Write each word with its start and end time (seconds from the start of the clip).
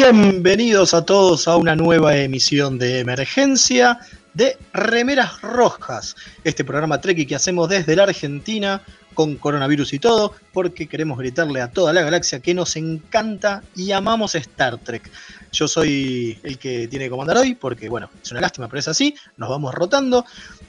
Bienvenidos 0.00 0.94
a 0.94 1.04
todos 1.04 1.48
a 1.48 1.56
una 1.56 1.74
nueva 1.74 2.16
emisión 2.16 2.78
de 2.78 3.00
emergencia 3.00 3.98
de 4.32 4.56
Remeras 4.72 5.42
Rojas, 5.42 6.14
este 6.44 6.64
programa 6.64 7.00
Treki 7.00 7.26
que 7.26 7.34
hacemos 7.34 7.68
desde 7.68 7.96
la 7.96 8.04
Argentina 8.04 8.80
con 9.12 9.34
coronavirus 9.34 9.94
y 9.94 9.98
todo, 9.98 10.34
porque 10.52 10.86
queremos 10.86 11.18
gritarle 11.18 11.60
a 11.60 11.72
toda 11.72 11.92
la 11.92 12.02
galaxia 12.02 12.38
que 12.38 12.54
nos 12.54 12.76
encanta 12.76 13.64
y 13.74 13.90
amamos 13.90 14.36
Star 14.36 14.78
Trek. 14.78 15.10
Yo 15.50 15.66
soy 15.66 16.38
el 16.44 16.58
que 16.58 16.86
tiene 16.86 17.06
que 17.06 17.10
comandar 17.10 17.36
hoy, 17.36 17.56
porque 17.56 17.88
bueno, 17.88 18.08
es 18.22 18.30
una 18.30 18.40
lástima, 18.40 18.68
pero 18.68 18.78
es 18.78 18.86
así, 18.86 19.16
nos 19.36 19.50
vamos 19.50 19.74
rotando. 19.74 20.24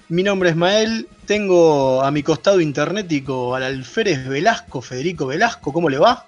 Mi 0.10 0.24
nombre 0.24 0.50
es 0.50 0.56
Mael, 0.56 1.08
tengo 1.28 2.02
a 2.02 2.10
mi 2.10 2.24
costado 2.24 2.60
internetico 2.60 3.54
al 3.54 3.62
alférez 3.62 4.28
Velasco, 4.28 4.82
Federico 4.82 5.28
Velasco, 5.28 5.72
¿cómo 5.72 5.88
le 5.88 6.00
va? 6.00 6.26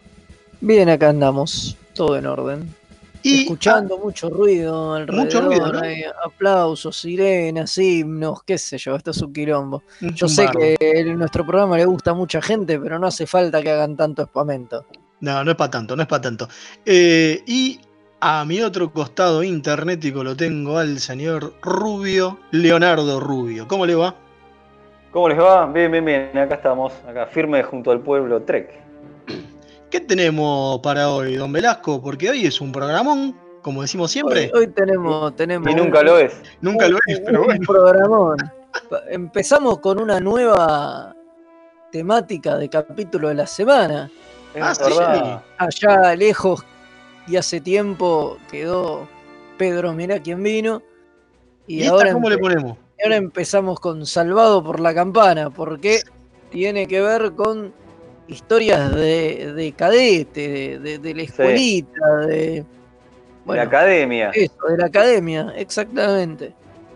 Bien, 0.62 0.88
acá 0.88 1.10
andamos, 1.10 1.76
todo 1.96 2.16
en 2.16 2.28
orden. 2.28 2.81
Y 3.24 3.44
Escuchando 3.44 3.98
mucho 3.98 4.30
ruido 4.30 4.94
alrededor, 4.94 5.26
Mucho 5.26 5.42
ruido, 5.42 5.74
¿no? 5.74 5.80
hay 5.80 6.04
aplausos, 6.24 6.98
sirenas, 6.98 7.78
himnos, 7.78 8.44
qué 8.44 8.58
sé 8.58 8.78
yo, 8.78 8.96
esto 8.96 9.12
es 9.12 9.22
un 9.22 9.32
quilombo. 9.32 9.84
un 10.02 10.14
Yo 10.14 10.28
sé 10.28 10.48
que 10.48 10.76
en 10.80 11.18
nuestro 11.18 11.46
programa 11.46 11.78
le 11.78 11.86
gusta 11.86 12.12
a 12.12 12.14
mucha 12.14 12.42
gente, 12.42 12.80
pero 12.80 12.98
no 12.98 13.08
hace 13.08 13.28
falta 13.28 13.62
que 13.62 13.72
hagan 13.72 13.96
tanto 13.96 14.24
espamento. 14.24 14.86
No, 15.20 15.44
no 15.44 15.52
es 15.52 15.58
para 15.58 15.70
tanto, 15.70 15.96
no 15.96 16.02
es 16.02 16.08
para 16.08 16.22
tanto. 16.22 16.48
Eh, 16.86 17.44
y 17.46 17.80
a 18.20 18.44
mi 18.46 18.62
otro 18.62 18.92
costado 18.92 19.44
internetico 19.44 20.24
lo 20.24 20.36
tengo 20.36 20.78
al 20.78 21.00
señor 21.00 21.54
Rubio, 21.62 22.40
Leonardo 22.52 23.20
Rubio. 23.20 23.68
¿Cómo 23.68 23.86
le 23.86 23.96
va? 23.96 24.16
¿Cómo 25.12 25.28
les 25.28 25.38
va? 25.38 25.66
Bien, 25.68 25.92
bien, 25.92 26.06
bien. 26.06 26.38
Acá 26.38 26.56
estamos, 26.56 26.94
acá 27.08 27.26
firme 27.28 27.62
junto 27.64 27.92
al 27.92 28.00
pueblo 28.00 28.42
Trek. 28.44 28.81
¿Qué 29.92 30.00
tenemos 30.00 30.80
para 30.80 31.10
hoy, 31.10 31.36
don 31.36 31.52
Velasco? 31.52 32.02
Porque 32.02 32.30
hoy 32.30 32.46
es 32.46 32.62
un 32.62 32.72
programón, 32.72 33.38
como 33.62 33.82
decimos 33.82 34.10
siempre. 34.12 34.50
Hoy, 34.54 34.62
hoy 34.62 34.68
tenemos, 34.68 35.36
tenemos 35.36 35.70
Y 35.70 35.76
nunca 35.76 36.02
lo 36.02 36.18
es. 36.18 36.34
Nunca 36.62 36.88
lo 36.88 36.98
es, 37.08 37.20
pero 37.20 37.42
un 37.42 37.46
bueno. 37.48 37.66
programón. 37.68 38.38
Pa- 38.90 39.02
Empezamos 39.10 39.80
con 39.80 40.00
una 40.02 40.20
nueva 40.22 41.14
temática 41.92 42.58
de 42.58 42.70
capítulo 42.70 43.28
de 43.28 43.36
la 43.36 43.46
semana. 43.48 44.10
Ah, 44.60 44.74
sí. 44.76 44.84
allá 45.58 46.16
lejos 46.16 46.64
y 47.28 47.36
hace 47.38 47.62
tiempo 47.62 48.38
quedó 48.50 49.08
Pedro, 49.58 49.94
mirá 49.94 50.20
quién 50.22 50.42
vino. 50.42 50.82
Y, 51.68 51.80
¿Y 51.80 51.82
esta 51.84 51.94
ahora, 51.94 52.14
cómo 52.14 52.30
le 52.30 52.38
ponemos? 52.38 52.78
ahora 53.04 53.16
empezamos 53.18 53.80
con 53.80 54.06
Salvado 54.06 54.64
por 54.64 54.80
la 54.80 54.94
Campana, 54.94 55.50
porque 55.50 56.02
tiene 56.50 56.88
que 56.88 57.02
ver 57.02 57.34
con 57.34 57.74
historias 58.32 58.94
de, 58.96 59.54
de 59.54 59.72
cadete, 59.74 60.48
de, 60.48 60.80
de- 60.80 60.98
de 61.00 61.14
la 61.16 61.22
escuelita, 61.24 62.16
de. 62.28 62.64
Bueno, 63.46 63.62
la 63.64 63.68
academia. 63.68 64.32
eso, 64.34 64.54
de 64.70 64.78
la 64.78 64.86
academia, 64.86 65.54
exactamente. 65.56 66.54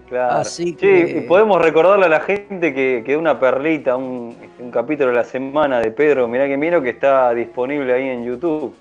Claro. 0.07 0.35
así 0.35 0.66
Sí, 0.66 0.75
que- 0.75 1.18
y 1.18 1.28
podemos 1.28 1.59
recordarle 1.59 2.06
a 2.06 2.09
la 2.09 2.19
gente 2.19 2.73
que, 2.73 3.01
que 3.03 3.18
una 3.18 3.40
perlita, 3.40 3.96
un, 3.97 4.35
un 4.59 4.72
capítulo 4.72 5.09
de 5.09 5.16
la 5.16 5.23
semana 5.23 5.79
de 5.79 5.90
Pedro, 5.90 6.28
mirá 6.28 6.46
que 6.47 6.56
miro, 6.57 6.81
que 6.81 6.91
está 6.91 7.34
disponible 7.34 7.91
ahí 7.91 8.09
en 8.09 8.23
YouTube, 8.23 8.75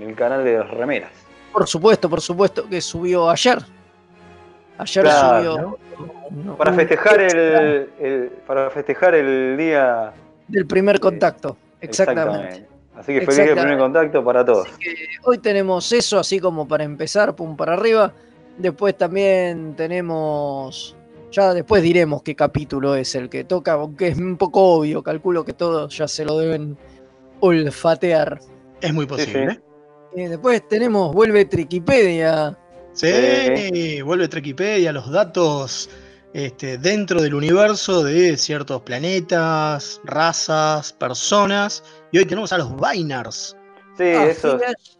en 0.00 0.08
el 0.08 0.14
canal 0.16 0.42
de 0.42 0.58
las 0.58 0.70
remeras. 0.70 1.10
Por 1.52 1.66
supuesto, 1.68 2.08
por 2.08 2.22
supuesto 2.22 2.66
que 2.68 2.80
subió 2.80 3.28
ayer. 3.28 3.58
Ayer 4.78 5.04
Claro, 5.04 5.78
subió. 6.30 6.56
Para 6.56 6.72
festejar 6.72 7.20
el- 7.20 8.30
para 8.46 8.70
festejar 8.70 9.14
el 9.16 9.56
día. 9.58 10.12
Del 10.48 10.64
primer 10.66 10.98
contacto, 10.98 11.58
exactamente. 11.80 12.66
Así 12.94 13.14
que 13.14 13.20
feliz 13.24 13.48
de 13.48 13.56
primer 13.56 13.78
contacto 13.78 14.24
para 14.24 14.44
todos. 14.44 14.68
Así 14.68 14.78
que 14.78 14.94
hoy 15.24 15.38
tenemos 15.38 15.90
eso, 15.92 16.18
así 16.18 16.38
como 16.38 16.68
para 16.68 16.84
empezar, 16.84 17.34
pum 17.34 17.56
para 17.56 17.74
arriba. 17.74 18.12
Después 18.58 18.96
también 18.96 19.74
tenemos. 19.76 20.96
Ya 21.32 21.54
después 21.54 21.82
diremos 21.82 22.22
qué 22.22 22.34
capítulo 22.34 22.96
es 22.96 23.14
el 23.14 23.30
que 23.30 23.44
toca, 23.44 23.72
aunque 23.74 24.08
es 24.08 24.18
un 24.18 24.36
poco 24.36 24.62
obvio, 24.62 25.02
calculo 25.02 25.44
que 25.44 25.52
todos 25.52 25.96
ya 25.96 26.08
se 26.08 26.24
lo 26.24 26.36
deben 26.38 26.76
olfatear. 27.38 28.40
Es 28.80 28.92
muy 28.92 29.06
posible. 29.06 29.60
Y 30.14 30.24
después 30.24 30.66
tenemos 30.68 31.14
Vuelve 31.14 31.44
Triquipedia. 31.44 32.58
Sí, 32.92 34.02
vuelve 34.02 34.28
Trekipedia, 34.28 34.92
los 34.92 35.10
datos 35.10 35.88
este, 36.32 36.78
dentro 36.78 37.20
del 37.20 37.34
universo 37.34 38.02
de 38.04 38.36
ciertos 38.36 38.82
planetas, 38.82 40.00
razas, 40.04 40.92
personas. 40.92 41.82
Y 42.12 42.18
hoy 42.18 42.24
tenemos 42.26 42.52
a 42.52 42.58
los 42.58 42.72
Binars. 42.76 43.56
Sí, 43.96 44.04
esos, 44.04 44.54
Afilias- 44.54 44.98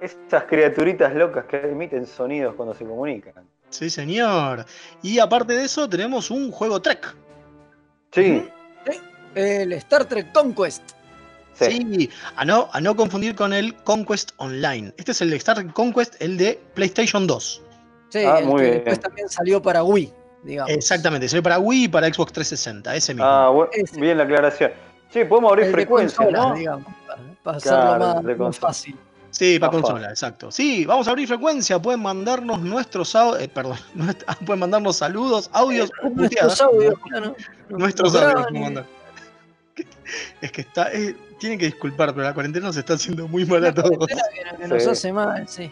esas 0.00 0.44
criaturitas 0.44 1.14
locas 1.14 1.44
que 1.46 1.58
emiten 1.58 2.06
sonidos 2.06 2.54
cuando 2.54 2.74
se 2.74 2.84
comunican. 2.84 3.44
Sí, 3.70 3.88
señor. 3.88 4.66
Y 5.02 5.18
aparte 5.18 5.54
de 5.54 5.64
eso, 5.64 5.88
tenemos 5.88 6.30
un 6.30 6.50
juego 6.50 6.80
Trek. 6.82 7.14
Sí, 8.12 8.46
El 9.34 9.72
Star 9.74 10.04
Trek 10.04 10.30
Conquest. 10.32 10.82
sí. 11.54 11.64
Sí, 11.66 12.10
a 12.36 12.44
no, 12.44 12.68
a 12.72 12.80
no 12.82 12.94
confundir 12.94 13.34
con 13.34 13.54
el 13.54 13.74
Conquest 13.84 14.32
Online. 14.36 14.92
Este 14.98 15.12
es 15.12 15.20
el 15.22 15.32
Star 15.34 15.56
Trek 15.56 15.72
Conquest, 15.72 16.16
el 16.20 16.36
de 16.36 16.60
PlayStation 16.74 17.26
2. 17.26 17.62
Sí, 18.10 18.18
Ah, 18.26 18.40
el 18.40 18.44
muy 18.46 18.56
que 18.56 18.62
bien. 18.62 18.74
después 18.74 19.00
también 19.00 19.28
salió 19.30 19.62
para 19.62 19.82
Wii, 19.82 20.12
digamos. 20.42 20.70
Exactamente, 20.72 21.28
salió 21.28 21.42
para 21.42 21.58
Wii 21.58 21.84
y 21.84 21.88
para 21.88 22.06
Xbox 22.12 22.32
360, 22.32 22.94
ese 22.96 23.14
mismo. 23.14 23.26
Ah, 23.26 23.50
bu- 23.50 23.68
Ese. 23.72 24.00
bien 24.00 24.18
la 24.18 24.24
aclaración. 24.24 24.72
Sí, 25.10 25.24
podemos 25.24 25.50
abrir 25.52 25.66
El 25.66 25.70
de 25.72 25.74
frecuencia, 25.74 26.16
consolas, 26.16 26.48
¿no? 26.48 26.54
digamos, 26.54 26.86
para, 27.42 27.58
Claro, 27.58 28.04
hacerlo 28.06 28.44
más, 28.46 28.58
fácil. 28.58 28.96
sí, 29.30 29.58
para 29.58 29.72
consola, 29.72 30.08
exacto. 30.10 30.50
Sí, 30.50 30.84
vamos 30.86 31.06
a 31.06 31.10
abrir 31.10 31.28
frecuencia, 31.28 31.78
pueden 31.80 32.00
mandarnos 32.00 32.60
nuestros 32.60 33.14
eh, 33.38 33.48
perdón, 33.52 33.76
nuestra- 33.94 34.34
pueden 34.46 34.60
mandarnos 34.60 34.96
saludos, 34.96 35.50
audios 35.52 35.90
o 36.02 36.08
Nuestros 36.10 36.60
audios, 36.62 36.94
claro. 36.98 37.36
Nuestros 37.68 38.14
audios. 38.14 38.84
Es 40.42 40.52
que 40.52 40.60
está, 40.62 40.92
eh, 40.92 41.16
tienen 41.38 41.58
que 41.58 41.64
disculpar, 41.66 42.12
pero 42.12 42.24
la 42.26 42.34
cuarentena 42.34 42.66
nos 42.66 42.76
está 42.76 42.94
haciendo 42.94 43.26
muy 43.28 43.46
mal 43.46 43.64
a 43.64 43.72
todos. 43.72 44.06
que 44.58 44.66
nos 44.68 44.82
Sí. 44.82 44.90
hace 44.90 45.12
mal, 45.12 45.48
sí. 45.48 45.70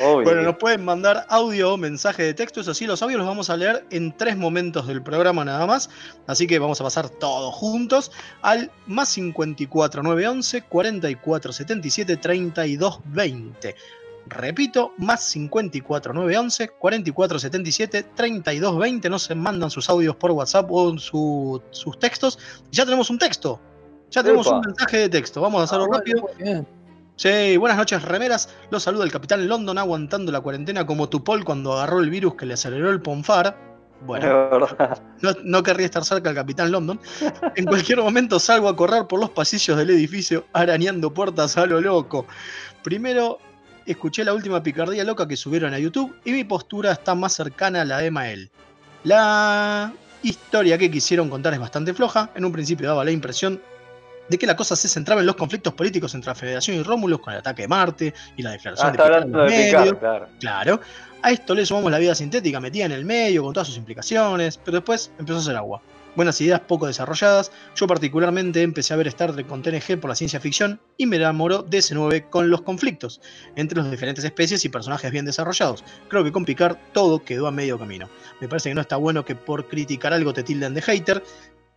Obvio. 0.00 0.24
Bueno, 0.24 0.42
nos 0.42 0.56
pueden 0.56 0.84
mandar 0.84 1.26
audio 1.28 1.74
o 1.74 1.76
mensaje 1.76 2.22
de 2.22 2.34
texto. 2.34 2.60
Eso 2.60 2.72
sí, 2.74 2.86
los 2.86 3.02
audios 3.02 3.18
los 3.18 3.26
vamos 3.26 3.50
a 3.50 3.56
leer 3.56 3.84
en 3.90 4.16
tres 4.16 4.36
momentos 4.36 4.86
del 4.86 5.02
programa 5.02 5.44
nada 5.44 5.66
más. 5.66 5.90
Así 6.26 6.46
que 6.46 6.58
vamos 6.58 6.80
a 6.80 6.84
pasar 6.84 7.08
todos 7.08 7.54
juntos 7.54 8.12
al 8.42 8.70
más 8.86 9.08
54 9.10 10.02
911 10.02 10.62
44 10.62 11.52
77 11.52 12.16
32 12.16 13.00
20. 13.06 13.74
Repito, 14.28 14.92
más 14.98 15.22
54 15.22 16.12
911 16.12 16.68
44 16.78 17.38
77 17.38 18.02
32 18.14 18.78
20. 18.78 19.08
No 19.08 19.18
se 19.20 19.34
mandan 19.36 19.70
sus 19.70 19.88
audios 19.88 20.16
por 20.16 20.32
WhatsApp 20.32 20.66
o 20.70 20.98
su- 20.98 21.62
sus 21.70 21.98
textos. 21.98 22.38
Ya 22.72 22.84
tenemos 22.84 23.08
un 23.10 23.18
texto. 23.18 23.60
Ya 24.10 24.22
tenemos 24.22 24.46
Epa. 24.46 24.56
un 24.56 24.62
mensaje 24.66 24.96
de 24.98 25.08
texto. 25.08 25.40
Vamos 25.40 25.60
a 25.60 25.64
hacerlo 25.64 25.86
Ah, 25.92 25.96
rápido. 25.98 26.22
bueno, 26.22 26.34
muy 26.38 26.44
bien. 26.44 26.66
Sí, 27.16 27.56
buenas 27.56 27.78
noches, 27.78 28.02
remeras. 28.02 28.50
Los 28.70 28.82
saluda 28.82 29.04
el 29.04 29.10
capitán 29.10 29.48
London 29.48 29.78
aguantando 29.78 30.30
la 30.30 30.42
cuarentena 30.42 30.84
como 30.84 31.08
Tupol 31.08 31.44
cuando 31.44 31.72
agarró 31.72 32.00
el 32.00 32.10
virus 32.10 32.34
que 32.34 32.44
le 32.44 32.54
aceleró 32.54 32.90
el 32.90 33.00
ponfar. 33.00 33.56
Bueno, 34.02 34.50
no 35.42 35.62
querría 35.62 35.86
estar 35.86 36.04
cerca 36.04 36.28
del 36.28 36.36
capitán 36.36 36.70
London. 36.70 37.00
En 37.54 37.64
cualquier 37.64 38.02
momento 38.02 38.38
salgo 38.38 38.68
a 38.68 38.76
correr 38.76 39.06
por 39.06 39.18
los 39.18 39.30
pasillos 39.30 39.78
del 39.78 39.88
edificio 39.88 40.44
arañando 40.52 41.14
puertas 41.14 41.56
a 41.56 41.64
lo 41.64 41.80
loco. 41.80 42.26
Primero 42.82 43.38
escuché 43.86 44.22
la 44.22 44.34
última 44.34 44.62
picardía 44.62 45.02
loca 45.02 45.26
que 45.26 45.38
subieron 45.38 45.72
a 45.72 45.78
YouTube 45.78 46.14
y 46.22 46.32
mi 46.32 46.44
postura 46.44 46.92
está 46.92 47.14
más 47.14 47.32
cercana 47.32 47.80
a 47.80 47.84
la 47.86 47.98
de 47.98 48.10
Mael. 48.10 48.50
La 49.04 49.90
historia 50.22 50.76
que 50.76 50.90
quisieron 50.90 51.30
contar 51.30 51.54
es 51.54 51.60
bastante 51.60 51.94
floja. 51.94 52.30
En 52.34 52.44
un 52.44 52.52
principio 52.52 52.88
daba 52.88 53.04
la 53.04 53.10
impresión 53.10 53.62
de 54.28 54.38
que 54.38 54.46
la 54.46 54.56
cosa 54.56 54.76
se 54.76 54.88
centraba 54.88 55.20
en 55.20 55.26
los 55.26 55.36
conflictos 55.36 55.74
políticos 55.74 56.14
entre 56.14 56.28
la 56.30 56.34
Federación 56.34 56.76
y 56.76 56.82
Rómulos 56.82 57.20
con 57.20 57.32
el 57.32 57.40
ataque 57.40 57.62
de 57.62 57.68
Marte 57.68 58.14
y 58.36 58.42
la 58.42 58.50
Ah, 58.50 58.52
declaración 58.54 58.90
está 58.90 59.04
de 59.04 59.26
Picard 59.26 59.26
de 59.26 59.38
el 59.44 59.50
medio. 59.50 59.78
picar, 59.94 59.98
claro. 59.98 60.28
Claro. 60.40 60.80
A 61.22 61.30
esto 61.30 61.54
le 61.54 61.64
sumamos 61.66 61.90
la 61.90 61.98
vida 61.98 62.14
sintética 62.14 62.60
metida 62.60 62.84
en 62.84 62.92
el 62.92 63.04
medio 63.04 63.42
con 63.42 63.52
todas 63.52 63.66
sus 63.68 63.76
implicaciones, 63.76 64.58
pero 64.58 64.76
después 64.76 65.10
empezó 65.18 65.38
a 65.38 65.40
hacer 65.40 65.56
agua. 65.56 65.82
Buenas 66.14 66.40
ideas 66.40 66.60
poco 66.60 66.86
desarrolladas. 66.86 67.52
Yo 67.74 67.86
particularmente 67.86 68.62
empecé 68.62 68.94
a 68.94 68.96
ver 68.96 69.06
Star 69.08 69.32
Trek 69.34 69.46
con 69.46 69.60
TNG 69.62 70.00
por 70.00 70.08
la 70.08 70.14
ciencia 70.16 70.40
ficción 70.40 70.80
y 70.96 71.04
me 71.04 71.16
enamoró 71.16 71.62
de 71.62 71.76
S9 71.78 72.30
con 72.30 72.48
los 72.48 72.62
conflictos 72.62 73.20
entre 73.54 73.76
las 73.82 73.90
diferentes 73.90 74.24
especies 74.24 74.64
y 74.64 74.70
personajes 74.70 75.10
bien 75.10 75.26
desarrollados. 75.26 75.84
Creo 76.08 76.24
que 76.24 76.32
con 76.32 76.46
Picard 76.46 76.78
todo 76.94 77.22
quedó 77.22 77.46
a 77.48 77.50
medio 77.50 77.78
camino. 77.78 78.08
Me 78.40 78.48
parece 78.48 78.70
que 78.70 78.74
no 78.74 78.80
está 78.80 78.96
bueno 78.96 79.26
que 79.26 79.34
por 79.34 79.68
criticar 79.68 80.14
algo 80.14 80.32
te 80.32 80.42
tilden 80.42 80.72
de 80.72 80.80
hater, 80.80 81.22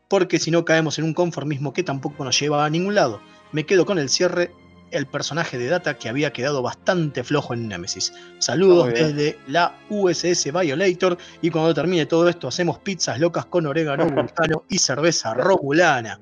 porque 0.10 0.40
si 0.40 0.52
no 0.52 0.66
caemos 0.66 1.00
en 1.00 1.06
un 1.06 1.14
conformismo 1.14 1.72
que 1.72 1.84
tampoco 1.84 2.26
nos 2.26 2.38
lleva 2.38 2.66
a 2.66 2.70
ningún 2.70 2.96
lado. 2.96 3.22
Me 3.54 3.66
quedo 3.66 3.86
con 3.86 3.98
el 4.00 4.10
cierre, 4.10 4.52
el 4.92 5.06
personaje 5.06 5.58
de 5.58 5.68
Data 5.68 5.94
que 5.94 6.10
había 6.10 6.34
quedado 6.34 6.62
bastante 6.62 7.24
flojo 7.24 7.54
en 7.54 7.68
Nemesis. 7.68 8.12
Saludos 8.40 8.90
desde 8.90 9.38
la 9.48 9.76
USS 9.90 10.52
Violator 10.52 11.18
y 11.42 11.50
cuando 11.52 11.74
termine 11.74 12.06
todo 12.08 12.28
esto 12.28 12.48
hacemos 12.48 12.80
pizzas 12.80 13.20
locas 13.20 13.46
con 13.46 13.66
orégano 13.68 14.06
vulcano 14.10 14.64
y 14.68 14.80
cerveza 14.80 15.34
romulana. 15.36 16.20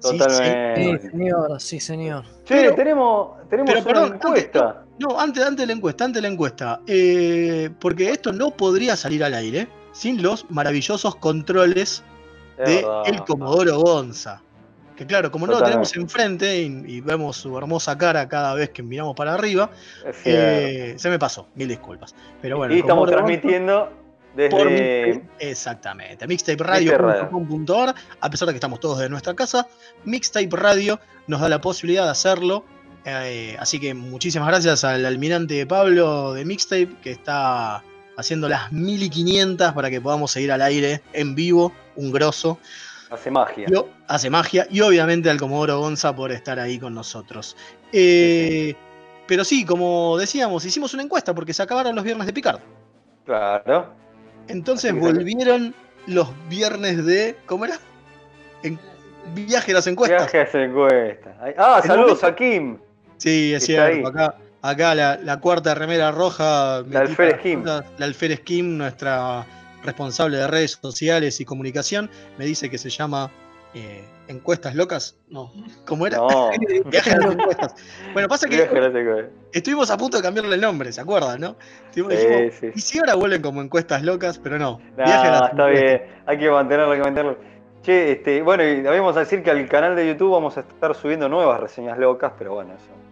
Sí, 0.00 0.10
sí. 0.10 0.18
Totalmente. 0.18 1.00
Sí, 1.02 1.08
señor, 1.10 1.60
sí, 1.60 1.80
señor. 1.80 2.24
Che, 2.44 2.54
Pero- 2.56 2.74
tenemos, 2.74 3.48
tenemos 3.48 3.70
pero 3.72 3.82
una 3.82 3.84
perdón, 3.84 4.14
encuesta. 4.14 4.84
No, 4.98 5.18
antes, 5.18 5.42
antes 5.44 5.62
de 5.62 5.66
la 5.66 5.72
encuesta, 5.72 6.04
antes 6.04 6.22
de 6.22 6.28
la 6.28 6.32
encuesta. 6.32 6.80
eh, 6.86 7.70
porque 7.80 8.10
esto 8.10 8.32
no 8.32 8.50
podría 8.52 8.94
salir 8.96 9.24
al 9.24 9.34
aire 9.34 9.66
sin 9.92 10.22
los 10.22 10.48
maravillosos 10.50 11.16
controles 11.16 12.02
Es 12.58 12.68
de 12.68 12.76
verdad. 12.76 13.02
el 13.06 13.24
Comodoro 13.24 13.78
Gonza. 13.78 14.40
Que 14.96 15.04
claro, 15.06 15.28
como 15.32 15.46
no 15.48 15.54
lo 15.54 15.62
tenemos 15.64 15.94
enfrente 15.96 16.62
y, 16.62 16.66
y 16.86 17.00
vemos 17.00 17.36
su 17.36 17.58
hermosa 17.58 17.98
cara 17.98 18.28
cada 18.28 18.54
vez 18.54 18.70
que 18.70 18.80
miramos 18.82 19.16
para 19.16 19.34
arriba, 19.34 19.70
eh, 20.24 20.94
se 20.96 21.10
me 21.10 21.18
pasó, 21.18 21.48
mil 21.56 21.66
disculpas. 21.66 22.14
Pero 22.40 22.58
bueno, 22.58 22.74
y 22.74 22.78
estamos 22.78 23.00
Comodoro 23.10 23.22
Gonza 23.22 23.40
transmitiendo 23.40 23.92
por 24.50 24.68
desde. 24.68 25.14
Mixtape- 25.14 25.22
exactamente, 25.40 26.26
mixtaperadio.com.ar, 26.28 27.94
a 28.20 28.30
pesar 28.30 28.46
de 28.46 28.52
que 28.52 28.56
estamos 28.58 28.80
todos 28.80 28.98
de 29.00 29.08
nuestra 29.08 29.34
casa, 29.34 29.66
Mixtape 30.04 30.48
Radio 30.52 31.00
nos 31.26 31.40
da 31.40 31.48
la 31.48 31.60
posibilidad 31.60 32.04
de 32.04 32.10
hacerlo. 32.10 32.64
eh, 33.04 33.56
así 33.58 33.80
que 33.80 33.94
muchísimas 33.94 34.48
gracias 34.48 34.84
al 34.84 35.04
almirante 35.04 35.66
Pablo 35.66 36.32
de 36.34 36.44
Mixtape 36.44 36.96
que 37.02 37.10
está 37.10 37.82
haciendo 38.16 38.48
las 38.48 38.72
1500 38.72 39.72
para 39.72 39.90
que 39.90 40.00
podamos 40.00 40.30
seguir 40.30 40.52
al 40.52 40.62
aire 40.62 41.02
en 41.12 41.34
vivo, 41.34 41.72
un 41.96 42.12
grosso. 42.12 42.58
Hace 43.10 43.30
magia. 43.30 43.66
Yo, 43.68 43.88
hace 44.08 44.30
magia. 44.30 44.66
Y 44.70 44.80
obviamente 44.80 45.30
al 45.30 45.38
Comodoro 45.38 45.78
Gonza 45.78 46.14
por 46.14 46.32
estar 46.32 46.58
ahí 46.58 46.78
con 46.78 46.94
nosotros. 46.94 47.56
Eh, 47.92 48.74
Pero 49.26 49.44
sí, 49.44 49.64
como 49.64 50.18
decíamos, 50.18 50.64
hicimos 50.64 50.94
una 50.94 51.02
encuesta 51.02 51.34
porque 51.34 51.54
se 51.54 51.62
acabaron 51.62 51.94
los 51.94 52.04
viernes 52.04 52.26
de 52.26 52.32
Picard. 52.32 52.60
Claro. 53.24 53.88
Entonces 54.48 54.92
volvieron 54.98 55.74
los 56.06 56.28
viernes 56.48 57.04
de. 57.06 57.36
¿Cómo 57.46 57.64
era? 57.64 57.78
En, 58.62 58.78
viaje 59.34 59.72
a 59.72 59.76
las 59.76 59.86
encuestas. 59.86 60.20
Viaje 60.22 60.38
a 60.38 60.42
esa 60.42 60.62
encuesta. 60.62 61.36
Ay, 61.40 61.54
Ah, 61.56 61.80
saludos 61.84 62.22
a 62.24 62.34
Kim. 62.34 62.78
Sí, 63.16 63.54
es 63.54 63.64
cierto. 63.64 64.08
Acá, 64.08 64.34
acá 64.70 64.94
la, 64.94 65.16
la 65.22 65.40
cuarta 65.40 65.74
remera 65.74 66.10
roja. 66.10 66.82
metida 66.84 67.00
Alférez 67.00 67.40
Kim. 67.40 67.64
La 67.64 67.84
Alférez 68.00 68.40
Kim, 68.40 68.76
nuestra 68.78 69.46
responsable 69.84 70.38
de 70.38 70.46
redes 70.46 70.78
sociales 70.80 71.40
y 71.40 71.44
comunicación, 71.44 72.10
me 72.38 72.46
dice 72.46 72.70
que 72.70 72.78
se 72.78 72.88
llama 72.88 73.30
eh, 73.74 74.02
Encuestas 74.28 74.74
Locas. 74.74 75.16
No, 75.28 75.52
¿cómo 75.86 76.06
era? 76.06 76.16
No. 76.18 76.50
Viaje 76.90 77.10
a 77.10 77.18
las 77.18 77.32
encuestas. 77.34 77.74
Bueno, 78.14 78.28
pasa 78.28 78.48
que 78.48 78.66
estuvimos 79.52 79.90
a 79.90 79.96
punto 79.98 80.16
de 80.16 80.22
cambiarle 80.22 80.54
el 80.54 80.60
nombre, 80.60 80.90
¿se 80.92 81.00
acuerdan, 81.02 81.40
no? 81.40 81.56
Estuvimos- 81.90 82.14
Sí, 82.14 82.26
dijimos, 82.26 82.54
sí. 82.60 82.70
Y 82.74 82.80
si 82.80 82.98
ahora 82.98 83.14
vuelven 83.16 83.42
como 83.42 83.60
Encuestas 83.60 84.02
Locas, 84.02 84.38
pero 84.38 84.58
no. 84.58 84.80
Nah, 84.96 85.04
Viaje 85.04 85.28
a 85.28 85.30
las 85.30 85.50
está 85.50 85.68
encuestas. 85.68 85.82
bien, 86.00 86.02
hay 86.26 86.38
que 86.38 86.50
mantenerlo, 86.50 86.92
hay 86.92 86.98
que 86.98 87.04
mantenerlo. 87.04 87.38
Che, 87.82 88.12
este, 88.12 88.40
bueno, 88.40 88.62
y 88.64 88.80
vamos 88.80 89.14
a 89.18 89.20
decir 89.20 89.42
que 89.42 89.50
al 89.50 89.68
canal 89.68 89.94
de 89.94 90.06
YouTube 90.08 90.32
vamos 90.32 90.56
a 90.56 90.60
estar 90.60 90.94
subiendo 90.94 91.28
nuevas 91.28 91.60
reseñas 91.60 91.98
locas, 91.98 92.32
pero 92.38 92.54
bueno, 92.54 92.72
eso. 92.72 93.03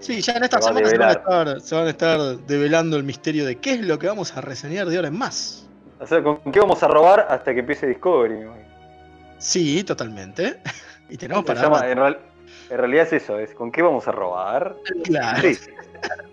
Sí, 0.00 0.20
ya 0.20 0.34
en 0.34 0.44
esta 0.44 0.60
Se 0.60 0.68
semana 0.68 0.88
se 0.88 0.98
van, 0.98 1.08
a 1.08 1.12
estar, 1.12 1.60
se 1.60 1.74
van 1.74 1.86
a 1.86 1.90
estar 1.90 2.18
develando 2.46 2.96
el 2.96 3.04
misterio 3.04 3.44
de 3.44 3.56
qué 3.56 3.74
es 3.74 3.80
lo 3.80 3.98
que 3.98 4.06
vamos 4.06 4.36
a 4.36 4.40
reseñar 4.40 4.86
de 4.88 4.96
ahora 4.96 5.08
en 5.08 5.18
más. 5.18 5.68
O 6.00 6.06
sea, 6.06 6.22
¿con 6.22 6.38
qué 6.52 6.60
vamos 6.60 6.82
a 6.82 6.88
robar 6.88 7.26
hasta 7.28 7.52
que 7.52 7.60
empiece 7.60 7.86
Discovery? 7.86 8.46
Sí, 9.38 9.82
totalmente. 9.84 10.60
Y 11.10 11.16
tenemos 11.16 11.42
para 11.46 11.62
llama- 11.62 11.88
en, 11.90 11.96
real- 11.96 12.18
en 12.68 12.76
realidad 12.76 13.06
es 13.06 13.14
eso, 13.22 13.38
es 13.38 13.54
¿con 13.54 13.72
qué 13.72 13.80
vamos 13.80 14.06
a 14.06 14.12
robar? 14.12 14.76
Claro. 15.04 15.40
Sí, 15.40 15.58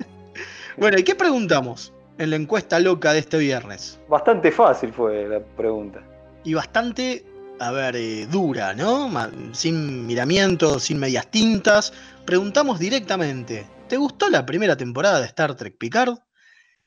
Bueno, 0.77 0.97
¿y 0.99 1.03
qué 1.03 1.15
preguntamos 1.15 1.93
en 2.17 2.29
la 2.31 2.35
encuesta 2.35 2.77
loca 2.81 3.13
de 3.13 3.19
este 3.19 3.37
viernes? 3.37 3.97
bastante 4.09 4.51
fácil 4.51 4.91
fue 4.91 5.27
la 5.29 5.39
pregunta. 5.39 6.01
Y 6.43 6.53
bastante, 6.53 7.25
a 7.59 7.71
ver, 7.71 7.95
eh, 7.95 8.27
dura, 8.27 8.73
¿no? 8.73 9.11
Sin 9.53 10.05
miramientos, 10.05 10.83
sin 10.83 10.99
medias 10.99 11.29
tintas. 11.29 11.93
Preguntamos 12.25 12.79
directamente, 12.79 13.67
¿te 13.87 13.97
gustó 13.97 14.29
la 14.29 14.45
primera 14.45 14.75
temporada 14.75 15.19
de 15.19 15.27
Star 15.27 15.55
Trek 15.55 15.77
Picard? 15.77 16.17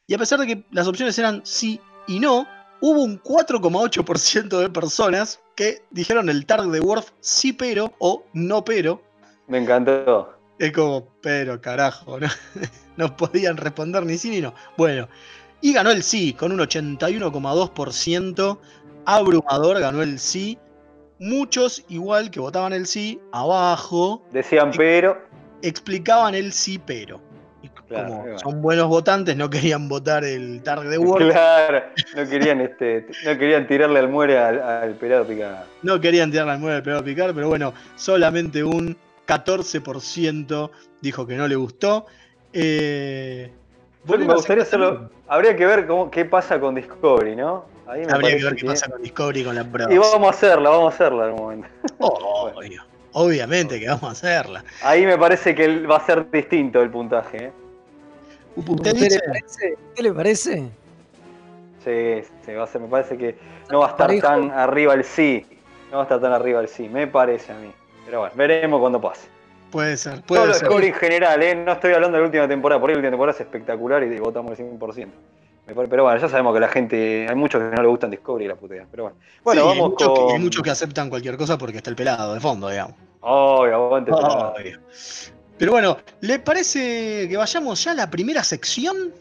Y 0.06 0.14
a 0.14 0.18
pesar 0.18 0.40
de 0.40 0.46
que 0.46 0.64
las 0.70 0.86
opciones 0.86 1.18
eran 1.18 1.42
sí 1.44 1.80
y 2.06 2.20
no, 2.20 2.46
hubo 2.80 3.02
un 3.02 3.20
4,8% 3.22 4.58
de 4.58 4.70
personas 4.70 5.40
que 5.54 5.82
dijeron 5.90 6.28
el 6.28 6.46
tag 6.46 6.62
de 6.68 6.80
Worf 6.80 7.10
sí 7.20 7.52
pero 7.52 7.92
o 7.98 8.24
no 8.32 8.64
pero. 8.64 9.02
Me 9.46 9.58
encantó. 9.58 10.34
Es 10.58 10.72
como, 10.72 11.08
pero 11.20 11.60
carajo, 11.60 12.18
¿no? 12.18 12.28
no 12.96 13.16
podían 13.16 13.56
responder 13.56 14.04
ni 14.04 14.18
sí 14.18 14.30
ni 14.30 14.40
no. 14.40 14.54
Bueno, 14.76 15.08
y 15.60 15.72
ganó 15.72 15.90
el 15.90 16.02
sí, 16.02 16.34
con 16.34 16.52
un 16.52 16.60
81,2%. 16.60 18.58
Abrumador 19.08 19.80
ganó 19.80 20.02
el 20.02 20.18
sí. 20.18 20.58
Muchos, 21.18 21.82
igual 21.88 22.30
que 22.30 22.40
votaban 22.40 22.72
el 22.72 22.86
sí, 22.86 23.20
abajo 23.32 24.22
Decían 24.30 24.70
pero, 24.76 25.18
explicaban 25.62 26.34
el 26.34 26.52
sí, 26.52 26.78
pero. 26.78 27.20
Claro, 27.88 28.08
como 28.08 28.20
bueno. 28.20 28.38
son 28.38 28.60
buenos 28.60 28.86
votantes, 28.88 29.34
no 29.34 29.48
querían 29.48 29.88
votar 29.88 30.22
el 30.22 30.62
tag 30.62 30.82
de 30.82 30.98
Word, 30.98 31.30
claro, 31.30 31.82
no 32.14 32.28
querían, 32.28 32.60
este, 32.60 33.06
no 33.24 33.38
querían 33.38 33.66
tirarle 33.66 33.98
al 33.98 34.10
muere 34.10 34.38
al, 34.38 34.60
al 34.60 34.94
pelado 34.96 35.26
picado. 35.26 35.64
no 35.82 35.98
querían 35.98 36.30
tirar 36.30 36.46
la 36.48 36.58
mueve 36.58 36.74
del 36.74 36.82
pegado 36.82 37.00
a 37.00 37.04
picar, 37.04 37.32
pero 37.34 37.48
bueno, 37.48 37.72
solamente 37.96 38.62
un 38.62 38.94
14% 39.26 40.70
dijo 41.00 41.26
que 41.26 41.36
no 41.36 41.48
le 41.48 41.56
gustó. 41.56 42.04
Eh, 42.52 43.50
me 44.04 44.34
gustaría 44.34 44.64
hacerlo. 44.64 45.10
Habría 45.26 45.56
que 45.56 45.64
ver 45.64 45.86
cómo, 45.86 46.10
qué 46.10 46.26
pasa 46.26 46.60
con 46.60 46.74
Discovery, 46.74 47.36
¿no? 47.36 47.77
Ahí 47.88 48.04
me 48.04 48.12
Habría 48.12 48.36
que 48.36 48.44
ver 48.44 48.56
qué 48.56 48.66
pasa 48.66 48.88
con 48.88 49.02
Discovery 49.02 49.40
y 49.40 49.44
con 49.44 49.54
la 49.54 49.64
prueba. 49.64 49.92
Y 49.92 49.98
vamos 49.98 50.26
a 50.26 50.30
hacerla, 50.30 50.70
vamos 50.70 50.92
a 50.92 50.94
hacerla 50.94 51.26
en 51.26 51.32
un 51.32 51.38
momento. 51.40 51.68
Obvio, 51.98 52.82
obviamente 53.12 53.80
que 53.80 53.88
vamos 53.88 54.04
a 54.04 54.10
hacerla. 54.10 54.64
Ahí 54.82 55.06
me 55.06 55.16
parece 55.16 55.54
que 55.54 55.86
va 55.86 55.96
a 55.96 56.04
ser 56.06 56.30
distinto 56.30 56.82
el 56.82 56.90
puntaje. 56.90 57.46
¿eh? 57.46 57.52
¿Usted 58.56 58.72
¿Usted 58.72 58.94
dice? 58.94 59.08
le 59.10 59.20
parece? 59.20 59.78
¿Qué 59.96 60.02
le 60.02 60.12
parece? 60.12 60.54
Sí, 61.84 62.28
sí, 62.44 62.52
va 62.52 62.64
a 62.64 62.66
ser, 62.66 62.80
me 62.82 62.88
parece 62.88 63.16
que 63.16 63.36
no 63.70 63.78
va 63.80 63.86
a 63.86 63.90
estar 63.90 64.06
Parejo. 64.08 64.26
tan 64.26 64.50
arriba 64.50 64.94
el 64.94 65.04
sí. 65.04 65.46
No 65.90 65.96
va 65.96 66.02
a 66.02 66.04
estar 66.04 66.20
tan 66.20 66.32
arriba 66.32 66.60
el 66.60 66.68
sí, 66.68 66.88
me 66.88 67.06
parece 67.06 67.52
a 67.52 67.56
mí. 67.56 67.72
Pero 68.04 68.20
bueno, 68.20 68.34
veremos 68.36 68.80
cuando 68.80 69.00
pase. 69.00 69.28
Puede 69.70 69.96
ser, 69.96 70.14
Todo 70.16 70.24
puede 70.26 70.46
lo 70.48 70.52
ser. 70.54 70.62
Discovery 70.62 70.86
en 70.88 70.94
general, 70.94 71.42
¿eh? 71.42 71.54
no 71.54 71.72
estoy 71.72 71.92
hablando 71.94 72.16
de 72.16 72.22
la 72.22 72.26
última 72.26 72.48
temporada, 72.48 72.80
por 72.80 72.90
ahí 72.90 72.94
la 72.96 72.98
última 73.00 73.12
temporada 73.12 73.36
es 73.36 73.40
espectacular 73.40 74.02
y 74.02 74.18
votamos 74.18 74.58
el 74.58 74.78
100%. 74.78 75.08
Pero 75.74 76.02
bueno, 76.04 76.18
ya 76.18 76.28
sabemos 76.28 76.54
que 76.54 76.60
la 76.60 76.68
gente, 76.68 77.26
hay 77.28 77.34
muchos 77.36 77.60
que 77.62 77.76
no 77.76 77.82
le 77.82 77.88
gustan 77.88 78.10
Discovery 78.10 78.46
y 78.46 78.48
la 78.48 78.56
putea. 78.56 78.86
Pero 78.90 79.02
bueno, 79.04 79.16
bueno 79.44 79.62
Sí, 79.62 79.68
hay, 79.68 79.76
vamos 79.78 79.90
muchos 79.90 80.08
que, 80.08 80.20
con. 80.24 80.32
hay 80.32 80.38
muchos 80.38 80.62
que 80.62 80.70
aceptan 80.70 81.10
cualquier 81.10 81.36
cosa 81.36 81.58
porque 81.58 81.76
está 81.78 81.90
el 81.90 81.96
pelado 81.96 82.34
de 82.34 82.40
fondo, 82.40 82.68
digamos. 82.68 82.94
Ay, 83.22 83.70
aguante. 83.72 84.10
Obvio. 84.12 84.78
Pero 85.58 85.72
bueno, 85.72 85.98
¿le 86.20 86.38
parece 86.38 87.26
que 87.28 87.36
vayamos 87.36 87.82
ya 87.84 87.90
a 87.90 87.94
la 87.94 88.08
primera 88.10 88.42
sección? 88.42 89.12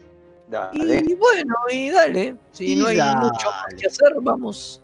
Dale. 0.48 1.04
Y 1.06 1.14
bueno, 1.14 1.54
y 1.70 1.90
dale. 1.90 2.36
Si 2.52 2.72
Y 2.72 2.76
no 2.76 2.86
hay 2.86 2.96
dale. 2.96 3.26
mucho 3.26 3.50
más 3.50 3.74
que 3.74 3.86
hacer, 3.86 4.12
vamos. 4.22 4.80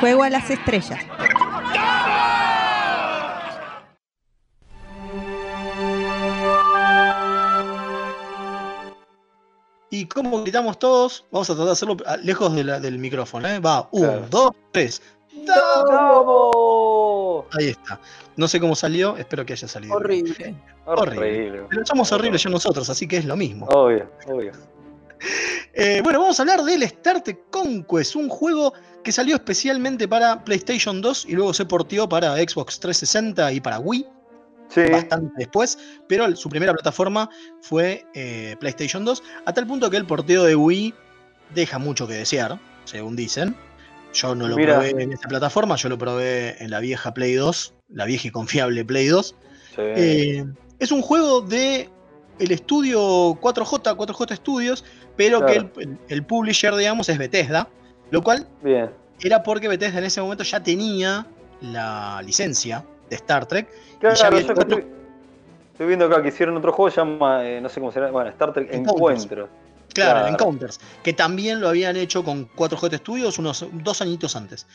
Juego 0.00 0.22
a 0.22 0.30
las 0.30 0.48
estrellas. 0.50 1.00
Como 10.18 10.42
gritamos 10.42 10.78
todos, 10.78 11.24
vamos 11.30 11.48
a 11.48 11.52
tratar 11.54 11.66
de 11.66 11.72
hacerlo 11.72 11.96
ah, 12.06 12.16
lejos 12.16 12.54
de 12.54 12.64
la- 12.64 12.80
del 12.80 12.98
micrófono. 12.98 13.48
¿eh? 13.48 13.58
Va, 13.60 13.88
uno, 13.92 14.06
Claro. 14.08 14.26
dos, 14.30 14.50
tres. 14.72 15.02
¡Vamos! 15.46 17.44
Ahí 17.58 17.68
está. 17.68 18.00
No 18.36 18.48
sé 18.48 18.60
cómo 18.60 18.74
salió, 18.74 19.16
espero 19.16 19.44
que 19.46 19.52
haya 19.54 19.68
salido. 19.68 19.98
bien. 20.00 20.26
Horrible. 20.26 20.54
Horrible. 20.86 21.18
Horrible. 21.18 21.62
Pero 21.70 21.86
somos 21.86 22.10
horribles 22.12 22.42
ya 22.42 22.50
nosotros, 22.50 22.88
así 22.90 23.06
que 23.08 23.18
es 23.18 23.24
lo 23.24 23.36
mismo. 23.36 23.66
Obvio, 23.66 24.10
obvio. 24.26 24.52
Eh, 25.74 26.00
bueno, 26.02 26.18
vamos 26.20 26.38
a 26.40 26.42
hablar 26.42 26.62
del 26.64 26.82
Star 26.84 27.22
Trek 27.22 27.38
Conquest, 27.50 28.16
un 28.16 28.28
juego 28.28 28.72
que 29.04 29.12
salió 29.12 29.36
especialmente 29.36 30.08
para 30.08 30.42
PlayStation 30.44 31.00
2 31.00 31.26
y 31.28 31.32
luego 31.32 31.54
se 31.54 31.66
portió 31.66 32.08
para 32.08 32.34
Xbox 32.36 32.80
360 32.80 33.52
y 33.52 33.60
para 33.60 33.78
Wii 33.78 34.04
Sí, 34.68 34.82
bastante 34.90 35.32
después, 35.38 35.78
pero 36.08 36.34
su 36.36 36.48
primera 36.50 36.72
plataforma 36.74 37.28
fue 37.62 38.04
eh, 38.14 38.54
PlayStation 38.60 39.04
2, 39.04 39.22
a 39.46 39.52
tal 39.54 39.66
punto 39.66 39.88
que 39.90 39.96
el 39.96 40.04
porteo 40.04 40.44
de 40.44 40.54
Wii 40.56 40.94
deja 41.54 41.78
mucho 41.78 42.06
que 42.06 42.14
desear, 42.14 42.58
según 42.84 43.16
dicen. 43.16 43.56
Yo 44.12 44.34
no 44.34 44.48
lo 44.48 44.56
Mira. 44.56 44.74
probé 44.78 44.90
en 45.02 45.12
esa 45.12 45.28
plataforma, 45.28 45.76
yo 45.76 45.88
lo 45.88 45.98
probé 45.98 46.62
en 46.62 46.70
la 46.70 46.80
vieja 46.80 47.12
Play 47.14 47.34
2, 47.34 47.74
la 47.90 48.04
vieja 48.06 48.28
y 48.28 48.30
confiable 48.30 48.84
Play 48.84 49.06
2. 49.08 49.34
sí. 49.74 49.80
Eh, 49.80 50.44
es 50.78 50.92
un 50.92 51.02
juego 51.02 51.40
de 51.40 51.88
el 52.38 52.50
estudio 52.52 53.00
4J, 53.40 53.96
4J 53.96 54.36
Studios, 54.36 54.84
pero 55.16 55.40
Claro. 55.40 55.72
que 55.72 55.82
el, 55.82 55.98
el 56.08 56.22
publisher, 56.24 56.74
digamos, 56.76 57.08
es 57.08 57.18
Bethesda, 57.18 57.68
lo 58.10 58.22
cual 58.22 58.46
Bien. 58.62 58.90
era 59.20 59.42
porque 59.42 59.66
Bethesda 59.66 59.98
en 59.98 60.04
ese 60.04 60.20
momento 60.22 60.44
ya 60.44 60.62
tenía 60.62 61.26
la 61.60 62.22
licencia 62.24 62.84
de 63.08 63.16
Star 63.16 63.46
Trek. 63.46 63.68
Claro, 64.00 64.16
ya 64.16 64.26
había 64.26 64.40
yo 64.40 64.52
otro- 64.52 64.62
estoy, 64.62 64.86
estoy 65.72 65.86
viendo 65.86 66.04
acá 66.06 66.22
que 66.22 66.28
hicieron 66.28 66.56
otro 66.56 66.72
juego, 66.72 66.90
se 66.90 66.96
llama, 67.00 67.46
eh, 67.46 67.60
no 67.60 67.68
sé 67.68 67.80
cómo 67.80 67.92
será, 67.92 68.10
bueno, 68.10 68.30
Star 68.30 68.52
Trek 68.52 68.68
Encounters. 68.72 69.24
Encuentro. 69.24 69.48
Claro, 69.94 70.12
Claro. 70.20 70.28
Encounters, 70.28 70.80
que 71.02 71.12
también 71.14 71.60
lo 71.60 71.68
habían 71.68 71.96
hecho 71.96 72.22
con 72.22 72.46
4J 72.54 72.98
Studios 72.98 73.38
unos 73.38 73.66
dos 73.72 74.00
añitos 74.02 74.36
antes. 74.36 74.66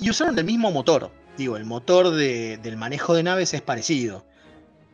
Y 0.00 0.10
usaron 0.10 0.36
el 0.38 0.44
mismo 0.44 0.70
motor. 0.70 1.10
Digo, 1.38 1.56
el 1.56 1.64
motor 1.64 2.10
de- 2.10 2.58
del 2.58 2.76
manejo 2.76 3.14
de 3.14 3.22
naves 3.22 3.54
es 3.54 3.62
parecido. 3.62 4.24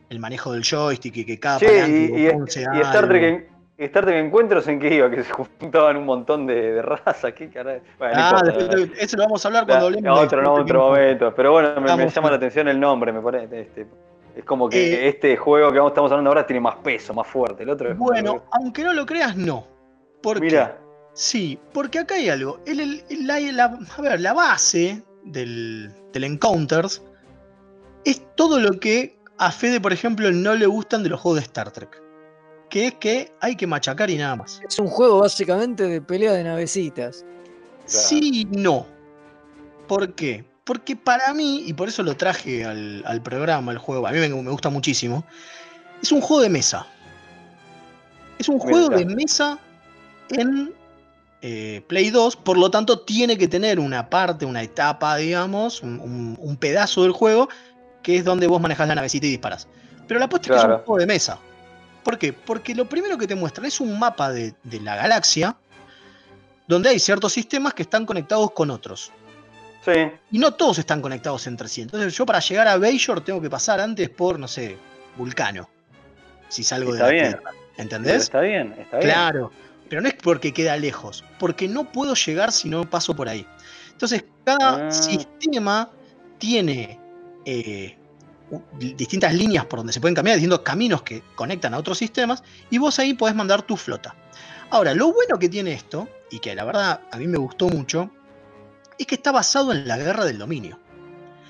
El 0.09 0.19
manejo 0.19 0.53
del 0.53 0.63
joystick 0.63 1.17
y 1.17 1.25
que 1.25 1.39
cada 1.39 1.57
Sí, 1.59 1.65
y, 1.65 1.69
y- 1.69 2.25
y 2.25 2.81
Star. 2.81 3.07
Trek, 3.07 3.49
Star 3.85 4.05
Trek 4.05 4.23
Encuentros 4.25 4.67
en 4.67 4.79
qué 4.79 4.95
iba, 4.95 5.09
que 5.09 5.23
se 5.23 5.31
juntaban 5.31 5.97
un 5.97 6.05
montón 6.05 6.45
de, 6.47 6.73
de 6.73 6.81
razas, 6.81 7.33
qué 7.33 7.49
caray. 7.49 7.81
Bueno, 7.97 8.13
Ah, 8.17 8.29
importa, 8.41 8.57
después 8.57 8.89
no, 8.89 8.95
ese 8.99 9.17
lo 9.17 9.23
vamos 9.23 9.45
a 9.45 9.47
hablar 9.47 9.65
cuando 9.65 9.85
hablemos 9.87 10.19
de 10.19 10.25
otro, 10.25 10.41
no, 10.41 10.53
otro 10.53 10.79
momento. 10.79 11.33
Pero 11.35 11.51
bueno, 11.51 11.69
me, 11.81 11.95
me 11.95 12.09
llama 12.09 12.29
la 12.29 12.35
atención 12.37 12.67
el 12.67 12.79
nombre, 12.79 13.11
me 13.11 13.21
parece. 13.21 13.61
Este, 13.61 13.87
es 14.35 14.43
como 14.45 14.67
que 14.69 14.93
Eh, 14.93 15.07
este 15.09 15.37
juego 15.37 15.71
que 15.71 15.77
estamos 15.85 16.11
hablando 16.11 16.29
ahora 16.29 16.45
tiene 16.45 16.59
más 16.59 16.75
peso, 16.77 17.13
más 17.13 17.27
fuerte. 17.27 17.63
El 17.63 17.69
otro 17.69 17.91
es 17.91 17.97
Bueno, 17.97 18.43
aunque 18.51 18.83
no 18.83 18.93
lo 18.93 19.05
creas, 19.05 19.35
no. 19.35 19.67
¿Por 20.21 20.35
qué? 20.39 20.45
mira, 20.45 20.77
Sí, 21.15 21.59
porque 21.73 21.99
acá 21.99 22.15
hay 22.15 22.29
algo. 22.29 22.59
El- 22.65 22.79
el- 22.79 23.03
el- 23.09 23.27
la, 23.27 23.39
la- 23.39 23.79
a 23.97 24.01
ver, 24.01 24.19
la 24.19 24.33
base 24.33 25.03
del, 25.23 25.91
del 26.11 26.23
Encounters 26.23 27.03
es 28.03 28.21
todo 28.35 28.59
lo 28.59 28.79
que 28.79 29.17
a 29.37 29.51
Fede, 29.51 29.79
por 29.79 29.93
ejemplo, 29.93 30.31
no 30.31 30.55
le 30.55 30.65
gustan 30.65 31.03
de 31.03 31.09
los 31.09 31.19
juegos 31.21 31.39
de 31.41 31.45
Star 31.45 31.71
Trek. 31.71 32.01
Que 32.73 32.87
es 32.87 32.93
que 32.95 33.31
hay 33.39 33.55
que 33.55 33.67
machacar 33.67 34.09
y 34.09 34.17
nada 34.17 34.35
más. 34.35 34.59
Es 34.67 34.79
un 34.79 34.87
juego 34.87 35.19
básicamente 35.19 35.83
de 35.85 36.01
pelea 36.01 36.33
de 36.33 36.43
navecitas. 36.43 37.23
Sí 37.85 38.31
y 38.33 38.45
no. 38.45 38.87
¿Por 39.87 40.15
qué? 40.15 40.43
Porque 40.63 40.95
para 40.95 41.35
mí, 41.35 41.65
y 41.67 41.73
por 41.73 41.87
eso 41.89 42.01
lo 42.01 42.17
traje 42.17 42.65
al, 42.65 43.03
al 43.05 43.21
programa, 43.21 43.71
al 43.71 43.77
juego, 43.77 44.07
a 44.07 44.11
mí 44.11 44.17
me, 44.17 44.27
me 44.27 44.49
gusta 44.49 44.71
muchísimo, 44.71 45.23
es 46.01 46.11
un 46.11 46.19
juego 46.21 46.41
de 46.41 46.49
mesa. 46.49 46.87
Es 48.39 48.49
un 48.49 48.57
juego 48.57 48.89
de 48.89 49.05
mesa 49.05 49.59
en 50.29 50.73
eh, 51.43 51.83
Play 51.87 52.09
2, 52.09 52.37
por 52.37 52.57
lo 52.57 52.71
tanto 52.71 53.01
tiene 53.01 53.37
que 53.37 53.47
tener 53.47 53.79
una 53.79 54.09
parte, 54.09 54.47
una 54.47 54.63
etapa, 54.63 55.15
digamos, 55.17 55.83
un, 55.83 55.99
un- 55.99 56.37
un 56.41 56.57
pedazo 56.57 57.03
del 57.03 57.11
juego, 57.11 57.49
que 58.01 58.15
es 58.17 58.25
donde 58.25 58.47
vos 58.47 58.59
manejas 58.59 58.87
la 58.87 58.95
navecita 58.95 59.27
y 59.27 59.29
disparas. 59.29 59.67
Pero 60.07 60.19
la 60.19 60.25
apuesta 60.25 60.47
es 60.47 60.49
que 60.49 60.57
es 60.57 60.63
un 60.79 60.85
juego 60.85 60.99
de 61.01 61.05
mesa. 61.05 61.37
¿Por 62.03 62.17
qué? 62.17 62.33
Porque 62.33 62.75
lo 62.75 62.87
primero 62.87 63.17
que 63.17 63.27
te 63.27 63.35
muestran 63.35 63.65
es 63.65 63.79
un 63.79 63.97
mapa 63.97 64.31
de, 64.31 64.53
de 64.63 64.79
la 64.81 64.95
galaxia, 64.95 65.55
donde 66.67 66.89
hay 66.89 66.99
ciertos 66.99 67.33
sistemas 67.33 67.73
que 67.73 67.83
están 67.83 68.05
conectados 68.05 68.51
con 68.51 68.69
otros. 68.71 69.11
sí, 69.85 69.91
Y 70.31 70.39
no 70.39 70.51
todos 70.53 70.79
están 70.79 71.01
conectados 71.01 71.47
entre 71.47 71.67
sí. 71.67 71.81
Entonces 71.81 72.15
yo 72.15 72.25
para 72.25 72.39
llegar 72.39 72.67
a 72.67 72.77
Bajor 72.77 73.21
tengo 73.21 73.41
que 73.41 73.49
pasar 73.49 73.79
antes 73.79 74.09
por, 74.09 74.39
no 74.39 74.47
sé, 74.47 74.77
Vulcano. 75.17 75.69
Si 76.49 76.63
salgo 76.63 76.93
Está 76.93 77.07
de 77.07 77.11
la 77.13 77.13
bien. 77.21 77.33
Tierra. 77.33 77.51
pero 77.51 77.63
¿Entendés? 77.83 78.21
está 78.23 78.41
bien, 78.41 78.73
está 78.79 78.97
bien. 78.97 79.09
Claro. 79.09 79.51
Pero 79.89 80.01
no 80.01 80.07
es 80.07 80.13
porque 80.15 80.53
queda 80.53 80.75
lejos. 80.77 81.23
Porque 81.39 81.67
no 81.67 81.91
puedo 81.91 82.13
llegar 82.15 82.51
si 82.51 82.69
no 82.69 82.89
paso 82.89 83.15
por 83.15 83.27
ahí. 83.29 83.45
Entonces 83.91 84.23
cada 84.43 84.87
Ah. 84.87 84.91
sistema 84.91 85.89
tiene 86.37 86.99
eh, 87.45 87.97
distintas 88.77 89.33
líneas 89.33 89.65
por 89.65 89.79
donde 89.79 89.93
se 89.93 90.01
pueden 90.01 90.15
caminar, 90.15 90.37
distintos 90.37 90.59
caminos 90.59 91.01
que 91.03 91.23
conectan 91.35 91.73
a 91.73 91.77
otros 91.77 91.97
sistemas. 91.97 92.43
Y 92.69 92.77
vos 92.77 92.99
ahí 92.99 93.13
podés 93.13 93.35
mandar 93.35 93.61
tu 93.61 93.77
flota. 93.77 94.15
Ahora, 94.69 94.93
lo 94.93 95.13
bueno 95.13 95.37
que 95.39 95.49
tiene 95.49 95.73
esto, 95.73 96.07
y 96.31 96.39
que 96.39 96.55
la 96.55 96.63
verdad 96.63 97.01
a 97.11 97.17
mí 97.17 97.27
me 97.27 97.37
gustó 97.37 97.69
mucho, 97.69 98.09
es 98.97 99.05
que 99.05 99.15
está 99.15 99.31
basado 99.31 99.71
en 99.71 99.87
la 99.87 99.97
guerra 99.97 100.25
del 100.25 100.37
dominio. 100.37 100.79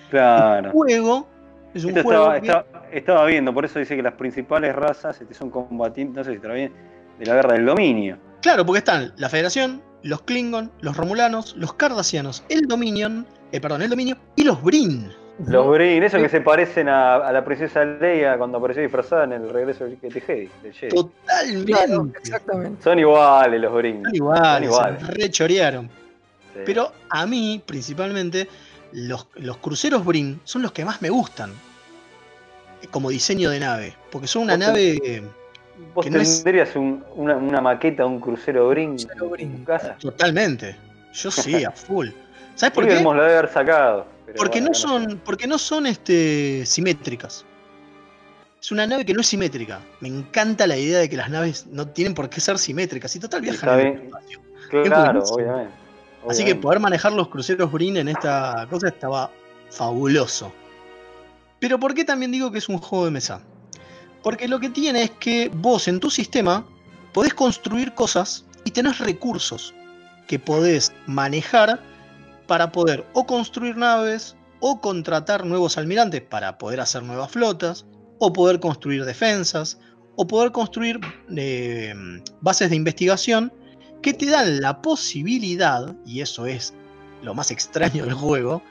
Claro. 0.09 0.67
El 0.67 0.71
juego 0.73 1.27
es 1.73 1.83
un 1.85 1.91
Esto 1.91 2.03
juego 2.03 2.33
estaba, 2.33 2.41
que- 2.41 2.47
estaba- 2.47 2.87
estaba 2.91 3.25
viendo, 3.25 3.53
por 3.53 3.65
eso 3.65 3.79
dice 3.79 3.95
que 3.95 4.03
las 4.03 4.13
principales 4.13 4.75
razas 4.75 5.19
este, 5.21 5.33
son 5.33 5.49
combatientes, 5.49 6.15
no 6.17 6.23
sé 6.23 6.29
si 6.31 6.35
estará 6.35 6.53
bien, 6.53 6.73
de 7.17 7.25
la 7.25 7.35
guerra 7.35 7.53
del 7.53 7.65
dominio. 7.65 8.17
Claro, 8.41 8.65
porque 8.65 8.79
están 8.79 9.13
la 9.17 9.29
Federación, 9.29 9.81
los 10.03 10.21
Klingon, 10.23 10.71
los 10.81 10.97
Romulanos, 10.97 11.55
los 11.57 11.73
Cardassianos, 11.73 12.43
el 12.49 12.67
Dominion, 12.67 13.25
eh, 13.51 13.61
perdón, 13.61 13.81
el 13.83 13.89
Dominio 13.89 14.17
y 14.35 14.43
los 14.43 14.61
Brin. 14.61 15.11
Los 15.47 15.67
Brin, 15.67 16.03
esos 16.03 16.21
que 16.21 16.29
se 16.29 16.41
parecen 16.41 16.87
a, 16.89 17.15
a 17.15 17.31
la 17.31 17.43
princesa 17.43 17.83
Leia 17.83 18.37
cuando 18.37 18.59
apareció 18.59 18.83
disfrazada 18.83 19.23
en 19.23 19.33
el 19.33 19.49
regreso 19.49 19.85
de 19.85 19.97
Jedi. 20.21 20.49
Totalmente. 20.89 21.71
Claro, 21.71 22.07
exactamente. 22.19 22.83
Son 22.83 22.99
iguales 22.99 23.59
los 23.61 23.73
Brin. 23.73 24.03
Son 24.03 24.15
iguales, 24.15 24.43
Son 24.45 24.63
iguales. 24.63 24.99
se 25.05 25.11
rechorearon. 25.11 25.89
Sí. 26.53 26.59
Pero 26.65 26.91
a 27.09 27.25
mí, 27.25 27.61
principalmente, 27.65 28.47
los, 28.91 29.27
los 29.35 29.57
cruceros 29.57 30.05
Brin 30.05 30.39
son 30.43 30.61
los 30.61 30.71
que 30.71 30.85
más 30.85 31.01
me 31.01 31.09
gustan. 31.09 31.51
eh, 32.83 32.87
Como 32.91 33.09
diseño 33.09 33.49
de 33.49 33.59
nave. 33.59 33.95
Porque 34.11 34.27
son 34.27 34.43
una 34.43 34.53
Vos 34.53 34.67
nave. 34.67 34.99
eh, 35.03 35.23
¿Vos 35.95 36.05
que 36.05 36.11
no 36.11 36.19
es- 36.21 36.43
tendrías 36.43 36.75
un- 36.75 37.03
una, 37.15 37.35
una 37.37 37.59
maqueta, 37.59 38.05
un 38.05 38.19
crucero 38.19 38.69
Brin 38.69 38.97
Crucero 38.97 39.29
Brin, 39.29 39.51
en 39.51 39.57
tu 39.57 39.63
casa? 39.63 39.95
Totalmente. 39.99 40.75
Yo 41.11 41.31
sí, 41.31 41.63
a 41.65 41.71
full. 41.71 42.09
¿Sabes 42.53 42.73
por 42.75 42.83
Por 42.85 42.93
qué? 42.93 43.01
lo 43.03 43.13
debe 43.23 43.37
haber 43.39 43.49
sacado. 43.49 44.12
Pero 44.25 44.37
Porque 44.37 44.59
bueno, 44.59 44.69
no 44.69 44.73
son, 44.73 45.21
porque 45.23 45.47
no 45.47 45.57
son 45.57 45.85
este, 45.87 46.65
simétricas. 46.65 47.45
Es 48.61 48.71
una 48.71 48.87
nave 48.87 49.05
que 49.05 49.13
no 49.13 49.21
es 49.21 49.27
simétrica. 49.27 49.81
Me 49.99 50.07
encanta 50.07 50.65
la 50.65 50.77
idea 50.77 50.99
de 50.99 51.09
que 51.09 51.17
las 51.17 51.29
naves 51.29 51.65
no 51.67 51.89
tienen 51.89 52.13
por 52.13 52.29
qué 52.29 52.39
ser 52.39 52.57
simétricas. 52.57 53.13
Y 53.15 53.19
total 53.19 53.41
viajan 53.41 53.79
en 53.79 53.87
el 53.87 54.03
espacio. 54.03 54.39
Claro, 54.69 55.19
buenísimo. 55.19 55.35
obviamente. 55.35 55.73
Así 56.29 56.37
que 56.37 56.43
obviamente. 56.43 56.61
poder 56.61 56.79
manejar 56.79 57.11
los 57.11 57.27
cruceros 57.27 57.71
Brin 57.71 57.97
en 57.97 58.07
esta 58.07 58.65
cosa 58.69 58.87
estaba 58.87 59.29
fabuloso. 59.69 60.53
Pero 61.59 61.77
¿por 61.79 61.93
qué 61.93 62.05
también 62.05 62.31
digo 62.31 62.51
que 62.51 62.59
es 62.59 62.69
un 62.69 62.77
juego 62.77 63.05
de 63.05 63.11
mesa? 63.11 63.41
Porque 64.21 64.47
lo 64.47 64.59
que 64.59 64.69
tiene 64.69 65.03
es 65.03 65.11
que 65.11 65.51
vos 65.53 65.89
en 65.89 65.99
tu 65.99 66.09
sistema 66.09 66.65
podés 67.11 67.33
construir 67.33 67.93
cosas 67.93 68.45
y 68.63 68.71
tenés 68.71 68.99
recursos 68.99 69.73
que 70.27 70.39
podés 70.39 70.93
manejar 71.05 71.81
para 72.47 72.71
poder 72.71 73.05
o 73.13 73.25
construir 73.25 73.75
naves 73.77 74.35
o 74.59 74.79
contratar 74.79 75.45
nuevos 75.45 75.77
almirantes 75.77 76.21
para 76.21 76.57
poder 76.57 76.79
hacer 76.79 77.03
nuevas 77.03 77.31
flotas 77.31 77.85
o 78.19 78.31
poder 78.31 78.59
construir 78.59 79.03
defensas 79.05 79.77
o 80.15 80.25
poder 80.27 80.51
construir 80.51 80.99
eh, 81.35 81.93
bases 82.41 82.69
de 82.69 82.75
investigación 82.75 83.51
que 84.01 84.13
te 84.13 84.25
dan 84.27 84.61
la 84.61 84.81
posibilidad, 84.81 85.95
y 86.05 86.21
eso 86.21 86.45
es 86.45 86.73
lo 87.21 87.33
más 87.33 87.51
extraño 87.51 88.05
del 88.05 88.13
juego, 88.13 88.61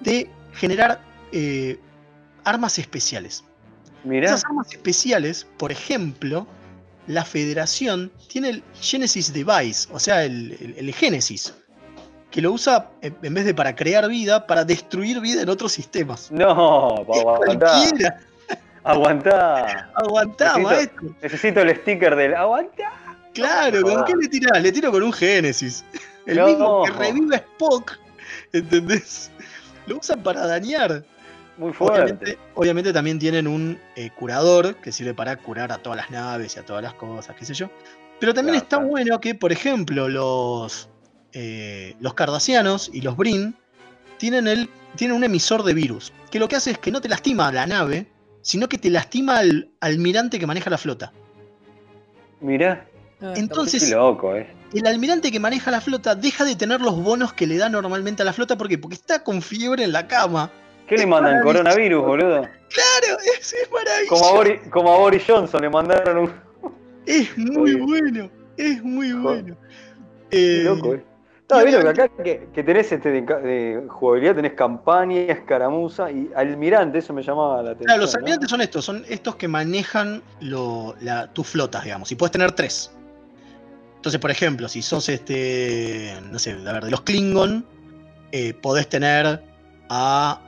de 0.00 0.30
generar 0.54 1.00
eh, 1.30 1.78
armas 2.44 2.78
especiales. 2.78 3.44
Mirá, 4.04 4.26
Esas 4.28 4.44
armas 4.46 4.72
especiales, 4.72 5.46
por 5.58 5.70
ejemplo, 5.70 6.46
la 7.06 7.24
Federación 7.24 8.10
tiene 8.28 8.48
el 8.48 8.64
Genesis 8.80 9.32
Device, 9.32 9.88
o 9.92 9.98
sea, 10.00 10.24
el, 10.24 10.52
el- 10.60 10.74
el 10.78 10.94
Genesis, 10.94 11.54
que 12.32 12.42
lo 12.42 12.50
usa 12.50 12.88
en 13.00 13.34
vez 13.34 13.44
de 13.44 13.54
para 13.54 13.76
crear 13.76 14.08
vida, 14.08 14.46
para 14.46 14.64
destruir 14.64 15.20
vida 15.20 15.42
en 15.42 15.48
otros 15.48 15.70
sistemas. 15.70 16.32
no, 16.32 16.96
aguantá, 16.96 17.66
Cualquiera, 17.68 18.20
aguantá. 18.82 19.90
aguantá, 19.94 20.54
Necesito- 20.56 20.62
maestro. 20.62 21.14
Necesito 21.22 21.60
el 21.60 21.76
sticker 21.76 22.16
del 22.16 22.34
aguantá. 22.34 22.92
Claro, 23.34 23.82
¿con 23.82 24.04
qué 24.04 24.12
le 24.20 24.28
tirás? 24.28 24.60
Le 24.62 24.72
tiro 24.72 24.90
con 24.90 25.02
un 25.02 25.12
Genesis. 25.12 25.84
El 26.26 26.36
No. 26.38 26.46
mismo 26.46 26.84
que 26.84 26.90
revive 26.92 27.36
a 27.36 27.38
Spock, 27.38 27.98
¿entendés? 28.52 29.30
Lo 29.86 29.98
usan 29.98 30.22
para 30.22 30.46
dañar. 30.46 31.04
Muy 31.56 31.72
fuerte. 31.72 32.00
Obviamente, 32.02 32.38
obviamente 32.54 32.92
también 32.92 33.18
tienen 33.18 33.46
un 33.46 33.78
eh, 33.96 34.10
curador 34.18 34.74
que 34.76 34.90
sirve 34.92 35.14
para 35.14 35.36
curar 35.36 35.70
a 35.72 35.78
todas 35.78 35.96
las 35.96 36.10
naves 36.10 36.56
y 36.56 36.58
a 36.58 36.64
todas 36.64 36.82
las 36.82 36.94
cosas, 36.94 37.36
qué 37.36 37.44
sé 37.44 37.54
yo. 37.54 37.68
Pero 38.20 38.32
también 38.34 38.54
Claro, 38.54 38.64
está 38.64 38.76
claro. 38.76 38.88
bueno 38.90 39.20
que, 39.20 39.34
por 39.34 39.52
ejemplo, 39.52 40.08
los, 40.08 40.88
eh, 41.32 41.94
los 42.00 42.14
cardasianos 42.14 42.90
y 42.92 43.00
los 43.00 43.16
Brin 43.16 43.54
tienen, 44.18 44.46
el, 44.46 44.68
tienen 44.96 45.16
un 45.16 45.24
emisor 45.24 45.62
de 45.64 45.74
virus, 45.74 46.12
que 46.30 46.38
lo 46.38 46.48
que 46.48 46.56
hace 46.56 46.70
es 46.72 46.78
que 46.78 46.90
no 46.90 47.00
te 47.00 47.08
lastima 47.08 47.48
a 47.48 47.52
la 47.52 47.66
nave, 47.66 48.06
sino 48.42 48.68
que 48.68 48.78
te 48.78 48.90
lastima 48.90 49.38
al 49.38 49.70
almirante 49.80 50.38
que 50.38 50.46
maneja 50.46 50.70
la 50.70 50.78
flota. 50.78 51.12
Mirá, 52.40 52.86
Ah, 53.24 53.34
Entonces, 53.36 53.88
loco, 53.88 54.34
eh. 54.34 54.48
el 54.74 54.84
almirante 54.84 55.30
que 55.30 55.38
maneja 55.38 55.70
la 55.70 55.80
flota 55.80 56.16
deja 56.16 56.44
de 56.44 56.56
tener 56.56 56.80
los 56.80 57.00
bonos 57.00 57.32
que 57.32 57.46
le 57.46 57.56
da 57.56 57.68
normalmente 57.68 58.22
a 58.22 58.24
la 58.24 58.32
flota. 58.32 58.58
¿Por 58.58 58.68
qué? 58.68 58.78
Porque 58.78 58.96
está 58.96 59.22
con 59.22 59.40
fiebre 59.42 59.84
en 59.84 59.92
la 59.92 60.08
cama. 60.08 60.50
¿Qué 60.88 60.96
le 60.96 61.06
mandan? 61.06 61.40
¿Coronavirus, 61.44 62.04
boludo? 62.04 62.40
Claro, 62.40 63.18
es, 63.38 63.52
es 63.52 63.70
maravilloso. 63.72 64.08
Como 64.16 64.26
a, 64.26 64.32
Boris, 64.32 64.60
como 64.70 64.92
a 64.92 64.98
Boris 64.98 65.22
Johnson 65.24 65.62
le 65.62 65.70
mandaron 65.70 66.18
un. 66.18 66.32
Es 67.06 67.38
muy 67.38 67.74
Oye. 67.74 67.80
bueno, 67.82 68.30
es 68.56 68.82
muy 68.82 69.12
Joder. 69.12 69.22
bueno. 69.22 69.56
Qué 70.28 70.60
Eh, 70.60 70.64
loco, 70.64 70.94
eh. 70.94 71.04
Obviamente- 71.60 71.88
acá 72.02 72.08
que, 72.22 72.48
que 72.54 72.62
tenés 72.62 72.90
este 72.92 73.10
de, 73.10 73.84
jugabilidad, 73.88 74.34
tenés 74.36 74.52
campaña, 74.54 75.20
escaramuza 75.22 76.10
y 76.10 76.30
almirante, 76.34 76.98
eso 76.98 77.12
me 77.12 77.22
llamaba 77.22 77.56
la 77.62 77.70
atención. 77.70 77.86
Claro, 77.86 78.00
los 78.02 78.12
¿no? 78.14 78.18
almirantes 78.18 78.50
son 78.50 78.60
estos, 78.60 78.84
son 78.84 79.04
estos 79.08 79.36
que 79.36 79.48
manejan 79.48 80.22
lo- 80.40 80.94
la- 81.00 81.26
tus 81.32 81.46
flotas, 81.48 81.84
digamos, 81.84 82.10
y 82.12 82.14
puedes 82.14 82.32
tener 82.32 82.52
tres. 82.52 82.90
Entonces, 83.96 84.20
por 84.20 84.30
ejemplo, 84.30 84.68
si 84.68 84.82
sos 84.82 85.08
este, 85.08 86.14
no 86.30 86.38
sé, 86.38 86.52
a 86.66 86.72
ver, 86.72 86.84
de 86.84 86.90
los 86.90 87.02
Klingon, 87.02 87.64
eh, 88.32 88.54
podés 88.54 88.88
tener 88.88 89.42
a 89.88 90.40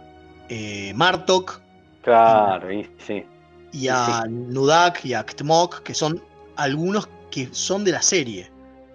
eh, 0.48 0.92
Martok 0.94 1.60
Claro, 2.02 2.70
y 2.72 2.88
sí. 2.98 3.24
y 3.72 3.88
a 3.88 4.24
Nudak 4.28 5.04
y 5.04 5.14
a 5.14 5.24
Ktmok, 5.24 5.80
que 5.82 5.94
son 5.94 6.20
algunos 6.56 7.08
que 7.30 7.48
son 7.52 7.82
de 7.84 7.92
la 7.92 8.02
serie. 8.02 8.50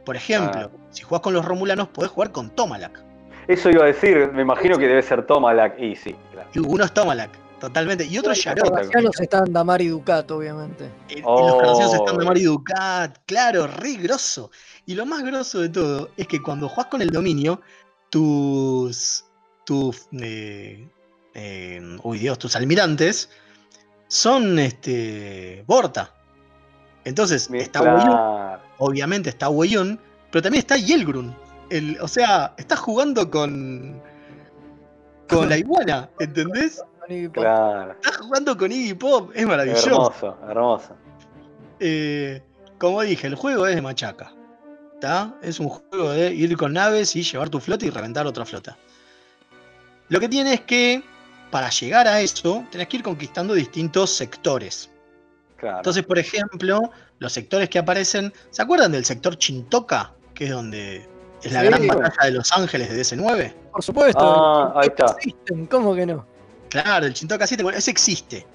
Por 0.06 0.16
ejemplo, 0.16 0.70
Ah. 0.74 0.79
Si 0.92 1.04
jugás 1.04 1.22
con 1.22 1.34
los 1.34 1.46
Romulanos, 1.46 1.88
podés 1.90 2.12
jugar 2.12 2.32
con 2.32 2.50
Tomalak. 2.56 3.04
Eso 3.48 3.70
iba 3.70 3.84
a 3.84 3.88
decir, 3.88 4.32
me 4.34 4.42
imagino 4.44 4.78
que 4.78 4.88
debe 4.88 5.02
ser 5.02 5.26
Tomalak 5.26 5.80
y 5.80 5.96
sí, 5.96 6.16
claro. 6.32 6.50
Y 6.54 6.60
uno 6.60 6.84
es 6.84 6.94
Tomalak, 6.94 7.32
totalmente. 7.60 8.06
Y 8.06 8.18
otro 8.18 8.32
es 8.32 8.38
Los 8.40 8.46
Yarok. 8.46 8.70
cardassianos 8.74 9.20
están 9.20 9.52
Damar 9.52 9.82
y 9.82 9.88
Ducat, 9.88 10.30
obviamente. 10.32 10.86
En, 11.10 11.18
en 11.20 11.24
Oh. 11.26 11.48
los 11.48 11.56
canciones 11.62 11.94
están 11.94 12.18
de 12.18 12.26
Mario 12.26 12.52
Ducat, 12.52 13.18
claro, 13.26 13.66
re 13.68 13.94
grosso. 13.96 14.52
Y 14.86 14.94
lo 14.96 15.06
más 15.06 15.24
grosso 15.24 15.62
de 15.62 15.70
todo 15.70 16.10
es 16.18 16.28
que 16.28 16.42
cuando 16.42 16.70
jugás 16.70 16.88
con 16.88 17.02
el 17.02 17.10
dominio, 17.10 17.62
tus. 18.10 19.26
tus. 19.66 20.08
eh, 20.20 20.88
eh, 21.36 21.98
uy 22.04 22.18
Dios, 22.20 22.38
tus 22.40 22.56
almirantes 22.56 23.30
son 24.08 24.60
este. 24.60 25.64
Borta. 25.68 26.14
Entonces, 27.06 27.50
está 27.54 27.82
obviamente 28.78 29.30
está 29.30 29.50
Weyun, 29.50 30.00
pero 30.32 30.42
también 30.42 30.60
está 30.60 30.78
Yelgrun. 30.78 31.36
El, 31.70 31.98
o 32.02 32.08
sea, 32.08 32.54
estás 32.58 32.80
jugando 32.80 33.30
con. 33.30 34.02
con 35.28 35.50
la 35.50 35.58
iguana, 35.58 36.10
¿entendés? 36.20 36.82
Claro. 37.34 37.94
Estás 37.94 38.18
jugando 38.18 38.56
con 38.56 38.72
Iggy 38.72 38.94
Pop, 38.94 39.32
es 39.34 39.46
maravilloso. 39.46 39.90
Hermoso, 39.90 40.38
hermoso. 40.48 40.96
Eh, 41.80 42.44
como 42.78 43.02
dije, 43.02 43.26
el 43.28 43.36
juego 43.36 43.66
es 43.66 43.76
de 43.76 43.82
machaca. 43.82 44.32
¿tá? 45.00 45.36
Es 45.42 45.60
un 45.60 45.70
juego 45.70 46.12
de 46.12 46.34
ir 46.34 46.56
con 46.58 46.74
naves 46.74 47.16
y 47.16 47.24
llevar 47.24 47.50
tu 47.50 47.60
flota 47.60 47.86
y 47.86 47.90
reventar 47.90 48.28
otra 48.28 48.46
flota. 48.46 48.78
Lo 50.10 50.20
que 50.20 50.30
tiene 50.30 50.54
es 50.54 50.62
que 50.62 51.04
para 51.52 51.70
llegar 51.70 52.08
a 52.08 52.22
eso 52.22 52.66
tenés 52.72 52.88
que 52.88 52.98
ir 52.98 53.04
conquistando 53.04 53.54
distintos 53.54 54.12
sectores. 54.12 54.90
Claro. 55.58 55.78
Entonces, 55.78 56.06
por 56.06 56.20
ejemplo, 56.20 56.92
los 57.20 57.34
sectores 57.34 57.70
que 57.70 57.80
aparecen. 57.80 58.34
¿Se 58.50 58.62
acuerdan 58.62 58.92
del 58.92 59.06
sector 59.06 59.38
Chintoka? 59.38 60.14
Que 60.40 60.46
es 60.46 60.52
donde 60.52 61.06
es 61.44 61.52
la 61.52 61.62
Sí. 61.62 61.68
gran 61.68 61.88
batalla 61.88 62.26
de 62.26 62.32
Los 62.32 62.52
Ángeles 62.54 62.90
de 62.90 62.96
DC9. 62.96 63.54
Por 63.74 63.84
supuesto. 63.84 64.20
Ah, 64.22 64.74
ahí 64.76 64.88
está. 64.88 65.06
Existen, 65.18 65.66
¿Cómo 65.68 65.94
que 65.94 66.06
no? 66.06 66.26
Claro, 66.70 67.06
el 67.06 67.14
Chintoka 67.14 67.46
7, 67.46 67.62
bueno, 67.62 67.78
ese 67.78 67.92
existe. 67.92 68.48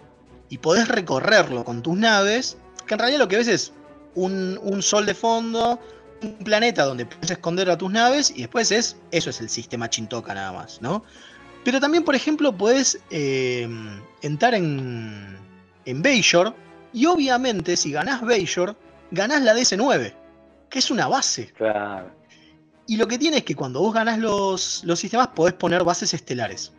Y 0.48 0.58
podés 0.58 0.88
recorrerlo 0.88 1.64
con 1.64 1.82
tus 1.82 1.96
naves, 1.96 2.56
que 2.86 2.94
en 2.94 3.00
realidad 3.00 3.20
lo 3.20 3.28
que 3.28 3.36
ves 3.36 3.48
es 3.48 3.72
un, 4.14 4.58
un 4.62 4.82
sol 4.82 5.04
de 5.06 5.14
fondo, 5.14 5.78
un 6.22 6.34
planeta 6.38 6.84
donde 6.84 7.06
puedes 7.06 7.30
esconder 7.30 7.68
a 7.70 7.76
tus 7.76 7.90
naves, 7.90 8.30
y 8.30 8.40
después 8.40 8.70
es, 8.72 8.96
eso 9.10 9.30
es 9.30 9.40
el 9.40 9.48
sistema 9.50 9.90
Chintoka 9.90 10.32
nada 10.32 10.52
más, 10.52 10.80
¿no? 10.80 11.04
Pero 11.64 11.80
también, 11.80 12.04
por 12.04 12.14
ejemplo, 12.14 12.52
puedes 12.56 12.98
eh, 13.10 13.68
entrar 14.22 14.54
en, 14.54 15.36
en 15.84 16.02
Bayshore, 16.02 16.52
y 16.92 17.06
obviamente 17.06 17.76
si 17.76 17.90
ganás 17.92 18.20
Bayshore, 18.22 18.74
ganás 19.10 19.42
la 19.42 19.54
DS9, 19.54 20.14
que 20.74 20.80
es 20.80 20.90
una 20.90 21.06
base. 21.06 21.52
Claro. 21.52 22.10
Y 22.88 22.96
lo 22.96 23.06
que 23.06 23.16
tiene 23.16 23.36
es 23.36 23.44
que 23.44 23.54
cuando 23.54 23.78
vos 23.78 23.94
ganás 23.94 24.18
los, 24.18 24.82
los 24.82 24.98
sistemas 24.98 25.28
podés 25.28 25.54
poner 25.54 25.84
bases 25.84 26.12
estelares. 26.12 26.72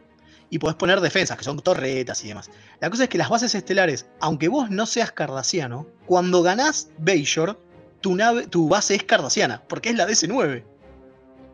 Y 0.49 0.59
podés 0.59 0.75
poner 0.75 0.99
defensas, 0.99 1.37
que 1.37 1.45
son 1.45 1.61
torretas 1.61 2.21
y 2.25 2.27
demás. 2.27 2.51
La 2.81 2.89
cosa 2.89 3.03
es 3.03 3.09
que 3.09 3.17
las 3.17 3.29
bases 3.29 3.55
estelares, 3.55 4.05
aunque 4.19 4.49
vos 4.49 4.69
no 4.69 4.85
seas 4.85 5.13
cardasiano, 5.13 5.87
cuando 6.07 6.43
ganás 6.43 6.89
Bayshore, 6.97 7.55
tu, 8.01 8.15
nave, 8.15 8.47
tu 8.47 8.67
base 8.67 8.95
es 8.95 9.03
cardasiana, 9.05 9.63
porque 9.69 9.91
es 9.91 9.95
la 9.95 10.05
DC9. 10.05 10.65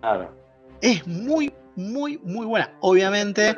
Claro. 0.02 0.36
Es 0.82 1.06
muy, 1.06 1.54
muy, 1.76 2.18
muy 2.24 2.48
buena. 2.48 2.76
Obviamente, 2.80 3.56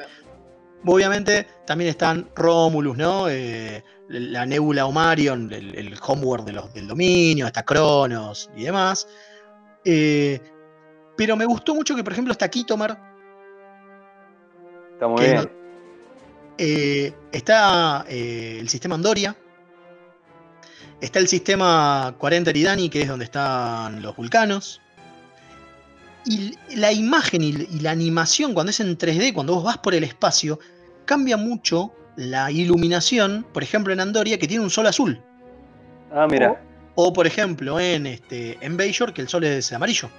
obviamente 0.83 1.47
también 1.65 1.89
están 1.89 2.29
Romulus, 2.35 2.97
¿no? 2.97 3.29
Eh, 3.29 3.81
la 4.09 4.45
Nebula 4.45 4.85
Omarion, 4.85 5.51
el, 5.51 5.75
el 5.75 5.95
homeworld 6.05 6.45
de 6.45 6.53
los, 6.53 6.73
del 6.73 6.87
dominio, 6.87 7.47
está 7.47 7.63
Cronos 7.63 8.49
y 8.55 8.63
demás. 8.63 9.07
Eh, 9.85 10.39
pero 11.17 11.35
me 11.35 11.45
gustó 11.45 11.75
mucho 11.75 11.95
que, 11.95 12.03
por 12.03 12.13
ejemplo, 12.13 12.31
está 12.31 12.49
Kitomar, 12.49 12.99
Está 14.93 15.07
muy 15.07 15.17
que 15.21 15.31
bien. 15.31 15.51
eh, 16.57 17.13
está 17.31 18.05
eh, 18.07 18.57
el 18.59 18.69
sistema 18.69 18.95
Andoria, 18.95 19.35
está 21.01 21.19
el 21.19 21.27
sistema 21.27 22.15
40 22.17 22.49
Eridani, 22.49 22.89
que 22.89 23.01
es 23.01 23.07
donde 23.07 23.25
están 23.25 24.01
los 24.01 24.15
vulcanos. 24.15 24.79
Y 26.25 26.55
la 26.77 26.91
imagen 26.93 27.43
y, 27.43 27.49
y 27.49 27.79
la 27.81 27.91
animación, 27.91 28.53
cuando 28.53 28.69
es 28.69 28.79
en 28.79 28.97
3D, 28.97 29.33
cuando 29.33 29.55
vos 29.55 29.63
vas 29.65 29.77
por 29.79 29.93
el 29.93 30.05
espacio, 30.05 30.57
cambia 31.05 31.35
mucho 31.35 31.93
la 32.15 32.51
iluminación, 32.51 33.45
por 33.53 33.63
ejemplo 33.63 33.93
en 33.93 33.99
Andoria, 33.99 34.37
que 34.37 34.47
tiene 34.47 34.63
un 34.63 34.69
sol 34.69 34.87
azul. 34.87 35.19
Ah, 36.11 36.27
mira. 36.29 36.61
O 36.95 37.11
por 37.11 37.25
ejemplo 37.25 37.79
en, 37.79 38.05
este, 38.05 38.57
en 38.61 38.77
Bayshore, 38.77 39.13
que 39.13 39.21
el 39.21 39.27
sol 39.27 39.43
es 39.45 39.71
amarillo. 39.73 40.09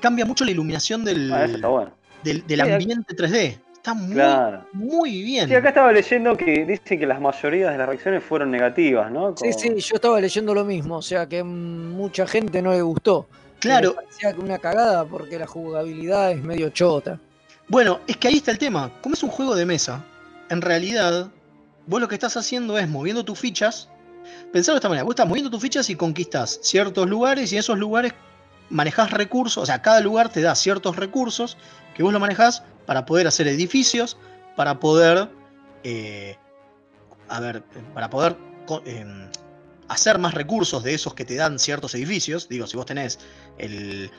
Cambia 0.00 0.24
mucho 0.24 0.44
la 0.44 0.50
iluminación 0.50 1.04
del, 1.04 1.32
Ah, 1.32 1.44
eso 1.44 1.54
está 1.56 1.68
bueno. 1.68 1.92
del, 2.24 2.44
del 2.46 2.60
Sí, 2.60 2.66
ac- 2.66 2.72
ambiente 2.74 3.14
3D. 3.16 3.58
Está 3.76 3.94
muy, 3.94 4.14
Claro. 4.14 4.64
muy 4.72 5.22
bien. 5.22 5.48
Sí, 5.48 5.54
acá 5.54 5.68
estaba 5.70 5.92
leyendo 5.92 6.36
que 6.36 6.64
dice 6.64 6.98
que 6.98 7.06
las 7.06 7.20
mayorías 7.20 7.72
de 7.72 7.78
las 7.78 7.88
reacciones 7.88 8.22
fueron 8.22 8.50
negativas, 8.50 9.10
¿no? 9.10 9.36
Sí, 9.36 9.50
Como- 9.50 9.58
sí, 9.58 9.68
yo 9.80 9.94
estaba 9.96 10.20
leyendo 10.20 10.54
lo 10.54 10.64
mismo. 10.64 10.96
O 10.98 11.02
sea 11.02 11.28
que 11.28 11.42
mucha 11.42 12.26
gente 12.26 12.62
no 12.62 12.72
le 12.72 12.82
gustó. 12.82 13.26
Claro, 13.60 13.94
parecía 13.94 14.32
que 14.32 14.40
una 14.40 14.58
cagada 14.58 15.04
porque 15.04 15.38
la 15.38 15.46
jugabilidad 15.46 16.32
es 16.32 16.42
medio 16.42 16.70
chota. 16.70 17.18
Bueno, 17.68 18.00
es 18.08 18.16
que 18.16 18.26
ahí 18.28 18.36
está 18.36 18.50
el 18.50 18.58
tema. 18.58 18.90
Como 19.00 19.14
es 19.14 19.22
un 19.22 19.30
juego 19.30 19.54
de 19.54 19.64
mesa, 19.66 20.04
en 20.52 20.60
realidad, 20.60 21.30
vos 21.86 22.00
lo 22.00 22.08
que 22.08 22.14
estás 22.14 22.36
haciendo 22.36 22.78
es 22.78 22.86
moviendo 22.86 23.24
tus 23.24 23.38
fichas. 23.38 23.88
Pensalo 24.52 24.74
de 24.74 24.80
esta 24.80 24.88
manera: 24.90 25.04
vos 25.04 25.12
estás 25.12 25.26
moviendo 25.26 25.50
tus 25.50 25.62
fichas 25.62 25.88
y 25.88 25.96
conquistás 25.96 26.60
ciertos 26.62 27.08
lugares, 27.08 27.50
y 27.52 27.56
en 27.56 27.60
esos 27.60 27.78
lugares 27.78 28.12
manejás 28.68 29.10
recursos. 29.12 29.62
O 29.62 29.66
sea, 29.66 29.80
cada 29.80 30.00
lugar 30.00 30.28
te 30.28 30.42
da 30.42 30.54
ciertos 30.54 30.96
recursos 30.96 31.56
que 31.94 32.02
vos 32.02 32.12
lo 32.12 32.20
manejás 32.20 32.62
para 32.84 33.06
poder 33.06 33.26
hacer 33.26 33.48
edificios, 33.48 34.18
para 34.54 34.78
poder. 34.78 35.30
eh, 35.84 36.36
a 37.28 37.40
ver, 37.40 37.62
para 37.94 38.10
poder 38.10 38.36
em, 38.84 39.30
hacer 39.88 40.18
más 40.18 40.34
recursos 40.34 40.82
de 40.82 40.92
esos 40.92 41.14
que 41.14 41.24
te 41.24 41.36
dan 41.36 41.58
ciertos 41.58 41.94
edificios. 41.94 42.46
Digo, 42.46 42.66
si 42.66 42.76
vos 42.76 42.84
tenés 42.84 43.18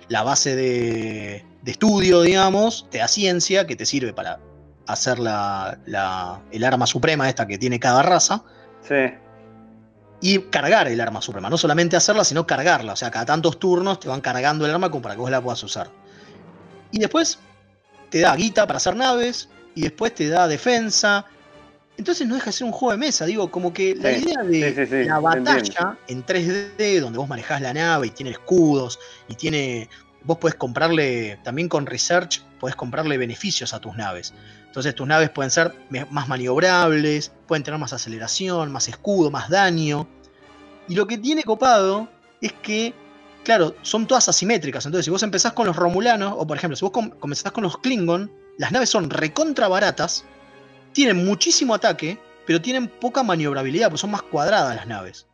la 0.08 0.24
base 0.24 0.56
de, 0.56 1.46
de 1.62 1.72
estudio, 1.72 2.24
digamos, 2.24 2.88
te 2.90 2.98
da 2.98 3.08
ciencia 3.08 3.68
que 3.68 3.76
te 3.76 3.86
sirve 3.86 4.14
para 4.14 4.40
hacer 4.88 5.20
la, 5.20 5.78
la- 5.86 6.42
el 6.52 6.64
arma 6.64 6.86
suprema 6.86 7.30
esta 7.30 7.48
que 7.48 7.58
tiene 7.58 7.80
cada 7.80 8.02
raza. 8.04 8.44
Sí. 8.88 9.14
Y 10.22 10.40
cargar 10.40 10.88
el 10.88 11.02
arma 11.02 11.22
suprema. 11.22 11.50
No 11.50 11.58
solamente 11.58 11.96
hacerla, 11.96 12.24
sino 12.24 12.48
cargarla. 12.48 12.94
O 12.94 12.96
sea, 12.96 13.12
cada 13.12 13.26
tantos 13.26 13.60
turnos 13.60 14.00
te 14.00 14.08
van 14.08 14.22
cargando 14.22 14.66
el 14.66 14.72
arma 14.72 14.90
como 14.90 15.02
para 15.02 15.16
que 15.16 15.22
vos 15.22 15.32
la 15.32 15.42
puedas 15.42 15.62
usar. 15.64 15.90
Y 16.92 17.00
después 17.00 17.40
te 18.10 18.22
da 18.22 18.36
guita 18.36 18.66
para 18.68 18.78
hacer 18.78 18.96
naves. 18.96 19.50
Y 19.76 19.82
después 19.82 20.14
te 20.16 20.30
da 20.30 20.48
defensa. 20.48 21.26
Entonces 21.98 22.28
no 22.28 22.36
deja 22.36 22.48
de 22.48 22.52
ser 22.54 22.66
un 22.66 22.72
juego 22.72 22.92
de 22.94 22.98
mesa. 22.98 23.26
Digo, 23.26 23.52
como 23.52 23.74
que 23.74 23.96
la 23.96 24.12
idea 24.14 24.44
de 24.44 24.70
sí, 24.70 24.76
sí, 24.76 24.86
sí, 24.88 25.04
la 25.04 25.20
batalla 25.20 25.98
en 26.08 26.26
3D, 26.26 27.00
donde 27.02 27.20
vos 27.20 27.28
manejás 27.28 27.62
la 27.62 27.74
nave 27.74 28.08
y 28.08 28.10
tiene 28.12 28.32
escudos. 28.32 29.00
Y 29.28 29.36
tiene. 29.36 29.90
Vos 30.24 30.38
podés 30.38 30.56
comprarle. 30.56 31.38
También 31.44 31.68
con 31.68 31.86
Research, 31.86 32.42
podés 32.60 32.76
comprarle 32.76 33.18
beneficios 33.18 33.74
a 33.74 33.80
tus 33.80 33.96
naves. 33.98 34.34
Entonces 34.74 34.96
tus 34.96 35.06
naves 35.06 35.30
pueden 35.30 35.52
ser 35.52 35.72
más 36.10 36.28
maniobrables, 36.28 37.32
pueden 37.48 37.62
tener 37.62 37.80
más 37.80 37.94
aceleración, 37.94 38.72
más 38.72 38.88
escudo, 38.88 39.30
más 39.30 39.48
daño. 39.48 40.08
Y 40.88 40.96
lo 40.96 41.06
que 41.06 41.20
tiene 41.20 41.44
copado 41.44 42.10
es 42.42 42.54
que, 42.54 42.92
claro, 43.44 43.76
son 43.84 44.08
todas 44.08 44.28
asimétricas. 44.30 44.84
Entonces, 44.88 45.06
si 45.06 45.12
vos 45.12 45.22
empezás 45.22 45.54
con 45.54 45.68
los 45.68 45.76
romulanos, 45.76 46.34
o 46.36 46.48
por 46.48 46.58
ejemplo, 46.58 46.76
si 46.76 46.84
vos 46.86 46.92
com- 46.92 47.12
comenzás 47.12 47.52
con 47.52 47.64
los 47.64 47.78
Klingon, 47.78 48.32
las 48.58 48.72
naves 48.72 48.90
son 48.90 49.12
recontra 49.12 49.68
baratas, 49.68 50.26
tienen 50.92 51.24
muchísimo 51.24 51.76
ataque, 51.76 52.18
pero 52.48 52.60
tienen 52.60 52.88
poca 52.88 53.22
maniobrabilidad, 53.22 53.90
porque 53.90 54.02
son 54.02 54.10
más 54.10 54.24
cuadradas 54.24 54.76
las 54.76 54.88
naves. 54.88 55.28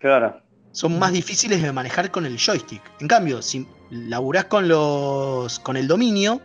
Claro. 0.00 0.42
Son 0.72 0.98
más 0.98 1.12
difíciles 1.12 1.62
de 1.62 1.70
manejar 1.70 2.10
con 2.10 2.26
el 2.26 2.36
joystick. 2.36 2.82
En 2.98 3.06
cambio, 3.06 3.40
si 3.40 3.68
laburás 3.90 4.46
con 4.46 4.66
los. 4.66 5.60
con 5.60 5.76
el 5.76 5.86
dominio, 5.86 6.40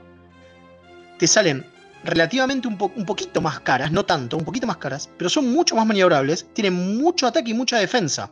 te 1.17 1.25
salen 1.25 1.65
relativamente 2.05 2.67
un, 2.67 2.77
po- 2.77 2.91
un 2.95 3.05
poquito 3.05 3.41
más 3.41 3.59
caras, 3.61 3.91
no 3.91 4.05
tanto, 4.05 4.37
un 4.37 4.45
poquito 4.45 4.67
más 4.67 4.77
caras, 4.77 5.09
pero 5.17 5.29
son 5.29 5.51
mucho 5.51 5.75
más 5.75 5.85
maniobrables, 5.85 6.47
tienen 6.53 6.97
mucho 6.97 7.27
ataque 7.27 7.51
y 7.51 7.53
mucha 7.53 7.77
defensa. 7.77 8.31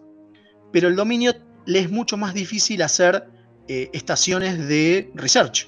Pero 0.72 0.88
el 0.88 0.96
dominio 0.96 1.34
le 1.66 1.80
es 1.80 1.92
mucho 1.92 2.18
más 2.18 2.34
difícil 2.34 2.82
hacer 2.82 3.28
eh, 3.68 3.90
estaciones 3.94 4.68
de 4.68 5.12
research, 5.16 5.68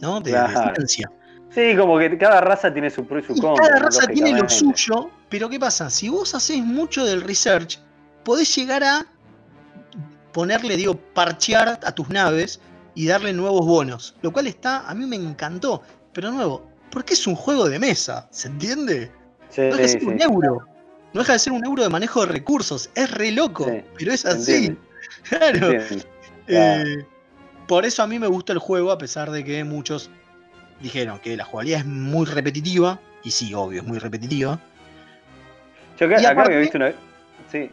¿no? 0.00 0.20
De, 0.20 0.30
Claro. 0.30 0.74
Sí, 1.54 1.76
como 1.76 1.98
que 1.98 2.16
cada 2.16 2.40
raza 2.40 2.72
tiene 2.72 2.88
su 2.88 3.04
pro 3.04 3.18
y 3.18 3.22
su 3.24 3.34
Y 3.34 3.40
contra. 3.40 3.66
cada 3.68 3.78
raza 3.80 4.06
tiene 4.06 4.32
lo 4.40 4.48
suyo, 4.48 5.10
pero 5.28 5.50
¿qué 5.50 5.60
pasa? 5.60 5.90
Si 5.90 6.08
vos 6.08 6.34
haces 6.34 6.58
mucho 6.64 7.04
del 7.04 7.20
research, 7.20 7.78
podés 8.24 8.54
llegar 8.56 8.82
a 8.82 9.06
ponerle, 10.32 10.76
digo, 10.78 10.96
parchear 10.96 11.78
a 11.84 11.92
tus 11.92 12.08
naves 12.08 12.60
y 12.94 13.06
darle 13.06 13.34
nuevos 13.34 13.66
bonos. 13.66 14.16
Lo 14.22 14.32
cual 14.32 14.46
está, 14.46 14.88
a 14.88 14.94
mí 14.94 15.04
me 15.04 15.16
encantó. 15.16 15.82
Pero 16.14 16.30
nuevo, 16.30 16.70
porque 16.92 17.14
es 17.14 17.26
un 17.26 17.34
juego 17.34 17.68
de 17.68 17.78
mesa, 17.78 18.28
¿se 18.30 18.48
entiende? 18.48 19.10
Sí, 19.48 19.62
No 19.62 19.66
deja 19.76 19.78
de 19.82 19.88
ser 19.88 20.00
sí. 20.00 20.06
un 20.06 20.22
euro. 20.22 20.58
No 21.14 21.20
deja 21.20 21.32
de 21.32 21.38
ser 21.40 21.52
un 21.52 21.64
euro 21.64 21.82
de 21.82 21.88
manejo 21.88 22.20
de 22.24 22.32
recursos. 22.32 22.88
Es 22.94 23.10
re 23.10 23.32
loco, 23.32 23.64
Sí, 23.68 23.82
pero 23.98 24.12
es 24.12 24.24
así. 24.26 24.52
entiende, 24.54 24.78
Claro. 25.28 25.72
Eh, 26.48 27.04
por 27.66 27.84
eso 27.84 28.02
a 28.02 28.06
mí 28.06 28.18
me 28.18 28.26
gusta 28.26 28.52
el 28.52 28.58
juego, 28.58 28.90
a 28.92 28.98
pesar 28.98 29.30
de 29.30 29.42
que 29.44 29.64
muchos 29.64 30.10
dijeron 30.80 31.18
que 31.20 31.36
la 31.36 31.44
jugabilidad 31.44 31.80
es 31.80 31.86
muy 31.86 32.26
repetitiva. 32.26 33.00
Y 33.24 33.30
sí, 33.30 33.54
obvio, 33.54 33.80
es 33.82 33.86
muy 33.86 33.98
repetitiva. 33.98 34.58
Yo 35.98 36.06
acá, 36.06 36.16
Y 36.20 36.24
acá 36.24 36.30
aparte- 36.32 36.50
había 36.52 36.60
visto 36.60 36.76
una. 36.78 36.92
Sí, 37.50 37.70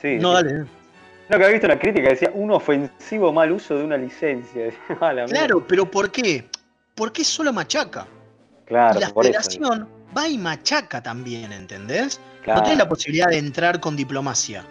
sí. 0.00 0.16
No, 0.20 0.32
dale. 0.32 0.54
No, 0.54 0.66
que 1.28 1.34
había 1.34 1.48
visto 1.48 1.66
una 1.66 1.78
crítica 1.78 2.04
que 2.04 2.14
decía 2.14 2.30
un 2.34 2.50
ofensivo 2.52 3.32
mal 3.32 3.52
uso 3.52 3.76
de 3.76 3.84
una 3.84 3.96
licencia. 3.96 4.72
Claro, 5.28 5.66
pero 5.66 5.90
¿por 5.90 6.10
qué? 6.10 6.48
Porque 6.94 7.22
es 7.22 7.28
solo 7.28 7.52
machaca. 7.52 8.06
Claro, 8.66 8.98
y 8.98 9.02
la 9.02 9.08
por 9.10 9.24
eso. 9.24 9.32
federación 9.32 9.88
va 10.16 10.28
y 10.28 10.36
machaca 10.38 11.02
también, 11.02 11.52
¿entendés? 11.52 12.20
Claro. 12.42 12.60
No 12.60 12.64
tenés 12.64 12.78
la 12.78 12.88
posibilidad 12.88 13.28
de 13.28 13.38
entrar 13.38 13.80
con 13.80 13.96
diplomacia. 13.96 14.64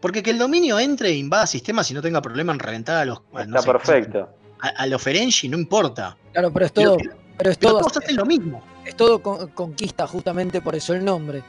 Porque 0.00 0.22
que 0.22 0.30
el 0.30 0.38
dominio 0.38 0.78
entre 0.78 1.10
e 1.10 1.14
invada 1.16 1.46
sistemas 1.46 1.90
y 1.90 1.94
no 1.94 2.00
tenga 2.00 2.22
problema 2.22 2.52
en 2.52 2.58
reventar 2.58 2.96
a 2.96 3.04
los. 3.04 3.20
no 3.32 3.40
Está 3.40 3.58
sé, 3.60 3.66
perfecto. 3.70 4.28
A, 4.60 4.68
a 4.68 4.86
los 4.86 5.02
Ferengi, 5.02 5.48
no 5.48 5.58
importa. 5.58 6.16
Claro, 6.32 6.52
pero 6.52 6.66
es 6.66 6.72
todo, 6.72 6.96
pero 6.96 7.16
pero 7.36 7.50
es 7.50 7.58
todo, 7.58 7.78
todos 7.80 7.96
hacen 7.98 8.16
lo 8.16 8.24
mismo. 8.24 8.62
es 8.84 8.96
todo 8.96 9.22
con- 9.22 9.48
conquista, 9.48 10.06
justamente 10.06 10.60
por 10.62 10.74
eso 10.74 10.94
el 10.94 11.04
nombre. 11.04 11.42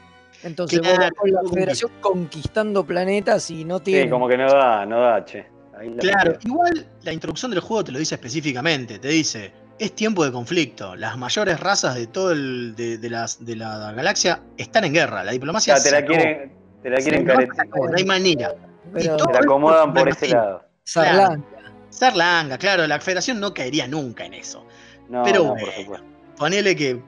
Entonces 0.44 0.80
vos 0.80 0.88
Claro, 0.90 1.02
vas 1.04 1.12
con 1.18 1.32
la 1.32 1.42
federación 1.50 1.92
conquistando 2.02 2.84
planetas 2.86 3.50
y 3.52 3.64
no 3.64 3.80
tiene. 3.80 4.04
Sí, 4.04 4.10
como 4.10 4.28
que 4.28 4.38
no 4.38 4.52
da, 4.52 4.86
no 4.86 5.00
da, 5.00 5.24
che. 5.24 5.46
Ahí 5.78 5.96
Claro, 6.00 6.38
igual 6.44 6.86
la 7.04 7.14
introducción 7.14 7.52
del 7.52 7.60
juego 7.62 7.84
te 7.84 7.92
lo 7.92 8.00
dice 8.00 8.16
específicamente. 8.16 9.00
Te 9.00 9.08
dice: 9.10 9.54
es 9.82 9.94
tiempo 9.94 10.24
de 10.24 10.32
conflicto. 10.32 10.96
Las 10.96 11.18
mayores 11.18 11.60
razas 11.60 11.96
de 11.96 12.06
todo 12.06 12.32
el. 12.32 12.76
de, 12.76 13.00
de 13.00 13.10
las, 13.10 13.44
de 13.44 13.56
la 13.56 13.92
galaxia 13.94 14.40
están 14.56 14.84
en 14.84 14.94
guerra. 14.94 15.24
La 15.24 15.32
diplomacia 15.32 15.74
O 15.74 15.78
sea, 15.78 15.92
te 15.92 16.00
la 16.02 16.06
quieren, 16.06 16.54
te 16.84 16.90
la 16.92 16.98
quieren 16.98 17.26
No 17.26 17.98
hay 17.98 18.06
manera. 18.06 18.54
pero 18.94 19.18
Te 19.18 19.34
la 19.34 19.40
acomodan 19.40 19.92
por 19.92 20.08
ese 20.08 20.28
lado. 20.28 20.64
Sarlán, 20.84 21.44
Sarlanga, 21.90 22.60
claro, 22.60 22.86
la 22.86 23.00
federación 23.00 23.40
no 23.40 23.56
caería 23.56 23.88
nunca 23.88 24.24
en 24.24 24.36
eso. 24.36 24.66
No, 25.10 25.24
Pero 25.24 25.40
no, 25.40 25.50
bueno. 25.50 25.66
por 25.66 25.74
supuesto. 25.74 26.08
Ponele 26.38 26.76
que 26.76 27.02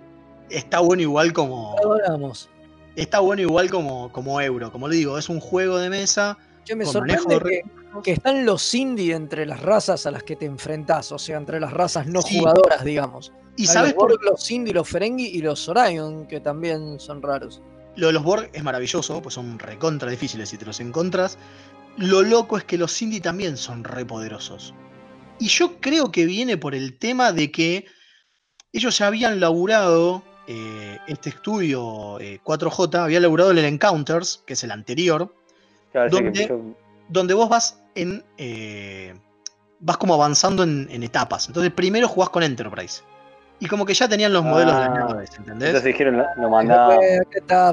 está 0.49 0.79
bueno 0.79 1.03
igual 1.03 1.31
como. 1.31 1.75
Está 2.95 3.19
bueno 3.19 3.43
igual 3.43 3.69
como, 3.69 4.11
como 4.11 4.41
euro. 4.41 4.71
Como 4.71 4.87
le 4.87 4.95
digo, 4.95 5.19
es 5.19 5.29
un 5.29 5.39
juego 5.39 5.77
de 5.77 5.91
mesa. 5.91 6.39
Yo 6.65 6.75
me 6.75 6.85
sorprende 6.85 7.39
que, 7.39 7.61
que 8.01 8.13
están 8.13 8.45
los 8.45 8.73
indie 8.73 9.13
entre 9.13 9.45
las 9.45 9.61
razas 9.61 10.05
a 10.05 10.11
las 10.11 10.23
que 10.23 10.35
te 10.35 10.45
enfrentás, 10.45 11.11
o 11.11 11.19
sea, 11.19 11.37
entre 11.37 11.59
las 11.59 11.71
razas 11.73 12.07
no 12.07 12.21
Sí. 12.21 12.39
jugadoras, 12.39 12.83
digamos. 12.83 13.31
Y 13.55 13.67
sabes 13.67 13.91
los 13.91 13.99
por 13.99 14.09
Borg, 14.11 14.23
los 14.23 14.49
indie, 14.51 14.73
los 14.73 14.89
Ferengi 14.89 15.25
y 15.27 15.41
los 15.41 15.67
Orion, 15.69 16.25
que 16.27 16.39
también 16.39 16.99
son 16.99 17.21
raros. 17.21 17.61
Lo 17.95 18.07
de 18.07 18.13
los 18.13 18.23
Borg 18.23 18.49
es 18.53 18.63
maravilloso, 18.63 19.21
pues 19.21 19.35
son 19.35 19.59
recontra 19.59 20.09
difíciles 20.09 20.49
si 20.49 20.57
te 20.57 20.65
los 20.65 20.79
encontras. 20.79 21.37
Lo 21.97 22.23
loco 22.23 22.57
es 22.57 22.63
que 22.63 22.77
los 22.79 22.99
Indie 23.03 23.21
también 23.21 23.55
son 23.57 23.83
re 23.83 24.03
poderosos. 24.05 24.73
Y 25.37 25.47
yo 25.49 25.79
creo 25.79 26.11
que 26.11 26.25
viene 26.25 26.57
por 26.57 26.73
el 26.73 26.97
tema 26.97 27.31
de 27.31 27.51
que 27.51 27.85
ellos 28.71 28.97
ya 28.97 29.05
habían 29.07 29.39
laburado, 29.39 30.23
eh, 30.47 30.97
este 31.07 31.29
estudio 31.29 32.19
eh, 32.19 32.39
4J, 32.43 33.03
había 33.03 33.19
laburado 33.19 33.51
el 33.51 33.59
Encounters, 33.59 34.41
que 34.47 34.53
es 34.53 34.63
el 34.63 34.71
anterior, 34.71 35.31
Claro, 35.91 36.09
sí 36.09 36.17
que 36.17 36.23
¿Dónde? 36.23 36.47
yo- 36.47 36.75
donde 37.09 37.35
vos 37.35 37.47
vas 37.49 37.79
en. 37.95 38.23
eh, 38.37 39.13
vas 39.79 39.97
como 39.97 40.13
avanzando 40.13 40.63
en, 40.63 40.87
en 40.91 41.03
etapas. 41.03 41.47
Entonces 41.47 41.71
primero 41.73 42.07
jugás 42.07 42.29
con 42.29 42.41
Enterprise. 42.43 43.01
Y 43.59 43.67
como 43.67 43.85
que 43.85 43.93
ya 43.93 44.09
tenían 44.09 44.33
los 44.33 44.43
modelos 44.43 44.73
de 44.75 44.79
las 44.81 44.89
Ah, 44.89 44.93
naves, 45.09 45.29
¿entendés? 45.37 45.69
Entonces 45.69 45.83
dijeron, 45.93 46.17
lo, 46.17 46.25
lo. 46.35 47.01
Eh. 47.01 47.21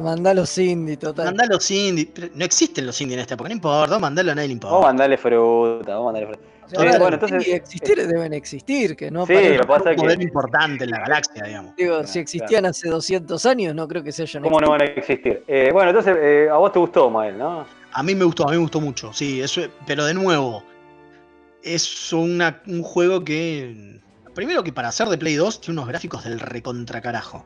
Mandá 0.02 0.35
los 0.35 0.56
indie, 0.59 0.96
total. 0.96 1.26
Mandá 1.26 1.46
los 1.46 1.68
indie. 1.70 2.12
No 2.35 2.44
existen 2.44 2.87
los 2.87 3.00
indie 3.00 3.14
en 3.16 3.20
esta 3.22 3.35
época, 3.35 3.48
no 3.48 3.54
importa, 3.54 3.98
mandalo 3.98 4.30
a 4.33 4.35
nadie 4.37 4.48
le 4.48 4.52
importa. 4.54 4.72
Vamos 4.74 4.85
a 4.85 4.88
mandarle 4.90 5.16
fruta, 5.18 5.94
vamos 5.94 6.11
a 6.11 6.12
mandarle 6.12 6.28
fruta. 6.37 6.50
O 6.64 6.68
sea, 6.68 6.94
Eh, 6.94 6.98
bueno, 7.00 7.14
entonces- 7.14 7.48
existir 7.48 8.06
deben 8.06 8.33
existir, 8.33 8.94
que 8.96 9.11
no 9.11 9.26
Sí, 9.26 9.33
lo 9.35 9.40
que 9.62 9.66
pasa 9.66 9.85
un 9.87 9.90
es 9.90 9.96
poder 10.02 10.18
que. 10.18 10.24
importante 10.24 10.85
en 10.85 10.90
la 10.90 10.98
galaxia, 11.00 11.42
digamos. 11.44 11.74
Digo, 11.74 11.94
Claro, 11.94 12.06
si 12.06 12.18
existían 12.20 12.66
hace 12.66 12.88
200 12.88 13.44
años, 13.46 13.74
no 13.74 13.88
creo 13.88 14.04
que 14.04 14.12
se 14.12 14.22
hayan 14.22 14.44
¿Cómo 14.44 14.61
no 14.61 14.70
van 14.70 14.83
a 14.83 14.85
existir? 14.85 15.42
Eh, 15.48 15.70
bueno, 15.72 15.90
entonces, 15.90 16.16
eh, 16.20 16.48
a 16.48 16.56
vos 16.56 16.72
te 16.72 16.78
gustó, 16.78 17.11
Mael, 17.11 17.37
¿no? 17.37 17.64
A 17.92 18.03
mí 18.03 18.14
me 18.14 18.24
gustó, 18.24 18.44
a 18.44 18.50
mí 18.50 18.57
me 18.57 18.62
gustó 18.62 18.81
mucho, 18.81 19.12
sí, 19.12 19.40
eso, 19.40 19.62
pero 19.87 20.05
de 20.05 20.14
nuevo, 20.14 20.64
es 21.62 22.12
un 22.12 22.83
juego 22.83 23.24
que, 23.24 24.00
primero 24.35 24.62
que 24.62 24.72
para 24.72 24.88
hacer 24.88 25.09
de 25.09 25.18
Play 25.18 25.35
2, 25.35 25.61
tiene 25.61 25.81
unos 25.81 25.88
gráficos 25.88 26.24
del 26.24 26.40
recontra 26.40 27.00
carajo. 27.00 27.44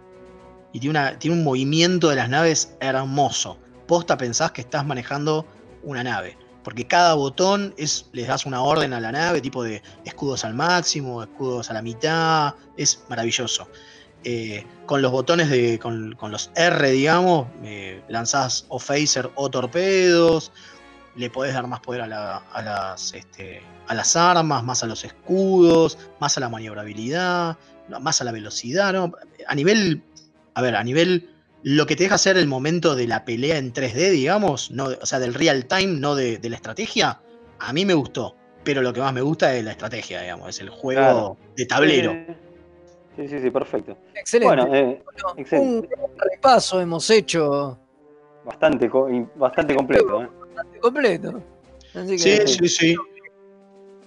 Y 0.73 0.81
tiene, 0.81 1.17
tiene 1.19 1.37
un 1.37 1.45
movimiento 1.45 2.09
de 2.09 2.17
las 2.17 2.29
naves 2.29 2.77
hermoso. 2.81 3.59
Posta 3.87 4.17
pensás 4.17 4.53
que 4.53 4.61
estás 4.61 4.85
manejando 4.85 5.47
una 5.83 6.03
nave. 6.03 6.37
Porque 6.65 6.87
cada 6.87 7.15
botón 7.15 7.75
es, 7.77 8.09
les 8.13 8.27
das 8.27 8.47
una 8.47 8.63
orden 8.63 8.93
a 8.93 9.01
la 9.01 9.13
nave, 9.13 9.41
tipo 9.41 9.63
de 9.63 9.83
escudos 10.05 10.45
al 10.45 10.55
máximo, 10.55 11.23
escudos 11.23 11.71
a 11.71 11.75
la 11.75 11.83
mitad. 11.83 12.55
Es 12.77 13.05
maravilloso. 13.09 13.69
Eh, 14.25 14.65
con 14.87 15.03
los 15.03 15.13
botones 15.13 15.51
de. 15.51 15.79
con, 15.79 16.15
con 16.15 16.31
los 16.33 16.51
R, 16.57 16.91
digamos, 16.91 17.47
eh, 17.63 18.03
lanzás 18.09 18.65
o 18.69 18.79
phaser 18.79 19.31
o 19.35 19.51
torpedos. 19.51 20.51
Le 21.17 21.31
podés 21.31 21.55
dar 21.55 21.67
más 21.67 21.81
poder 21.81 22.01
a, 22.03 22.07
la- 22.07 22.39
a 22.53 22.63
las, 22.63 23.13
este, 23.15 23.63
a 23.87 23.95
las 23.95 24.17
armas, 24.17 24.65
más 24.65 24.83
a 24.83 24.87
los 24.87 25.05
escudos, 25.05 25.99
más 26.21 26.37
a 26.37 26.41
la 26.41 26.49
maniobrabilidad, 26.49 27.57
más 28.01 28.21
a 28.21 28.25
la 28.25 28.33
velocidad. 28.33 28.93
¿no? 28.93 29.13
A 29.47 29.55
nivel. 29.55 30.03
A 30.55 30.63
ver, 30.63 30.75
a 30.77 30.83
nivel. 30.85 31.31
Lo 31.63 31.87
que 31.87 31.97
te 31.97 32.03
deja 32.05 32.17
hacer 32.17 32.37
el 32.37 32.47
momento 32.47 32.95
de 32.95 33.07
la 33.07 33.25
pelea 33.25 33.57
en 33.59 33.73
3D, 33.73 34.11
digamos, 34.11 34.71
no, 34.71 34.85
o 35.01 35.07
sea, 35.07 35.19
del 35.19 35.33
real 35.35 35.65
time, 35.67 35.99
no 35.99 36.15
de, 36.15 36.37
de 36.37 36.51
la 36.51 36.57
estrategia, 36.57 37.21
a 37.59 37.73
mí 37.73 37.87
me 37.87 37.95
gustó. 37.95 38.37
Pero 38.65 38.83
lo 38.83 38.93
que 38.93 39.01
más 39.01 39.13
me 39.15 39.23
gusta 39.23 39.55
es 39.55 39.65
la 39.65 39.71
estrategia, 39.71 40.21
digamos, 40.21 40.49
es 40.51 40.61
el 40.61 40.69
juego 40.69 41.01
Claro. 41.01 41.37
de 41.57 41.65
tablero. 41.67 42.13
Sí, 43.17 43.29
sí, 43.29 43.39
sí, 43.41 43.51
perfecto. 43.51 43.97
Excelente. 44.15 44.57
Bueno, 44.57 44.75
eh, 44.75 45.03
Bueno, 45.05 45.29
excelente. 45.37 45.89
un 45.97 46.19
repaso 46.19 46.81
hemos 46.81 47.09
hecho. 47.11 47.79
bastante, 48.45 48.91
bastante 49.37 49.75
completo, 49.75 50.23
¿eh? 50.23 50.29
bastante 50.55 50.81
completo. 50.81 51.43
Así 51.95 52.17
que, 52.17 52.47
Sí, 52.47 52.59
sí, 52.59 52.69
sí. 52.69 52.97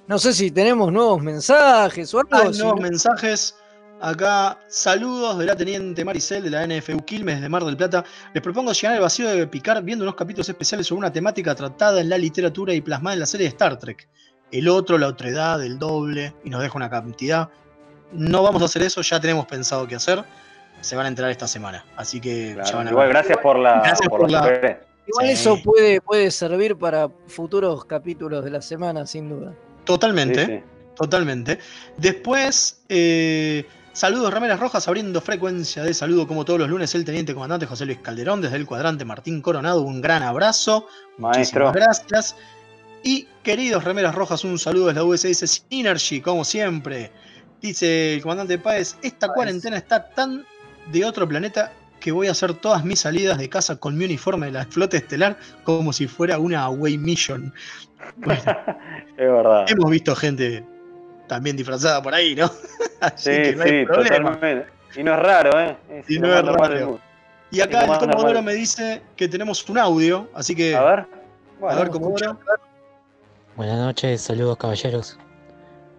No 0.07 0.17
sé 0.17 0.33
si 0.33 0.51
tenemos 0.51 0.91
nuevos 0.91 1.21
mensajes 1.21 2.13
o 2.13 2.19
algo. 2.19 2.29
Hay 2.35 2.51
nuevos 2.57 2.79
mensajes. 2.79 3.55
Acá, 3.99 4.59
saludos 4.67 5.39
de 5.39 5.45
la 5.47 5.55
teniente 5.55 6.05
Maricel 6.05 6.43
de 6.43 6.51
la 6.51 6.67
NFU 6.67 6.99
Quilmes 7.03 7.41
de 7.41 7.49
Mar 7.49 7.63
del 7.65 7.75
Plata. 7.75 8.05
Les 8.31 8.43
propongo 8.43 8.71
llenar 8.71 8.97
el 8.97 9.01
vacío 9.01 9.27
de 9.27 9.47
Picar 9.47 9.81
viendo 9.83 10.03
unos 10.05 10.13
capítulos 10.15 10.47
especiales 10.47 10.85
sobre 10.85 10.99
una 10.99 11.11
temática 11.11 11.55
tratada 11.55 11.99
en 11.99 12.09
la 12.09 12.17
literatura 12.17 12.73
y 12.75 12.81
plasmada 12.81 13.15
en 13.15 13.21
la 13.21 13.25
serie 13.25 13.45
de 13.45 13.49
Star 13.49 13.79
Trek. 13.79 14.07
El 14.51 14.67
otro, 14.67 14.99
la 14.99 15.07
otredad, 15.07 15.63
el 15.63 15.79
doble, 15.79 16.35
y 16.43 16.49
nos 16.51 16.61
deja 16.61 16.77
una 16.77 16.89
cantidad. 16.91 17.49
No 18.11 18.43
vamos 18.43 18.61
a 18.61 18.65
hacer 18.65 18.83
eso, 18.83 19.01
ya 19.01 19.19
tenemos 19.19 19.45
pensado 19.45 19.87
qué 19.87 19.95
hacer. 19.95 20.23
Se 20.81 20.95
van 20.95 21.05
a 21.05 21.09
enterar 21.09 21.31
esta 21.31 21.47
semana. 21.47 21.83
Así 21.95 22.21
que 22.21 22.53
Claro, 22.53 22.69
ya 22.69 22.75
van 22.77 22.87
a 22.87 22.91
Igual, 22.91 23.07
ver. 23.07 23.13
gracias 23.15 23.37
por 23.39 23.57
la, 23.59 23.79
Gracias 23.81 24.07
por 24.09 24.19
por 24.21 24.31
la. 24.31 24.39
Igual 25.07 25.25
Sí. 25.27 25.31
eso 25.33 25.57
puede, 25.63 26.01
puede 26.01 26.29
servir 26.31 26.75
para 26.77 27.09
futuros 27.27 27.85
capítulos 27.85 28.43
de 28.43 28.51
la 28.51 28.61
semana, 28.61 29.05
sin 29.05 29.29
duda. 29.29 29.53
Totalmente. 29.85 30.45
Sí, 30.45 30.51
sí. 30.51 30.63
Totalmente. 30.95 31.59
Después, 31.97 32.81
eh, 32.89 33.65
saludos 33.93 34.33
Rameras 34.33 34.59
Rojas 34.59 34.87
abriendo 34.87 35.21
frecuencia 35.21 35.83
de 35.83 35.93
saludo 35.93 36.27
como 36.27 36.43
todos 36.43 36.59
los 36.59 36.69
lunes 36.69 36.93
el 36.95 37.05
teniente 37.05 37.33
comandante 37.33 37.65
José 37.65 37.85
Luis 37.85 37.99
Calderón 37.99 38.41
desde 38.41 38.57
el 38.57 38.65
cuadrante 38.65 39.05
Martín 39.05 39.41
Coronado. 39.41 39.81
Un 39.81 40.01
gran 40.01 40.23
abrazo. 40.23 40.87
Maestro. 41.17 41.67
Muchísimas 41.67 41.73
gracias. 41.73 42.35
Y 43.03 43.27
queridos 43.43 43.83
Remeras 43.83 44.13
Rojas, 44.15 44.43
un 44.43 44.57
saludo 44.59 44.87
desde 44.87 44.99
la 44.99 45.05
USS 45.05 45.47
Synergy, 45.69 46.19
como 46.21 46.43
siempre. 46.43 47.11
Dice 47.61 48.15
el 48.15 48.21
comandante 48.21 48.57
Páez, 48.59 48.97
esta 49.01 49.29
cuarentena 49.33 49.77
está 49.77 50.09
tan 50.09 50.45
de 50.91 51.03
otro 51.05 51.27
planeta 51.27 51.71
que 51.99 52.11
voy 52.11 52.27
a 52.27 52.31
hacer 52.31 52.53
todas 52.53 52.85
mis 52.85 52.99
salidas 52.99 53.37
de 53.39 53.49
casa 53.49 53.75
con 53.77 53.97
mi 53.97 54.05
uniforme 54.05 54.45
de 54.47 54.51
la 54.53 54.65
flota 54.65 54.97
estelar 54.97 55.37
como 55.63 55.91
si 55.91 56.07
fuera 56.07 56.37
una 56.37 56.63
away 56.63 56.97
mission. 56.97 57.51
Bueno, 58.17 58.41
Es 59.17 59.31
verdad. 59.31 59.65
hemos 59.67 59.89
visto 59.89 60.15
gente 60.15 60.63
también 61.27 61.57
disfrazada 61.57 62.01
por 62.01 62.13
ahí, 62.13 62.35
¿no? 62.35 62.45
Así 63.01 63.31
Sí, 63.31 63.41
que 63.41 63.55
no 63.55 63.63
hay 63.63 63.69
sí, 63.81 63.85
problema. 63.85 64.31
totalmente. 64.33 64.71
Y 64.95 65.03
no 65.03 65.13
es 65.13 65.19
raro, 65.19 65.59
¿eh? 65.59 65.77
Es 65.89 66.09
Y 66.09 66.19
no 66.19 66.33
es 66.33 66.45
raro. 66.45 66.99
Y 67.49 67.61
acá 67.61 67.85
el 67.85 67.97
Comodoro 67.99 68.41
me 68.41 68.53
dice 68.53 69.01
que 69.15 69.27
tenemos 69.27 69.67
un 69.69 69.77
audio, 69.77 70.29
así 70.33 70.55
que 70.55 70.75
A 70.75 70.83
ver. 70.83 70.99
a 70.99 71.07
Bueno, 71.59 71.79
ver 71.79 71.89
Comodoro. 71.89 72.39
Buenas 73.55 73.77
noches, 73.79 74.21
saludos 74.21 74.57
caballeros. 74.57 75.17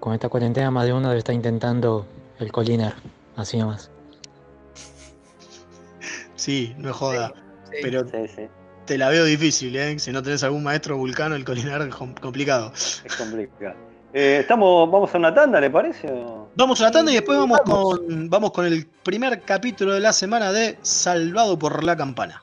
Con 0.01 0.15
esta 0.15 0.29
cuarentena 0.29 0.71
más 0.71 0.87
de 0.87 0.93
uno 0.93 1.09
debe 1.09 1.19
estar 1.19 1.35
intentando 1.35 2.07
el 2.39 2.53
colinar, 2.53 2.95
así 3.37 3.57
nomás. 3.59 3.91
Sí, 6.37 6.75
no 6.79 6.91
es 6.91 6.97
joda. 6.97 7.33
Sí. 7.71 7.77
Pero 7.83 8.07
Sí, 8.09 8.29
sí. 8.35 8.43
te 8.87 8.97
la 8.97 9.09
veo 9.09 9.25
difícil, 9.25 9.75
¿eh? 9.77 9.99
Si 9.99 10.13
no 10.13 10.23
tenés 10.23 10.43
algún 10.45 10.63
maestro 10.63 10.97
vulcano, 10.97 11.35
el 11.35 11.45
colinar 11.45 11.83
es 11.83 11.95
com- 11.95 12.15
complicado. 12.15 12.73
Es 12.75 13.17
complicado. 13.19 13.75
Eh, 14.13 14.39
estamos, 14.41 14.91
vamos 14.91 15.15
a 15.15 15.19
una 15.19 15.35
tanda, 15.35 15.61
¿le 15.61 15.69
parece? 15.69 16.09
Vamos 16.55 16.81
a 16.81 16.85
la 16.85 16.91
tanda 16.91 17.11
y 17.13 17.17
después 17.17 17.39
Vamos. 17.39 17.61
con, 17.61 18.31
vamos 18.31 18.53
con 18.53 18.65
el 18.67 18.87
primer 18.87 19.43
capítulo 19.43 19.93
de 19.95 20.01
la 20.01 20.13
semana 20.13 20.51
de 20.53 20.79
Salvado 20.83 21.59
por 21.59 21.85
la 21.85 21.95
Campana. 21.97 22.43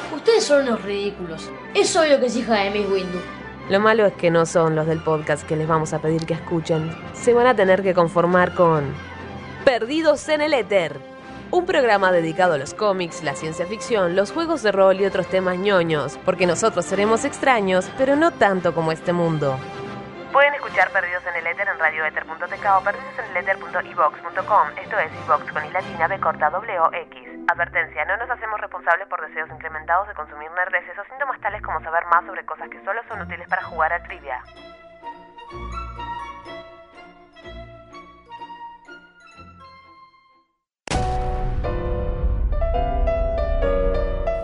Ustedes 0.21 0.43
son 0.43 0.67
unos 0.67 0.83
ridículos. 0.83 1.49
Es 1.73 1.95
obvio 1.95 2.19
que 2.19 2.27
es 2.27 2.35
hija 2.35 2.53
de 2.53 2.69
Miss 2.69 2.87
Windu. 2.87 3.19
Lo 3.69 3.79
malo 3.79 4.05
es 4.05 4.13
que 4.13 4.29
no 4.29 4.45
son 4.45 4.75
los 4.75 4.85
del 4.85 5.01
podcast 5.01 5.47
que 5.47 5.55
les 5.55 5.67
vamos 5.67 5.93
a 5.93 5.99
pedir 5.99 6.27
que 6.27 6.35
escuchen. 6.35 6.95
Se 7.13 7.33
van 7.33 7.47
a 7.47 7.55
tener 7.55 7.81
que 7.81 7.95
conformar 7.95 8.53
con 8.53 8.93
Perdidos 9.65 10.29
en 10.29 10.41
el 10.41 10.53
Éter. 10.53 10.99
Un 11.49 11.65
programa 11.65 12.11
dedicado 12.11 12.53
a 12.53 12.59
los 12.59 12.75
cómics, 12.75 13.23
la 13.23 13.33
ciencia 13.33 13.65
ficción, 13.65 14.15
los 14.15 14.31
juegos 14.31 14.61
de 14.61 14.71
rol 14.71 15.01
y 15.01 15.05
otros 15.05 15.25
temas 15.25 15.57
ñoños, 15.57 16.19
porque 16.23 16.45
nosotros 16.45 16.85
seremos 16.85 17.25
extraños, 17.25 17.89
pero 17.97 18.15
no 18.15 18.29
tanto 18.29 18.75
como 18.75 18.91
este 18.91 19.13
mundo. 19.13 19.57
Pueden 20.31 20.53
escuchar 20.53 20.91
Perdidos 20.91 21.23
en 21.25 21.35
el 21.35 21.47
Éter 21.47 21.67
en 21.67 21.79
radioether.tk 21.79 22.65
o 22.77 22.83
perdidoseneleter.evox.com. 22.83 24.67
Esto 24.83 24.99
es 24.99 25.11
iVox 25.25 25.51
con 25.51 25.65
i 25.65 25.71
latina 25.71 26.07
b 26.07 26.19
corta 26.19 26.51
w 26.51 26.89
x. 27.09 27.30
Advertencia, 27.51 28.05
no 28.05 28.15
nos 28.15 28.29
hacemos 28.29 28.61
responsables 28.61 29.09
por 29.09 29.19
deseos 29.27 29.49
incrementados 29.49 30.07
de 30.07 30.13
consumir 30.13 30.49
nerdeces 30.51 30.97
o 30.97 31.03
síntomas 31.03 31.37
tales 31.41 31.61
como 31.61 31.81
saber 31.81 32.05
más 32.05 32.25
sobre 32.25 32.45
cosas 32.45 32.69
que 32.69 32.81
solo 32.85 33.01
son 33.09 33.23
útiles 33.23 33.45
para 33.49 33.61
jugar 33.63 33.91
a 33.91 34.01
trivia. 34.03 34.41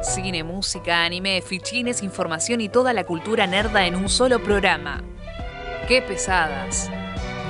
Cine, 0.01 0.43
música, 0.43 1.05
anime, 1.05 1.41
fichines, 1.41 2.03
información 2.03 2.59
y 2.59 2.67
toda 2.67 2.91
la 2.91 3.05
cultura 3.05 3.47
nerda 3.47 3.85
en 3.85 3.95
un 3.95 4.09
solo 4.09 4.43
programa. 4.43 4.99
¡Qué 5.87 6.01
pesadas! 6.01 6.91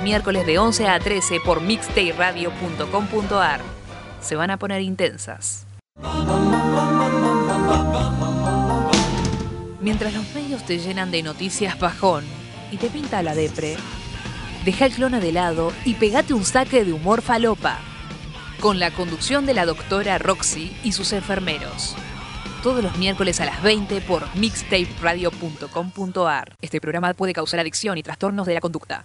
Miércoles 0.04 0.46
de 0.46 0.60
11 0.60 0.88
a 0.88 1.00
13 1.00 1.40
por 1.44 1.60
mixtayradio.com.ar. 1.60 3.77
Se 4.20 4.36
van 4.36 4.50
a 4.50 4.58
poner 4.58 4.80
intensas. 4.80 5.66
Mientras 9.80 10.14
los 10.14 10.34
medios 10.34 10.64
te 10.64 10.78
llenan 10.78 11.10
de 11.10 11.22
noticias 11.22 11.78
bajón 11.78 12.24
y 12.70 12.76
te 12.76 12.90
pinta 12.90 13.22
la 13.22 13.34
depre, 13.34 13.76
deja 14.64 14.86
el 14.86 14.92
clona 14.92 15.20
de 15.20 15.32
lado 15.32 15.72
y 15.84 15.94
pegate 15.94 16.34
un 16.34 16.44
saque 16.44 16.84
de 16.84 16.92
humor 16.92 17.22
falopa. 17.22 17.78
Con 18.60 18.78
la 18.78 18.90
conducción 18.90 19.46
de 19.46 19.54
la 19.54 19.66
doctora 19.66 20.18
Roxy 20.18 20.76
y 20.82 20.92
sus 20.92 21.12
enfermeros 21.12 21.96
todos 22.62 22.82
los 22.82 22.96
miércoles 22.98 23.40
a 23.40 23.46
las 23.46 23.62
20 23.62 24.00
por 24.02 24.24
mixtaperadio.com.ar. 24.36 26.54
Este 26.60 26.80
programa 26.80 27.14
puede 27.14 27.32
causar 27.32 27.60
adicción 27.60 27.96
y 27.98 28.02
trastornos 28.02 28.46
de 28.46 28.54
la 28.54 28.60
conducta. 28.60 29.04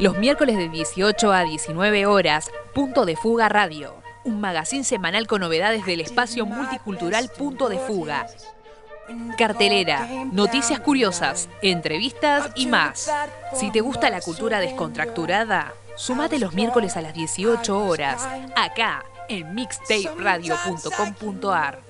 Los 0.00 0.16
miércoles 0.16 0.56
de 0.56 0.68
18 0.70 1.30
a 1.30 1.44
19 1.44 2.06
horas, 2.06 2.50
Punto 2.72 3.04
de 3.04 3.16
Fuga 3.16 3.50
Radio. 3.50 3.94
Un 4.24 4.40
magazín 4.40 4.82
semanal 4.82 5.26
con 5.26 5.42
novedades 5.42 5.84
del 5.84 6.00
espacio 6.00 6.46
multicultural 6.46 7.30
Punto 7.36 7.68
de 7.68 7.78
Fuga. 7.78 8.26
Cartelera, 9.36 10.08
noticias 10.32 10.80
curiosas, 10.80 11.50
entrevistas 11.60 12.50
y 12.54 12.66
más. 12.66 13.12
Si 13.52 13.70
te 13.70 13.82
gusta 13.82 14.08
la 14.08 14.22
cultura 14.22 14.58
descontracturada, 14.58 15.74
sumate 15.96 16.38
los 16.38 16.54
miércoles 16.54 16.96
a 16.96 17.02
las 17.02 17.12
18 17.12 17.84
horas, 17.84 18.26
acá 18.56 19.04
en 19.28 19.54
mixtaperadio.com.ar. 19.54 21.89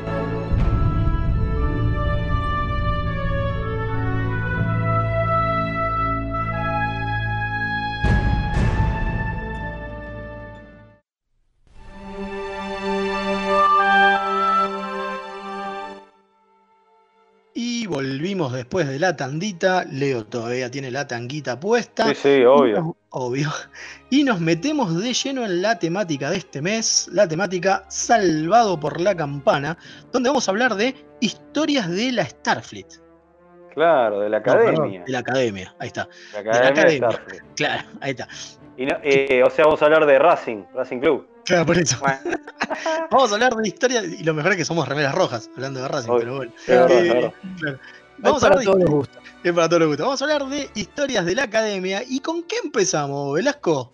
Volvimos 18.33 18.53
después 18.53 18.87
de 18.87 18.97
la 18.99 19.15
tandita. 19.15 19.83
Leo 19.91 20.25
todavía 20.25 20.71
tiene 20.71 20.89
la 20.89 21.05
tanguita 21.07 21.59
puesta. 21.59 22.07
Sí, 22.09 22.15
sí, 22.15 22.43
obvio. 22.45 22.77
Y 22.77 22.81
nos- 22.81 22.95
obvio. 23.09 23.49
Y 24.09 24.23
nos 24.23 24.39
metemos 24.39 24.97
de 25.01 25.13
lleno 25.13 25.43
en 25.45 25.61
la 25.61 25.77
temática 25.79 26.29
de 26.29 26.37
este 26.37 26.61
mes, 26.61 27.09
la 27.11 27.27
temática 27.27 27.83
Salvado 27.89 28.79
por 28.79 29.01
la 29.01 29.15
Campana, 29.15 29.77
donde 30.13 30.29
vamos 30.29 30.47
a 30.47 30.51
hablar 30.51 30.75
de 30.75 30.95
historias 31.19 31.89
de 31.89 32.11
la 32.13 32.25
Starfleet. 32.25 32.87
Claro, 33.73 34.19
de 34.21 34.29
la 34.29 34.39
No, 34.39 34.43
perdón, 34.43 34.69
academia. 34.75 35.03
de 35.05 35.11
la 35.11 35.19
academia, 35.19 35.75
ahí 35.79 35.87
está. 35.87 36.07
La 36.33 36.39
de 36.39 36.43
la 36.45 36.51
academia 36.51 36.71
de 36.73 36.81
academia. 36.81 37.09
Starfleet. 37.11 37.43
Claro, 37.55 37.83
ahí 38.01 38.11
está. 38.11 38.27
Y 38.77 38.85
no- 38.85 38.97
eh, 39.03 39.43
o 39.45 39.49
sea, 39.49 39.65
vamos 39.65 39.81
a 39.81 39.85
hablar 39.85 40.05
de 40.05 40.19
Racing, 40.19 40.63
Racing 40.73 40.99
Club. 40.99 41.27
Claro, 41.45 41.65
por 41.65 41.77
eso. 41.77 41.97
Vamos 43.11 43.31
a 43.31 43.33
hablar 43.35 43.53
de 43.55 43.67
historia, 43.67 44.01
y 44.03 44.23
lo 44.23 44.33
mejor 44.33 44.51
es 44.51 44.57
que 44.59 44.65
somos 44.65 44.87
remeras 44.87 45.13
rojas, 45.13 45.49
hablando 45.55 45.81
de 45.81 45.87
Racing, 45.87 46.09
Obvio. 46.09 46.19
pero 46.21 46.35
bueno. 46.37 46.51
Eh, 46.67 46.71
verdad. 47.11 47.33
claro. 47.59 47.79
Es 48.21 48.23
Vamos 48.23 48.43
a 48.43 48.49
para 48.49 48.59
hablar 48.59 48.59
de 48.59 48.65
todos 48.65 48.79
los 48.79 48.89
gustos. 48.89 49.23
Es 49.43 49.53
para 49.53 49.67
todos 49.69 49.79
los 49.79 49.87
gustos. 49.89 50.05
Vamos 50.05 50.21
a 50.21 50.25
hablar 50.25 50.45
de 50.49 50.69
historias 50.75 51.25
de 51.25 51.35
la 51.35 51.43
academia. 51.43 52.03
¿Y 52.07 52.19
con 52.19 52.43
qué 52.43 52.57
empezamos, 52.63 53.33
Velasco? 53.33 53.91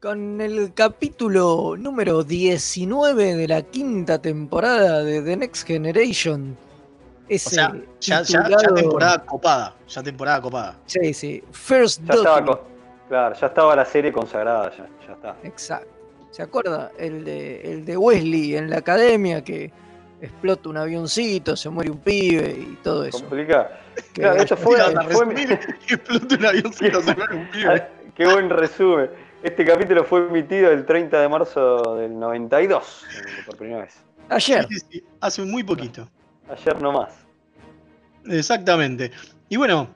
Con 0.00 0.40
el 0.40 0.72
capítulo 0.72 1.74
número 1.76 2.22
19 2.24 3.34
de 3.34 3.48
la 3.48 3.62
quinta 3.62 4.20
temporada 4.22 5.02
de 5.02 5.20
The 5.22 5.36
Next 5.36 5.66
Generation. 5.66 6.56
O 6.56 7.24
Ese 7.28 7.50
sea, 7.50 7.72
ya, 8.00 8.22
ya- 8.22 8.22
ya 8.22 8.42
titulado- 8.44 8.74
temporada 8.74 9.18
copada. 9.26 9.74
Ya 9.88 10.02
temporada 10.02 10.40
copada. 10.40 10.76
Sí, 10.86 11.12
sí. 11.12 11.42
First 11.52 12.02
Ya 12.04 12.14
estaba, 12.14 12.44
con- 12.44 12.60
claro, 13.08 13.34
ya 13.38 13.46
estaba 13.46 13.76
la 13.76 13.84
serie 13.84 14.12
consagrada, 14.12 14.70
ya, 14.76 14.88
ya 15.06 15.12
está. 15.12 15.36
Exacto. 15.42 15.88
¿Se 16.30 16.42
acuerda? 16.42 16.92
El 16.96 17.24
de, 17.24 17.60
el 17.72 17.84
de 17.84 17.96
Wesley 17.96 18.54
en 18.56 18.70
la 18.70 18.78
academia 18.78 19.42
que 19.42 19.72
explota 20.20 20.68
un 20.68 20.76
avioncito, 20.76 21.56
se 21.56 21.68
muere 21.70 21.90
un 21.90 21.98
pibe 21.98 22.50
y 22.50 22.78
todo 22.82 23.04
eso. 23.04 23.18
Complicado. 23.20 23.68
Que- 24.14 24.22
Claro, 24.22 24.40
esto 24.42 24.56
fue, 24.56 24.78
fue 25.10 25.26
mi- 25.26 25.42
explota 25.88 26.34
un 26.36 26.46
avioncito, 26.46 27.02
se 27.02 27.14
muere 27.14 27.34
un 27.36 27.50
pibe. 27.50 27.86
Qué 28.14 28.24
buen 28.26 28.50
resumen. 28.50 29.10
Este 29.42 29.64
capítulo 29.64 30.04
fue 30.04 30.26
emitido 30.26 30.70
el 30.70 30.84
30 30.84 31.20
de 31.20 31.28
marzo 31.28 31.96
del 31.96 32.18
92, 32.18 33.04
eh, 33.16 33.22
por 33.46 33.56
primera 33.56 33.80
vez. 33.82 33.94
Ayer. 34.28 34.66
Sí, 34.68 34.78
sí, 34.78 34.86
sí, 34.90 35.04
hace 35.20 35.42
muy 35.42 35.62
poquito. 35.64 36.08
Ayer 36.48 36.80
nomás. 36.82 37.12
Exactamente. 38.28 39.10
Y 39.48 39.56
bueno, 39.56 39.88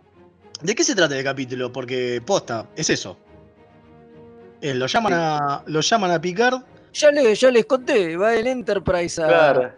¿de 0.63 0.75
qué 0.75 0.83
se 0.85 0.95
trata 0.95 1.17
el 1.17 1.25
capítulo? 1.25 1.71
Porque 1.73 2.23
posta, 2.25 2.67
es 2.77 2.89
eso. 2.91 3.19
Eh, 4.61 4.75
lo, 4.75 4.87
llaman 4.87 5.13
a, 5.15 5.63
lo 5.67 5.81
llaman 5.81 6.11
a 6.11 6.21
Picard. 6.21 6.63
Ya, 6.95 7.11
le- 7.11 7.35
ya 7.35 7.51
les 7.51 7.67
conté, 7.67 8.17
va 8.17 8.35
el 8.35 8.47
Enterprise 8.47 9.23
a, 9.23 9.27
Claro. 9.29 9.73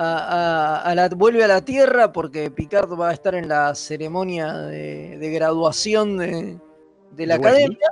A- 0.00 0.76
a- 0.76 0.80
a 0.90 0.94
la, 0.94 1.08
vuelve 1.08 1.42
a 1.42 1.48
la 1.48 1.60
Tierra 1.60 2.12
porque 2.12 2.50
Picard 2.50 2.88
va 2.98 3.08
a 3.10 3.12
estar 3.12 3.34
en 3.34 3.48
la 3.48 3.74
ceremonia 3.74 4.52
de, 4.54 5.18
de 5.18 5.30
graduación 5.32 6.16
de, 6.18 6.58
de 7.12 7.26
la 7.26 7.36
¿De 7.38 7.44
Wesley? 7.44 7.64
academia. 7.64 7.88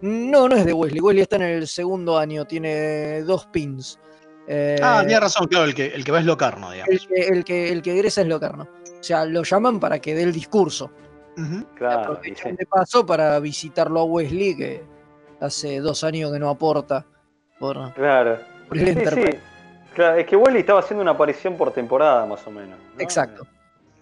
No, 0.00 0.48
no 0.48 0.56
es 0.56 0.66
de 0.66 0.72
Wesley. 0.72 1.00
Wesley 1.00 1.22
está 1.22 1.36
en 1.36 1.42
el 1.42 1.66
segundo 1.68 2.18
año, 2.18 2.44
tiene 2.46 3.22
dos 3.22 3.46
pins. 3.46 3.98
Eh, 4.46 4.76
Ah, 4.82 4.98
tenía 5.02 5.20
razón, 5.20 5.46
claro, 5.46 5.64
el 5.64 5.74
que, 5.74 5.86
el 5.86 6.04
que 6.04 6.12
va 6.12 6.18
es 6.18 6.26
Locarno, 6.26 6.70
digamos. 6.72 6.90
el, 6.92 7.06
que, 7.06 7.28
el, 7.28 7.44
que, 7.44 7.72
el 7.72 7.80
que 7.80 7.92
egresa 7.92 8.20
es 8.20 8.26
Locarno. 8.26 8.64
O 8.64 9.02
sea, 9.02 9.24
lo 9.24 9.42
llaman 9.44 9.78
para 9.80 9.98
que 10.00 10.14
dé 10.14 10.22
el 10.24 10.32
discurso. 10.32 10.90
Claro, 11.76 12.20
y 12.24 12.34
sí. 12.34 12.52
De 12.52 12.66
paso 12.66 13.04
para 13.06 13.38
visitarlo 13.40 14.00
a 14.00 14.04
Wesley, 14.04 14.56
que 14.56 14.82
hace 15.40 15.80
dos 15.80 16.04
años 16.04 16.32
que 16.32 16.38
no 16.38 16.48
aporta 16.50 17.06
por, 17.58 17.92
Claro. 17.94 18.38
por 18.68 18.78
el 18.78 18.84
Sí, 18.84 18.90
Enterprise. 18.90 19.32
sí. 19.32 19.38
Claro, 19.94 20.18
es 20.18 20.26
que 20.26 20.36
Wally 20.36 20.60
estaba 20.60 20.80
haciendo 20.80 21.02
una 21.02 21.12
aparición 21.12 21.56
por 21.56 21.72
temporada, 21.72 22.26
más 22.26 22.46
o 22.46 22.50
menos. 22.50 22.78
¿no? 22.78 23.00
Exacto. 23.00 23.46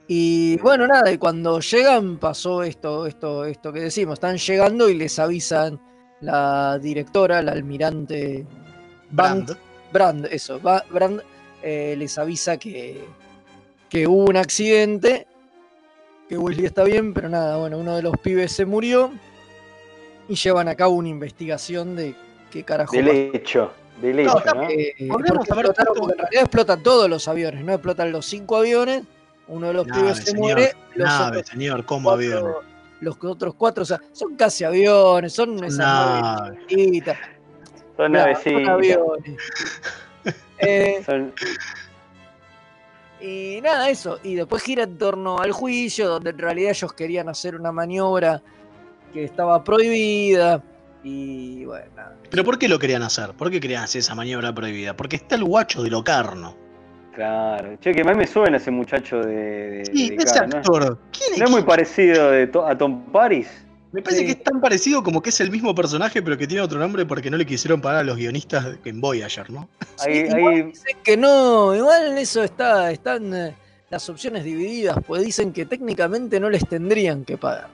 Y 0.09 0.57
bueno, 0.59 0.87
nada, 0.87 1.11
y 1.13 1.19
cuando 1.19 1.61
llegan 1.61 2.19
pasó 2.19 2.63
esto, 2.63 3.07
esto, 3.07 3.45
esto 3.45 3.73
que 3.73 3.81
decimos, 3.81 4.15
están 4.15 4.37
llegando 4.37 4.89
y 4.89 4.95
les 4.95 5.19
avisan 5.19 5.81
la 6.21 6.79
directora, 6.79 7.43
la 7.43 7.53
almirante 7.53 8.47
Brand, 9.11 9.47
Brand. 9.47 9.59
Brand, 9.93 10.29
eso, 10.31 10.61
Brand, 10.61 11.23
eh, 11.63 11.95
les 11.97 12.19
avisa 12.19 12.57
que, 12.57 13.05
que 13.89 14.07
hubo 14.07 14.25
un 14.25 14.37
accidente, 14.37 15.27
que 16.29 16.39
Wesley 16.39 16.67
está 16.67 16.85
bien, 16.85 17.13
pero 17.13 17.29
nada, 17.29 17.59
bueno, 17.59 17.79
uno 17.79 17.95
de 17.95 18.03
los 18.03 18.17
pibes 18.19 18.53
se 18.53 18.65
murió 18.65 19.13
y 20.29 20.35
llevan 20.35 20.69
a 20.69 20.75
cabo 20.75 20.95
una 20.95 21.09
investigación 21.09 21.95
de 21.95 22.15
qué 22.51 22.65
carajo 22.65 22.97
Del 22.97 23.09
hecho, 23.35 23.73
del 24.03 24.19
hecho, 24.21 24.43
¿no? 24.55 24.69
Eh, 24.69 24.95
Podríamos 25.09 25.47
porque 25.47 25.53
haber 25.53 25.67
en 25.67 25.75
realidad 26.19 26.43
explotan 26.43 26.83
todos 26.83 27.09
los 27.09 27.27
aviones, 27.29 27.65
no 27.65 27.73
explotan 27.73 28.13
los 28.13 28.27
cinco 28.27 28.57
aviones, 28.57 29.05
uno 29.49 29.69
de 29.69 29.73
los 29.75 29.87
Nave, 29.87 30.01
pibes 30.03 30.17
se 30.19 30.25
señor, 30.33 30.43
muere, 30.43 30.73
los 30.95 31.09
nave, 31.09 31.37
otros 31.39 31.49
señor, 31.51 31.85
como 31.85 32.11
cuatro- 32.11 32.27
avión. 32.39 32.53
los 33.01 33.17
otros 33.25 33.55
cuatro, 33.55 33.83
o 33.83 33.87
sea, 33.87 34.01
son 34.13 34.37
casi 34.37 34.65
aviones, 34.65 35.33
son 35.33 35.57
esas 35.65 35.79
naves 35.79 36.23
Nave. 36.23 36.59
chiquititas, 36.69 37.19
Son 37.97 38.13
claro, 38.13 38.33
navecitas. 38.33 38.53
son 38.63 38.69
aviones. 38.69 39.37
Eh, 40.65 41.03
Son- 41.05 41.33
y 43.21 43.61
nada, 43.63 43.89
eso, 43.89 44.19
y 44.23 44.35
después 44.35 44.63
gira 44.63 44.83
en 44.85 44.99
torno 44.99 45.39
al 45.39 45.53
juicio, 45.53 46.09
donde 46.09 46.31
en 46.31 46.39
realidad 46.39 46.71
ellos 46.71 46.93
querían 46.93 47.29
hacer 47.29 47.55
una 47.57 47.71
maniobra 47.73 48.43
que 49.13 49.25
estaba 49.25 49.63
prohibida, 49.63 50.63
y 51.05 51.65
bueno, 51.65 51.87
nada. 51.97 52.17
¿Pero 52.31 52.45
por 52.45 52.59
qué 52.59 52.69
lo 52.69 52.79
querían 52.79 53.03
hacer? 53.03 53.31
¿Por 53.33 53.51
qué 53.51 53.61
querían 53.61 53.85
hacer 53.85 54.01
esa 54.01 54.15
maniobra 54.15 54.55
prohibida? 54.55 54.95
Porque 54.97 55.17
está 55.17 55.35
el 55.37 55.45
guacho 55.45 55.83
de 55.83 55.91
Locarno. 55.91 56.57
Claro. 57.15 57.77
Che, 57.81 57.93
que 57.93 58.05
más 58.05 58.17
me 58.17 58.27
suena 58.27 58.57
ese 58.57 58.71
muchacho 58.71 59.19
de. 59.21 59.35
de- 59.35 59.85
Sí, 59.87 60.11
de 60.11 60.17
ese 60.17 60.25
cara, 60.35 60.47
¿no? 60.47 60.57
actor. 60.59 60.99
¿Quién 61.13 61.39
¿No 61.39 61.45
es 61.45 61.51
muy 61.51 61.63
parecido 61.63 62.31
de 62.31 62.47
to- 62.47 62.67
a 62.67 62.77
Tom 62.77 63.05
Paris? 63.13 63.49
Me 63.93 64.01
parece 64.01 64.25
que 64.25 64.31
es 64.33 64.43
tan 64.43 64.59
parecido 64.63 65.03
como 65.03 65.21
que 65.21 65.29
es 65.29 65.39
el 65.41 65.51
mismo 65.51 65.75
personaje, 65.75 66.23
pero 66.23 66.39
que 66.39 66.47
tiene 66.47 66.63
otro 66.63 66.79
nombre 66.79 67.05
porque 67.05 67.31
no 67.31 67.37
le 67.37 67.45
quisieron 67.45 67.83
pagar 67.83 67.99
a 68.01 68.05
los 68.05 68.17
guionistas 68.17 68.79
en 68.87 69.01
Voyager, 69.03 69.51
¿no? 69.51 69.69
Ahí, 69.99 70.21
igual 70.21 70.55
ahí- 70.55 70.63
dicen 70.63 70.97
que 71.05 71.17
no, 71.19 71.75
igual 71.75 72.07
en 72.13 72.17
eso 72.17 72.43
está, 72.43 72.91
están 72.91 73.35
eh, 73.35 73.55
las 73.91 74.09
opciones 74.09 74.45
divididas, 74.45 74.97
pues 75.07 75.23
dicen 75.23 75.53
que 75.53 75.67
técnicamente 75.67 76.41
no 76.41 76.49
les 76.49 76.67
tendrían 76.67 77.27
que 77.27 77.37
pagar. 77.37 77.69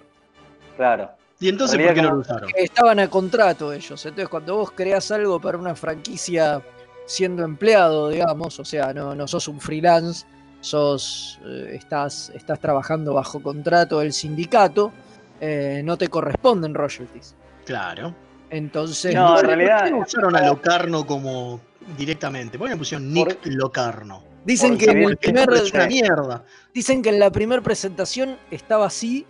claro. 0.76 1.10
¿Y 1.40 1.48
entonces 1.48 1.78
En 1.78 1.86
por 1.86 1.94
qué 1.94 2.02
no 2.02 2.10
lo 2.10 2.20
usaron? 2.20 2.50
Estaban 2.56 2.98
a 2.98 3.08
contrato 3.08 3.72
ellos. 3.72 4.04
Entonces, 4.04 4.28
cuando 4.28 4.56
vos 4.56 4.72
creás 4.72 5.10
algo 5.10 5.40
para 5.40 5.58
una 5.58 5.74
franquicia 5.74 6.62
siendo 7.06 7.44
empleado, 7.44 8.08
digamos, 8.08 8.58
o 8.58 8.64
sea, 8.64 8.92
no, 8.92 9.14
no 9.14 9.28
sos 9.28 9.48
un 9.48 9.60
freelance, 9.60 10.26
sos, 10.60 11.38
eh, 11.46 11.72
estás, 11.74 12.30
estás 12.34 12.58
trabajando 12.58 13.14
bajo 13.14 13.40
contrato 13.40 14.00
del 14.00 14.12
sindicato, 14.12 14.92
eh, 15.40 15.80
no 15.84 15.96
te 15.96 16.08
corresponden 16.08 16.74
royalties. 16.74 17.34
Claro. 17.64 18.14
Entonces, 18.50 19.14
No, 19.14 19.38
en 19.38 19.46
¿Por 19.46 19.58
qué 19.58 19.90
no 19.90 19.98
usaron 19.98 20.36
a 20.36 20.46
Locarno 20.46 21.06
como 21.06 21.60
directamente? 21.96 22.58
¿Por 22.58 22.68
qué 22.68 22.76
pusieron 22.76 23.12
Nick 23.12 23.38
Locarno? 23.44 24.28
dicen 24.44 24.78
que 24.78 24.86
en 24.86 25.02
el 25.02 25.16
primer, 25.16 25.52
es 25.52 25.72
una 25.72 25.86
mierda. 25.86 26.44
Dicen 26.72 27.02
que 27.02 27.10
en 27.10 27.18
la 27.18 27.30
primera 27.30 27.60
presentación 27.60 28.38
estaba 28.50 28.86
así, 28.86 29.26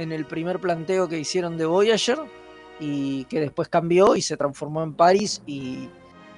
en 0.00 0.12
el 0.12 0.24
primer 0.24 0.58
planteo 0.58 1.08
que 1.08 1.18
hicieron 1.18 1.56
de 1.56 1.66
Voyager, 1.66 2.18
y 2.82 3.24
que 3.26 3.40
después 3.40 3.68
cambió 3.68 4.16
y 4.16 4.22
se 4.22 4.36
transformó 4.38 4.82
en 4.82 4.94
Paris 4.94 5.42
y, 5.46 5.88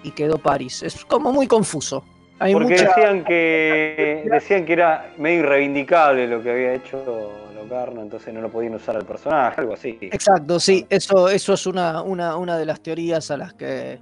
y 0.02 0.10
quedó 0.10 0.38
Paris. 0.38 0.82
Es 0.82 1.04
como 1.04 1.32
muy 1.32 1.46
confuso. 1.46 2.02
Hay 2.40 2.52
Porque 2.52 2.70
mucha- 2.74 2.88
decían 2.88 3.24
que 3.24 4.24
decían 4.28 4.64
que 4.64 4.72
era 4.72 5.12
medio 5.18 5.40
irreivindicable 5.40 6.26
lo 6.26 6.42
que 6.42 6.50
había 6.50 6.74
hecho 6.74 7.30
Locarno, 7.54 8.02
entonces 8.02 8.34
no 8.34 8.40
lo 8.40 8.50
podían 8.50 8.74
usar 8.74 8.96
al 8.96 9.06
personaje, 9.06 9.60
algo 9.60 9.74
así. 9.74 9.96
Exacto, 10.00 10.58
sí, 10.58 10.84
eso, 10.90 11.28
eso 11.28 11.54
es 11.54 11.64
una, 11.66 12.02
una, 12.02 12.36
una 12.36 12.58
de 12.58 12.66
las 12.66 12.80
teorías 12.80 13.30
a 13.30 13.36
las 13.36 13.54
que 13.54 14.00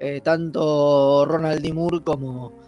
eh, 0.00 0.20
tanto 0.24 1.26
Ronald 1.26 1.60
D. 1.60 1.74
Moore 1.74 2.00
como 2.02 2.61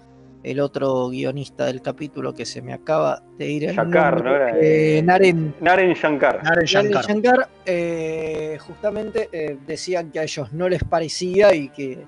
el 0.44 0.60
otro 0.60 1.08
guionista 1.08 1.64
del 1.66 1.80
capítulo 1.82 2.32
que 2.34 2.44
se 2.44 2.60
me 2.62 2.72
acaba 2.74 3.22
de 3.38 3.48
ir 3.50 3.64
el 3.64 3.74
Shankar, 3.74 4.14
nombre, 4.22 4.30
¿no 4.30 4.36
era? 4.36 4.58
eh, 4.60 5.02
Naren, 5.02 5.54
Naren 5.60 5.94
Shankar. 5.94 6.36
Naren 6.44 6.44
Naren 6.44 6.66
Shankar. 6.66 7.04
Shankar, 7.06 7.48
eh, 7.64 8.58
justamente 8.60 9.28
eh, 9.32 9.56
decían 9.66 10.10
que 10.12 10.20
a 10.20 10.22
ellos 10.24 10.52
no 10.52 10.68
les 10.68 10.84
parecía 10.84 11.54
y 11.54 11.70
que 11.70 12.04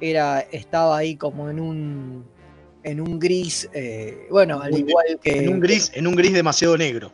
era, 0.00 0.40
estaba 0.40 0.96
ahí 0.96 1.14
como 1.16 1.50
en 1.50 1.60
un 1.60 2.24
en 2.84 3.00
un 3.00 3.18
gris, 3.18 3.68
eh, 3.74 4.26
bueno, 4.30 4.60
al 4.62 4.70
Muy- 4.70 4.80
igual 4.80 5.18
que 5.22 5.44
En 5.44 5.52
un 5.52 5.60
gris, 5.60 5.92
en 5.94 6.06
un 6.06 6.14
gris 6.14 6.32
demasiado 6.32 6.76
negro. 6.78 7.12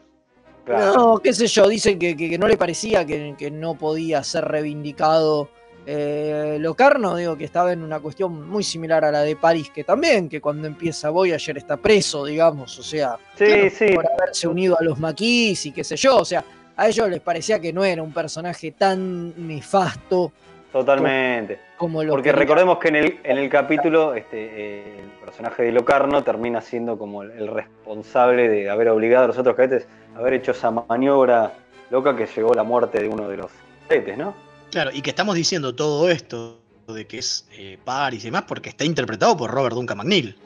Claro. 0.64 0.94
no, 0.94 1.18
qué 1.18 1.32
sé 1.32 1.46
yo, 1.46 1.68
dicen 1.68 1.98
que, 1.98 2.16
que- 2.16 2.30
que 2.30 2.38
no 2.38 2.46
le 2.46 2.56
parecía 2.56 3.04
que, 3.04 3.34
que 3.36 3.50
no 3.50 3.76
podía 3.76 4.22
ser 4.22 4.44
reivindicado 4.44 5.50
Eh, 5.86 6.56
Locarno, 6.60 7.14
digo 7.16 7.36
que 7.36 7.44
estaba 7.44 7.72
en 7.72 7.82
una 7.82 8.00
cuestión 8.00 8.48
muy 8.48 8.62
similar 8.64 9.04
a 9.04 9.10
la 9.12 9.20
de 9.22 9.36
París, 9.36 9.70
que 9.74 9.84
también, 9.84 10.28
que 10.28 10.40
cuando 10.40 10.66
empieza 10.66 11.10
Voyager 11.10 11.58
está 11.58 11.76
preso, 11.76 12.24
digamos, 12.24 12.78
o 12.78 12.82
sea, 12.82 13.16
Sí, 13.36 13.68
sí. 13.70 13.88
por 13.94 14.06
haberse 14.10 14.48
unido 14.48 14.78
a 14.80 14.82
los 14.82 14.98
maquis 14.98 15.66
y 15.66 15.72
qué 15.72 15.84
sé 15.84 15.96
yo, 15.96 16.16
o 16.16 16.24
sea, 16.24 16.42
a 16.76 16.88
ellos 16.88 17.08
les 17.10 17.20
parecía 17.20 17.60
que 17.60 17.72
no 17.72 17.84
era 17.84 18.02
un 18.02 18.12
personaje 18.12 18.72
tan 18.72 19.46
nefasto 19.46 20.32
Totalmente. 20.72 21.60
como 21.76 22.02
lo 22.02 22.12
Porque 22.12 22.32
recordemos 22.32 22.78
que 22.78 22.88
en 22.88 22.96
el, 22.96 23.20
en 23.22 23.38
el 23.38 23.48
capítulo 23.48 24.14
este, 24.14 24.38
eh, 24.42 24.98
el 25.00 25.24
personaje 25.24 25.62
de 25.64 25.70
Locarno 25.72 26.24
termina 26.24 26.60
siendo 26.60 26.98
como 26.98 27.22
el, 27.22 27.30
el 27.32 27.46
responsable 27.48 28.48
de 28.48 28.68
haber 28.70 28.88
obligado 28.88 29.24
a 29.24 29.28
los 29.28 29.38
otros 29.38 29.54
cadetes 29.54 29.86
a 30.16 30.18
haber 30.18 30.32
hecho 30.34 30.50
esa 30.52 30.70
maniobra 30.72 31.52
loca 31.90 32.16
que 32.16 32.26
llegó 32.26 32.52
a 32.52 32.56
la 32.56 32.64
muerte 32.64 33.00
de 33.00 33.08
uno 33.08 33.28
de 33.28 33.36
los 33.36 33.50
cadetes, 33.88 34.16
¿no? 34.18 34.34
Claro, 34.74 34.90
y 34.92 35.02
que 35.02 35.10
estamos 35.10 35.36
diciendo 35.36 35.72
todo 35.72 36.10
esto 36.10 36.58
de 36.88 37.06
que 37.06 37.18
es 37.18 37.46
eh, 37.52 37.78
Paris 37.84 38.24
y 38.24 38.26
demás 38.26 38.42
porque 38.48 38.70
está 38.70 38.84
interpretado 38.84 39.36
por 39.36 39.48
Robert 39.52 39.76
Duncan 39.76 39.98
McNeil. 39.98 40.36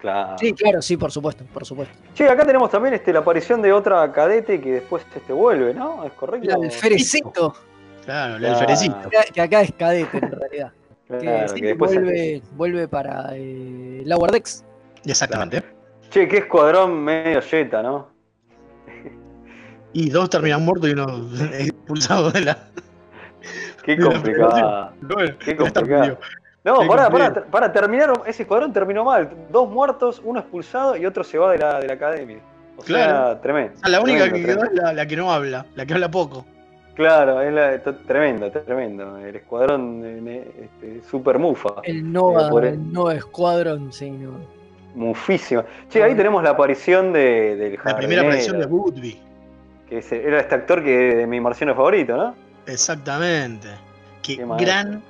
Claro. 0.00 0.36
Sí, 0.38 0.52
claro, 0.52 0.80
sí, 0.80 0.96
por 0.96 1.10
supuesto, 1.10 1.44
por 1.52 1.64
supuesto. 1.66 1.92
Che, 2.14 2.28
acá 2.28 2.46
tenemos 2.46 2.70
también 2.70 2.94
este, 2.94 3.12
la 3.12 3.18
aparición 3.18 3.60
de 3.62 3.72
otra 3.72 4.12
cadete 4.12 4.60
que 4.60 4.74
después 4.74 5.04
este, 5.12 5.32
vuelve, 5.32 5.74
¿no? 5.74 6.04
¿Es 6.04 6.12
correcto? 6.12 6.48
El 6.56 6.64
alferecito, 6.66 7.52
Claro, 8.04 8.34
el 8.36 8.40
Claro. 8.42 8.54
alferecito. 8.60 9.10
que- 9.10 9.32
que 9.32 9.40
acá 9.40 9.62
es 9.62 9.72
cadete 9.76 10.18
en 10.18 10.30
realidad. 10.30 10.72
Que, 11.08 11.18
Claro, 11.18 11.48
sí, 11.48 11.60
que 11.60 11.66
después 11.66 11.94
vuelve, 11.94 12.42
vuelve 12.54 12.86
para 12.86 13.30
eh, 13.32 14.02
Lower 14.04 14.30
Decks. 14.30 14.64
Exactamente. 15.04 15.64
Che, 16.10 16.28
qué 16.28 16.36
escuadrón 16.38 17.02
medio 17.02 17.40
yeta, 17.40 17.82
¿no? 17.82 18.08
Y 19.92 20.10
dos 20.10 20.30
terminan 20.30 20.64
muertos 20.64 20.88
y 20.90 20.92
uno 20.92 21.28
expulsado 21.58 22.30
de 22.30 22.40
la. 22.42 22.68
Qué. 23.82 23.96
Bueno, 23.96 24.10
Qué 25.44 25.56
complicado. 25.56 26.18
No, 26.64 26.78
Qué 26.80 26.86
para, 26.86 27.10
para, 27.10 27.44
para 27.44 27.72
terminar, 27.72 28.12
ese 28.26 28.42
escuadrón 28.44 28.72
terminó 28.72 29.04
mal. 29.04 29.28
Dos 29.50 29.68
muertos, 29.70 30.22
uno 30.24 30.40
expulsado 30.40 30.96
y 30.96 31.04
otro 31.04 31.22
se 31.22 31.36
va 31.38 31.52
de 31.52 31.58
la, 31.58 31.78
de 31.80 31.86
la 31.88 31.94
academia. 31.94 32.38
O 32.76 32.82
sea, 32.82 32.96
Claro. 33.06 33.36
tremendo. 33.40 33.72
Ah, 33.82 33.88
la 33.90 34.00
única 34.00 34.22
tremendo, 34.24 34.34
que 34.46 34.52
quedó 34.52 34.60
tremendo. 34.60 34.80
es 34.82 34.86
la, 34.86 34.92
la 34.94 35.06
que 35.06 35.16
no 35.16 35.30
habla, 35.32 35.66
la 35.74 35.84
que 35.86 35.92
habla 35.94 36.10
poco. 36.10 36.46
Claro, 36.94 37.42
es 37.42 37.52
la- 37.52 37.78
tremendo, 38.06 38.50
tremendo. 38.50 39.18
El 39.18 39.36
escuadrón 39.36 40.02
este, 40.04 41.02
super 41.10 41.38
mufa. 41.38 41.70
El 41.82 42.10
Nova, 42.10 42.46
Eh, 42.46 42.50
por- 42.50 42.64
el 42.64 42.92
Nova 42.92 43.18
Squadron, 43.20 43.92
sí, 43.92 44.10
no. 44.10 44.30
Mufísima. 44.94 45.64
Che, 45.90 46.02
ahí 46.02 46.14
tenemos 46.14 46.42
la 46.42 46.50
aparición 46.50 47.12
de, 47.12 47.56
del 47.56 47.78
La 47.84 47.96
primera 47.96 48.22
aparición 48.22 48.58
de 48.60 48.66
Woodby. 48.66 49.18
Que 49.88 49.98
es- 49.98 50.12
era 50.12 50.40
este 50.40 50.54
actor 50.54 50.82
que 50.82 50.90
de 51.16 51.26
mi 51.26 51.40
marciano 51.40 51.74
favorito, 51.74 52.16
¿no? 52.16 52.34
Exactamente. 52.66 53.68
Qué, 54.22 54.44
gran, 54.58 55.02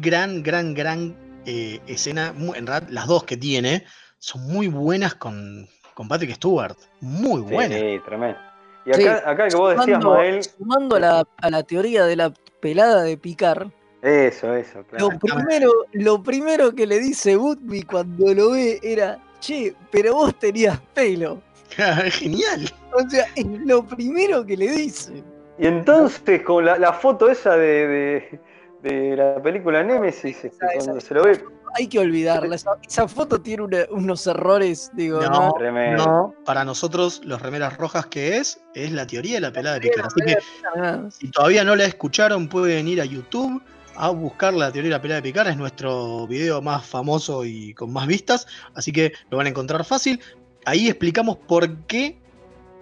gran, 0.00 0.42
gran, 0.42 0.74
gran 0.74 1.16
eh, 1.46 1.80
escena. 1.86 2.34
En 2.36 2.66
realidad, 2.66 2.88
las 2.90 3.06
dos 3.06 3.24
que 3.24 3.36
tiene 3.36 3.84
son 4.18 4.42
muy 4.46 4.68
buenas 4.68 5.14
con, 5.14 5.68
con 5.94 6.08
Patrick 6.08 6.34
Stewart. 6.34 6.76
Muy 7.00 7.40
buenas. 7.42 7.78
Sí, 7.78 8.00
tremendo. 8.04 8.38
Y 8.86 8.94
Sí, 8.94 9.06
acá, 9.06 9.30
acá 9.30 9.48
que 9.48 9.56
vos 9.56 9.70
decías, 9.76 10.00
Sumando, 10.00 10.14
Mael. 10.14 10.42
sumando 10.44 10.96
a, 10.96 11.00
la, 11.00 11.28
a 11.42 11.50
la 11.50 11.62
teoría 11.62 12.04
de 12.04 12.16
la 12.16 12.32
pelada 12.60 13.02
de 13.02 13.16
Picard, 13.18 13.68
Eso, 14.00 14.54
eso, 14.54 14.82
claro. 14.86 15.10
lo 15.10 15.18
primero, 15.18 15.70
lo 15.92 16.22
primero 16.22 16.74
que 16.74 16.86
le 16.86 16.98
dice 17.00 17.36
Woodby 17.36 17.82
cuando 17.82 18.32
lo 18.32 18.52
ve 18.52 18.78
era, 18.82 19.18
che, 19.40 19.74
pero 19.90 20.14
vos 20.14 20.38
tenías 20.38 20.80
pelo. 20.94 21.42
Es 21.76 22.14
genial. 22.16 22.72
O 22.92 23.08
sea, 23.10 23.26
es 23.36 23.46
lo 23.46 23.86
primero 23.86 24.44
que 24.46 24.56
le 24.56 24.70
dice. 24.70 25.22
Y 25.58 25.66
entonces, 25.66 26.42
con 26.42 26.64
la, 26.64 26.78
la 26.78 26.92
foto 26.92 27.28
esa 27.28 27.56
de, 27.56 27.86
de, 27.86 28.40
de 28.82 29.16
la 29.16 29.42
película 29.42 29.82
Nemesis, 29.82 30.44
este, 30.44 30.48
Esa, 30.48 30.66
esa, 30.66 30.84
cuando 30.84 31.00
se 31.00 31.14
lo 31.14 31.24
ve. 31.24 31.44
Hay 31.74 31.86
que 31.86 31.98
olvidarla. 31.98 32.54
Esa, 32.56 32.70
esa 32.86 33.08
foto 33.08 33.40
tiene 33.40 33.62
una- 33.64 33.86
unos 33.90 34.26
errores, 34.26 34.90
digo, 34.94 35.20
No, 35.20 35.54
¿no? 35.96 36.34
Para 36.44 36.64
nosotros, 36.64 37.20
los 37.24 37.42
remeras 37.42 37.76
rojas 37.76 38.06
que 38.06 38.38
es, 38.38 38.60
es 38.74 38.92
la 38.92 39.06
teoría 39.06 39.34
de 39.34 39.40
la 39.40 39.52
pelada 39.52 39.74
de 39.78 39.80
Picard. 39.82 40.06
Así 40.06 40.20
que 40.24 40.38
Ah, 40.76 41.02
si 41.10 41.30
todavía 41.30 41.64
no 41.64 41.76
la 41.76 41.84
escucharon, 41.84 42.48
pueden 42.48 42.88
ir 42.88 43.00
a 43.00 43.04
YouTube 43.04 43.60
a 43.96 44.10
buscar 44.10 44.54
la 44.54 44.70
teoría 44.72 44.90
de 44.90 44.96
la 44.96 45.02
pelada 45.02 45.20
de 45.20 45.28
Picard. 45.28 45.48
Es 45.48 45.56
nuestro 45.56 46.26
video 46.26 46.62
más 46.62 46.86
famoso 46.86 47.44
y 47.44 47.74
con 47.74 47.92
más 47.92 48.06
vistas. 48.06 48.46
Así 48.74 48.90
que 48.92 49.12
lo 49.30 49.36
van 49.36 49.46
a 49.46 49.50
encontrar 49.50 49.84
fácil. 49.84 50.20
Ahí 50.64 50.88
explicamos 50.88 51.36
por 51.36 51.68
qué 51.86 52.18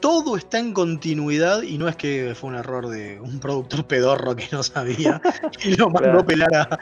todo 0.01 0.37
está 0.37 0.59
en 0.59 0.73
continuidad 0.73 1.63
y 1.63 1.79
no 1.79 1.89
es 1.89 1.97
que 1.97 2.35
fue 2.39 2.51
un 2.51 2.57
error 2.57 2.89
de 2.89 3.19
un 3.21 3.41
productor 3.41 3.87
pedorro 3.87 4.37
que 4.37 4.47
no 4.53 4.63
sabía 4.63 5.21
y 5.65 5.77
lo 5.77 5.91
mandó 5.91 6.25
Claro. 6.25 6.27
pelar 6.27 6.55
a. 6.55 6.79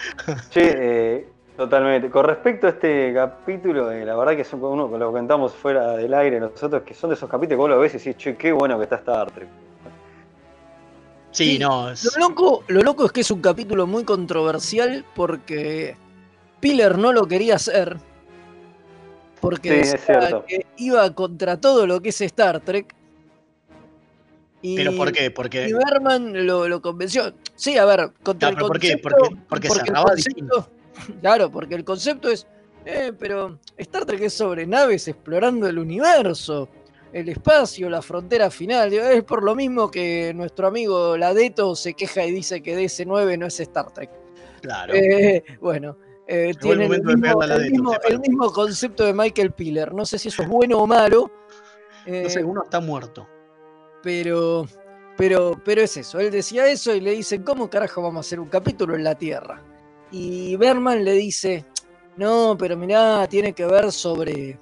Che, 0.51 0.75
eh, 1.17 1.29
totalmente. 1.57 2.11
Con 2.11 2.25
respecto 2.27 2.67
a 2.67 2.71
este 2.71 3.13
capítulo, 3.15 3.91
eh, 3.93 4.05
la 4.05 4.17
verdad 4.17 4.37
que 4.37 4.45
son 4.45 4.63
uno 4.65 4.91
que 4.91 4.99
lo 4.99 5.13
contamos 5.13 5.53
fuera 5.55 5.93
del 5.93 6.13
aire 6.15 6.41
nosotros, 6.41 6.83
que 6.83 6.93
son 6.95 7.11
de 7.11 7.15
esos 7.17 7.29
capítulos 7.31 7.51
que 7.57 7.61
vos 7.61 7.71
lo 7.71 7.79
ves 7.79 7.95
y 7.95 7.99
decís, 7.99 8.17
che, 8.17 8.37
qué 8.37 8.53
bueno 8.53 8.77
que 8.79 8.85
está 8.85 8.97
Star 8.97 9.31
Trek. 9.31 9.49
Sí, 11.31 11.53
Sí, 11.55 11.59
no. 11.59 11.91
es- 11.91 12.05
Lo 12.17 12.29
loco, 12.29 12.65
lo 12.69 12.81
loco 12.83 13.07
es 13.07 13.13
que 13.13 13.21
es 13.23 13.31
un 13.31 13.41
capítulo 13.41 13.87
muy 13.87 14.05
controversial 14.05 15.05
porque 15.17 15.97
Piller 16.61 16.97
no 16.99 17.13
lo 17.13 17.27
quería 17.27 17.57
hacer. 17.57 17.97
Porque 19.41 19.69
Sí, 19.69 19.75
es 19.81 19.93
decía 19.93 20.21
cierto. 20.21 20.45
que 20.47 20.65
iba 20.77 21.13
contra 21.15 21.61
todo 21.61 21.87
lo 21.87 22.01
que 22.01 22.11
es 22.11 22.21
Star 22.21 22.61
Trek. 22.61 22.95
Y, 24.67 24.77
¿Pero 24.77 24.97
por 24.97 25.13
qué? 25.13 25.31
Porque. 25.31 25.69
y 25.69 25.75
Berman 25.75 26.47
lo, 26.47 26.67
lo 26.67 26.81
convenció. 26.81 27.35
Sí, 27.55 27.77
a 27.77 27.85
ver, 27.85 28.13
contra 28.23 28.49
el 28.49 28.55
pero 28.55 28.67
¿por 28.67 28.81
qué? 28.81 28.93
concepto. 28.93 29.17
Porque- 29.19 29.37
porque 29.47 29.69
el 29.69 29.95
concepto- 29.95 30.69
Claro, 31.21 31.51
porque 31.51 31.75
el 31.75 31.85
concepto 31.85 32.31
es. 32.31 32.47
Eh, 32.87 33.13
pero 33.19 33.59
Star 33.77 34.07
Trek 34.07 34.23
es 34.23 34.33
sobre 34.33 34.67
naves 34.67 35.07
explorando 35.07 35.67
el 35.69 35.79
universo, 35.79 36.71
el 37.13 37.29
espacio, 37.29 37.91
la 37.91 38.01
frontera 38.01 38.51
final. 38.51 38.91
Es 38.95 39.23
por 39.25 39.43
lo 39.43 39.55
mismo 39.55 39.91
que 39.91 40.33
nuestro 40.35 40.67
amigo 40.67 41.19
Ladeto 41.19 41.77
se 41.77 41.93
queja 41.93 42.25
y 42.25 42.33
dice 42.33 42.63
que 42.63 42.75
DC9 42.75 43.39
no 43.39 43.45
es 43.47 43.61
Star 43.61 43.93
Trek. 43.93 44.09
Claro. 44.63 44.95
Eh, 44.95 45.45
bueno, 45.61 45.99
eh, 46.27 46.49
el 46.49 46.59
tiene 46.59 46.85
el 46.87 46.91
mismo, 46.91 47.11
el, 47.11 47.19
mismo, 47.71 47.93
sépalo. 47.93 48.15
el 48.15 48.21
mismo 48.21 48.51
concepto 48.51 49.05
de 49.05 49.13
Michael 49.13 49.53
Piller. 49.53 49.93
No 49.93 50.07
sé 50.07 50.19
si 50.19 50.29
eso 50.29 50.41
es 50.43 50.49
bueno 50.49 50.79
o 50.79 50.87
malo. 50.87 51.31
No 52.07 52.15
eh, 52.15 52.31
sé, 52.31 52.43
uno 52.43 52.63
está 52.65 52.81
muerto. 52.81 53.29
Pero, 54.05 54.69
pero, 55.17 55.61
pero 55.65 55.83
es 55.83 55.97
eso. 55.97 56.21
Él 56.21 56.31
decía 56.31 56.69
eso 56.69 56.95
y 56.95 57.01
le 57.01 57.13
dicen, 57.13 57.43
¿cómo 57.43 57.69
carajo 57.69 58.03
vamos 58.03 58.19
a 58.19 58.29
hacer 58.29 58.39
un 58.39 58.49
capítulo 58.49 58.95
en 58.95 59.03
la 59.03 59.17
Tierra? 59.17 59.61
Y 60.13 60.55
Berman 60.57 61.05
le 61.05 61.13
dice, 61.15 61.65
no, 62.17 62.55
pero 62.57 62.77
mirá, 62.77 63.27
tiene 63.27 63.55
que 63.55 63.65
ver 63.65 63.91
sobre, 63.91 64.59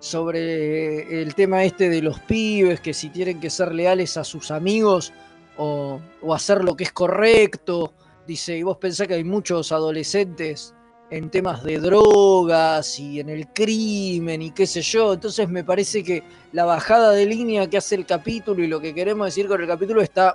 sobre 0.00 1.22
el 1.22 1.34
tema 1.34 1.64
este 1.64 1.88
de 1.88 2.02
los 2.02 2.18
pibes, 2.20 2.80
que 2.80 2.92
si 2.92 3.08
tienen 3.08 3.40
que 3.40 3.48
ser 3.48 3.72
leales 3.72 4.16
a 4.16 4.24
sus 4.24 4.50
amigos 4.50 5.12
o, 5.56 6.00
o 6.20 6.34
hacer 6.34 6.64
lo 6.64 6.76
que 6.76 6.84
es 6.84 6.92
correcto. 6.92 7.94
Dice, 8.26 8.58
y 8.58 8.62
vos 8.64 8.76
pensás 8.76 9.06
que 9.06 9.14
hay 9.14 9.24
muchos 9.24 9.72
adolescentes 9.72 10.74
en 11.10 11.28
temas 11.28 11.64
de 11.64 11.78
drogas 11.78 12.98
y 12.98 13.20
en 13.20 13.28
el 13.28 13.48
crimen 13.48 14.42
y 14.42 14.50
qué 14.52 14.66
sé 14.66 14.80
yo. 14.82 15.12
Entonces 15.14 15.48
me 15.48 15.64
parece 15.64 16.04
que 16.04 16.22
la 16.52 16.64
bajada 16.64 17.10
de 17.12 17.26
línea 17.26 17.68
que 17.68 17.78
hace 17.78 17.96
el 17.96 18.06
capítulo 18.06 18.62
y 18.62 18.68
lo 18.68 18.80
que 18.80 18.94
queremos 18.94 19.26
decir 19.26 19.48
con 19.48 19.60
el 19.60 19.66
capítulo 19.66 20.00
está 20.00 20.34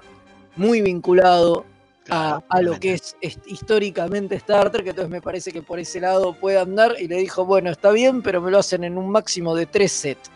muy 0.57 0.82
vinculado 0.82 1.65
a, 2.09 2.41
a 2.49 2.61
lo 2.61 2.80
que 2.80 2.93
es, 2.93 3.15
es 3.21 3.39
históricamente 3.45 4.36
Star 4.36 4.69
Trek. 4.69 4.88
Entonces 4.88 5.09
me 5.09 5.21
parece 5.21 5.51
que 5.51 5.61
por 5.61 5.80
ese 5.80 5.99
lado 5.99 6.34
puede 6.34 6.59
andar. 6.59 6.95
Y 6.99 7.07
le 7.07 7.17
dijo, 7.17 7.45
bueno, 7.45 7.71
está 7.71 7.91
bien, 7.91 8.21
pero 8.21 8.41
me 8.41 8.51
lo 8.51 8.59
hacen 8.59 8.84
en 8.84 8.97
un 8.97 9.09
máximo 9.09 9.55
de 9.55 9.65
tres 9.65 9.91
sets. 9.91 10.30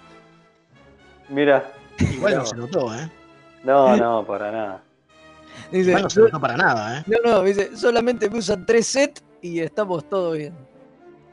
Mira. 1.28 1.72
Igual 2.00 2.36
no 2.36 2.46
se 2.46 2.56
notó, 2.56 2.96
¿eh? 2.96 3.10
No, 3.64 3.98
no, 3.98 4.26
para 4.26 4.52
nada. 4.52 4.84
Dice, 5.72 5.90
Igual 5.90 6.04
no 6.04 6.10
se 6.10 6.20
notó 6.22 6.40
para 6.42 6.58
nada, 6.58 7.00
¿eh? 7.00 7.04
no, 7.08 7.18
no, 7.32 7.44
dice, 7.44 7.76
solamente 7.76 8.30
me 8.30 8.40
usan 8.40 8.66
tres 8.66 8.88
sets 8.88 9.24
y 9.42 9.60
estamos 9.60 10.08
todo 10.10 10.32
bien. 10.32 10.54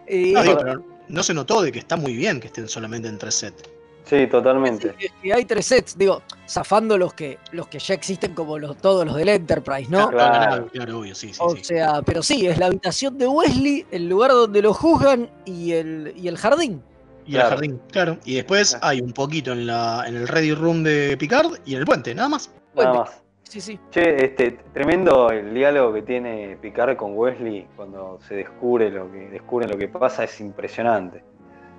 Y 0.08 0.32
No, 0.32 0.40
es- 0.40 0.46
digo, 0.46 0.58
pero 0.58 0.84
no 1.08 1.22
se 1.22 1.34
notó 1.34 1.62
de 1.62 1.72
que 1.72 1.78
está 1.78 1.96
muy 1.96 2.14
bien 2.14 2.40
que 2.40 2.48
estén 2.48 2.68
solamente 2.68 3.08
en 3.08 3.18
tres 3.18 3.34
sets. 3.34 3.62
Sí, 4.04 4.28
totalmente. 4.28 4.94
es 5.00 5.10
que 5.20 5.32
hay 5.32 5.44
tres 5.44 5.66
sets, 5.66 5.98
digo, 5.98 6.22
zafando 6.48 6.96
los 6.96 7.12
que, 7.14 7.38
los 7.50 7.66
que 7.66 7.80
ya 7.80 7.94
existen 7.94 8.34
como 8.34 8.56
los, 8.56 8.76
todos 8.76 9.04
los 9.04 9.16
del 9.16 9.28
Enterprise, 9.30 9.90
¿no? 9.90 10.10
Claro. 10.10 10.46
Claro, 10.46 10.66
claro, 10.68 10.98
obvio, 11.00 11.12
sí, 11.16 11.32
sí, 11.34 11.40
O 11.42 11.56
sí. 11.56 11.64
sea, 11.64 12.02
pero 12.02 12.22
sí, 12.22 12.46
es 12.46 12.56
la 12.58 12.66
habitación 12.66 13.18
de 13.18 13.26
Wesley, 13.26 13.84
el 13.90 14.08
lugar 14.08 14.30
donde 14.30 14.62
lo 14.62 14.72
juzgan 14.74 15.28
y 15.44 15.72
el, 15.72 16.12
y 16.16 16.28
el 16.28 16.36
jardín. 16.38 16.80
Y 17.26 17.32
Claro. 17.32 17.46
el 17.48 17.54
jardín, 17.54 17.80
claro. 17.90 18.18
Y 18.24 18.34
después 18.36 18.78
hay 18.80 19.00
un 19.00 19.12
poquito 19.12 19.50
en, 19.52 19.66
la, 19.66 20.04
en 20.06 20.14
el 20.14 20.28
ready 20.28 20.54
room 20.54 20.84
de 20.84 21.16
Picard 21.18 21.54
y 21.64 21.72
en 21.74 21.80
el 21.80 21.84
puente, 21.86 22.14
nada 22.14 22.28
más. 22.28 22.48
Nada 22.76 22.92
más. 22.92 23.10
Sí, 23.48 23.60
sí. 23.60 23.78
Che, 23.90 24.24
este, 24.24 24.50
tremendo 24.74 25.30
el 25.30 25.54
diálogo 25.54 25.92
que 25.94 26.02
tiene 26.02 26.56
Picard 26.60 26.96
con 26.96 27.16
Wesley 27.16 27.66
cuando 27.76 28.18
se 28.26 28.34
descubre 28.34 28.90
lo 28.90 29.10
que 29.10 29.28
descubren 29.28 29.70
lo 29.70 29.78
que 29.78 29.88
pasa, 29.88 30.24
es 30.24 30.40
impresionante. 30.40 31.22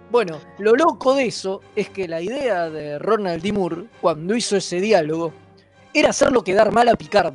Bueno, 0.10 0.40
lo 0.60 0.74
loco 0.76 1.14
de 1.14 1.26
eso 1.26 1.62
es 1.76 1.90
que 1.90 2.08
la 2.08 2.22
idea 2.22 2.70
de 2.70 2.98
Ronald 2.98 3.44
D. 3.44 3.52
Moore, 3.52 3.84
cuando 4.00 4.34
hizo 4.36 4.56
ese 4.56 4.80
diálogo, 4.80 5.34
era 5.94 6.10
hacerlo 6.12 6.42
quedar 6.44 6.72
mal 6.72 6.88
a 6.88 6.96
Picard. 6.96 7.34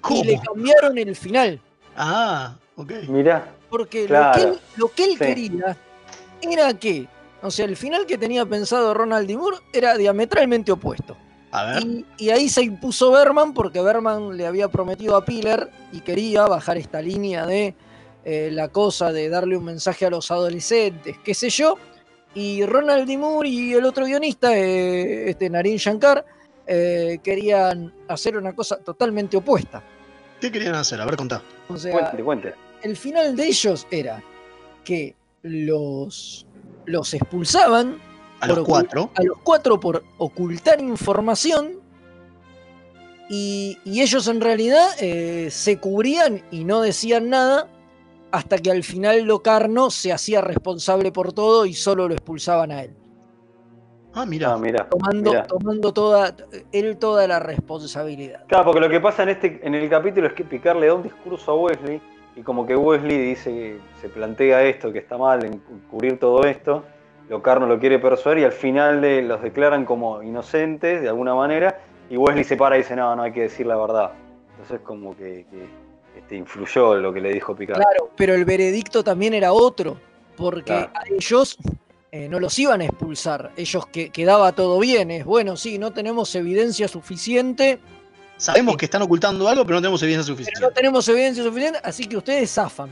¿Cómo? 0.00 0.22
y 0.22 0.26
le 0.26 0.40
cambiaron 0.40 0.96
el 0.98 1.14
final. 1.14 1.60
Ah, 1.96 2.56
ok. 2.76 2.92
Mirá. 3.08 3.54
Porque 3.68 4.06
Claro. 4.06 4.38
lo 4.38 4.44
que 4.44 4.48
él, 4.50 4.60
lo 4.76 4.88
que 4.88 5.04
él 5.04 5.10
Sí. 5.12 5.18
quería 5.18 5.76
era 6.40 6.72
que, 6.74 7.06
o 7.42 7.50
sea, 7.50 7.66
el 7.66 7.76
final 7.76 8.06
que 8.06 8.16
tenía 8.16 8.46
pensado 8.46 8.94
Ronald 8.94 9.26
D. 9.28 9.36
Moore 9.36 9.58
era 9.74 9.96
diametralmente 9.96 10.72
opuesto. 10.72 11.16
A 11.50 11.64
ver. 11.64 11.82
Y, 11.82 12.06
y 12.18 12.30
ahí 12.30 12.48
se 12.48 12.62
impuso 12.62 13.10
Berman 13.10 13.54
porque 13.54 13.80
Berman 13.80 14.36
le 14.36 14.46
había 14.46 14.68
prometido 14.68 15.16
a 15.16 15.24
Piller 15.24 15.70
y 15.92 16.00
quería 16.00 16.46
bajar 16.46 16.76
esta 16.76 17.00
línea 17.00 17.46
de 17.46 17.74
eh, 18.24 18.50
la 18.52 18.68
cosa 18.68 19.12
de 19.12 19.28
darle 19.30 19.56
un 19.56 19.64
mensaje 19.64 20.04
a 20.06 20.10
los 20.10 20.30
adolescentes, 20.30 21.16
qué 21.24 21.34
sé 21.34 21.48
yo. 21.50 21.76
Y 22.34 22.64
Ronald 22.66 23.06
D. 23.08 23.16
Moore 23.16 23.48
y 23.48 23.72
el 23.72 23.84
otro 23.86 24.04
guionista, 24.04 24.56
eh, 24.56 25.30
este 25.30 25.48
Narin 25.48 25.78
Shankar, 25.78 26.24
eh, 26.66 27.18
querían 27.24 27.92
hacer 28.08 28.36
una 28.36 28.52
cosa 28.54 28.76
totalmente 28.76 29.36
opuesta. 29.38 29.82
¿Qué 30.40 30.52
querían 30.52 30.74
hacer? 30.74 31.00
A 31.00 31.06
ver, 31.06 31.16
contá. 31.16 31.42
O 31.68 31.76
sea, 31.78 31.90
Cuente, 31.92 32.22
cuente. 32.22 32.54
el 32.82 32.96
final 32.96 33.34
de 33.34 33.46
ellos 33.46 33.86
era 33.90 34.22
que 34.84 35.16
los, 35.42 36.46
los 36.84 37.14
expulsaban 37.14 37.98
A 38.40 38.46
los 38.46 38.60
cuatro. 38.60 39.10
a 39.14 39.22
los 39.22 39.38
cuatro 39.42 39.80
por 39.80 40.04
ocultar 40.18 40.80
información 40.80 41.80
y, 43.28 43.78
y 43.84 44.00
ellos 44.00 44.28
en 44.28 44.40
realidad 44.40 44.86
eh, 45.00 45.48
se 45.50 45.78
cubrían 45.78 46.42
y 46.50 46.64
no 46.64 46.80
decían 46.80 47.28
nada 47.30 47.68
hasta 48.30 48.58
que 48.58 48.70
al 48.70 48.84
final 48.84 49.22
Locarno 49.22 49.90
se 49.90 50.12
hacía 50.12 50.40
responsable 50.40 51.12
por 51.12 51.32
todo 51.32 51.66
y 51.66 51.74
solo 51.74 52.08
lo 52.08 52.14
expulsaban 52.14 52.70
a 52.72 52.82
él, 52.84 52.94
Ah, 54.14 54.24
mira. 54.26 54.52
Ah, 54.54 54.58
mirá. 54.58 54.88
tomando, 54.88 55.30
mirá. 55.30 55.46
tomando 55.46 55.92
toda, 55.92 56.34
él 56.72 56.96
toda 56.96 57.26
la 57.28 57.38
responsabilidad. 57.40 58.44
Claro, 58.48 58.64
porque 58.64 58.80
lo 58.80 58.88
que 58.88 59.00
pasa 59.00 59.22
en 59.22 59.28
este 59.30 59.60
en 59.62 59.74
el 59.74 59.88
capítulo 59.88 60.26
es 60.26 60.32
que 60.32 60.44
Picard 60.44 60.78
le 60.78 60.86
da 60.86 60.94
un 60.94 61.02
discurso 61.02 61.52
a 61.52 61.54
Wesley 61.54 62.00
y 62.34 62.42
como 62.42 62.66
que 62.66 62.74
Wesley 62.74 63.18
dice 63.18 63.50
que 63.50 63.78
se 64.00 64.08
plantea 64.08 64.62
esto, 64.64 64.92
que 64.92 64.98
está 65.00 65.18
mal 65.18 65.44
en 65.44 65.58
cubrir 65.90 66.18
todo 66.18 66.42
esto, 66.44 66.84
Locarno 67.28 67.66
lo 67.66 67.78
quiere 67.78 67.98
persuadir 67.98 68.42
y 68.42 68.44
al 68.44 68.52
final 68.52 69.00
de- 69.00 69.22
los 69.22 69.42
declaran 69.42 69.84
como 69.84 70.22
inocentes 70.22 71.02
de 71.02 71.08
alguna 71.08 71.34
manera 71.34 71.78
y 72.08 72.16
Wesley 72.16 72.44
se 72.44 72.56
para 72.56 72.76
y 72.76 72.80
dice, 72.80 72.96
no, 72.96 73.14
no 73.14 73.22
hay 73.22 73.32
que 73.32 73.42
decir 73.42 73.66
la 73.66 73.76
verdad. 73.76 74.12
Entonces 74.52 74.80
como 74.84 75.16
que, 75.16 75.44
que, 75.50 75.66
este, 76.18 76.36
influyó 76.36 76.94
lo 76.94 77.12
que 77.12 77.20
le 77.20 77.32
dijo 77.32 77.54
Picard. 77.54 77.76
Claro, 77.80 78.10
pero 78.16 78.34
el 78.34 78.44
veredicto 78.44 79.04
también 79.04 79.34
era 79.34 79.52
otro, 79.52 79.98
porque 80.36 80.62
Claro. 80.64 80.90
a 80.94 81.02
ellos 81.14 81.58
eh, 82.10 82.26
no 82.28 82.40
los 82.40 82.58
iban 82.58 82.80
a 82.80 82.86
expulsar, 82.86 83.50
ellos 83.56 83.86
que 83.88 84.08
quedaba 84.08 84.52
todo 84.52 84.78
bien, 84.78 85.10
es 85.10 85.26
bueno, 85.26 85.56
sí, 85.58 85.78
no 85.78 85.92
tenemos 85.92 86.34
evidencia 86.34 86.88
suficiente, 86.88 87.78
Sabemos 88.38 88.76
que 88.76 88.84
están 88.86 89.02
ocultando 89.02 89.48
algo, 89.48 89.64
pero 89.64 89.74
no 89.74 89.80
tenemos 89.82 90.00
evidencia 90.04 90.32
pero 90.32 90.38
no 90.38 90.44
suficiente. 90.46 90.74
tenemos 90.74 91.08
evidencia 91.08 91.42
suficiente, 91.44 91.80
así 91.82 92.06
que 92.06 92.16
ustedes 92.16 92.50
zafan. 92.54 92.88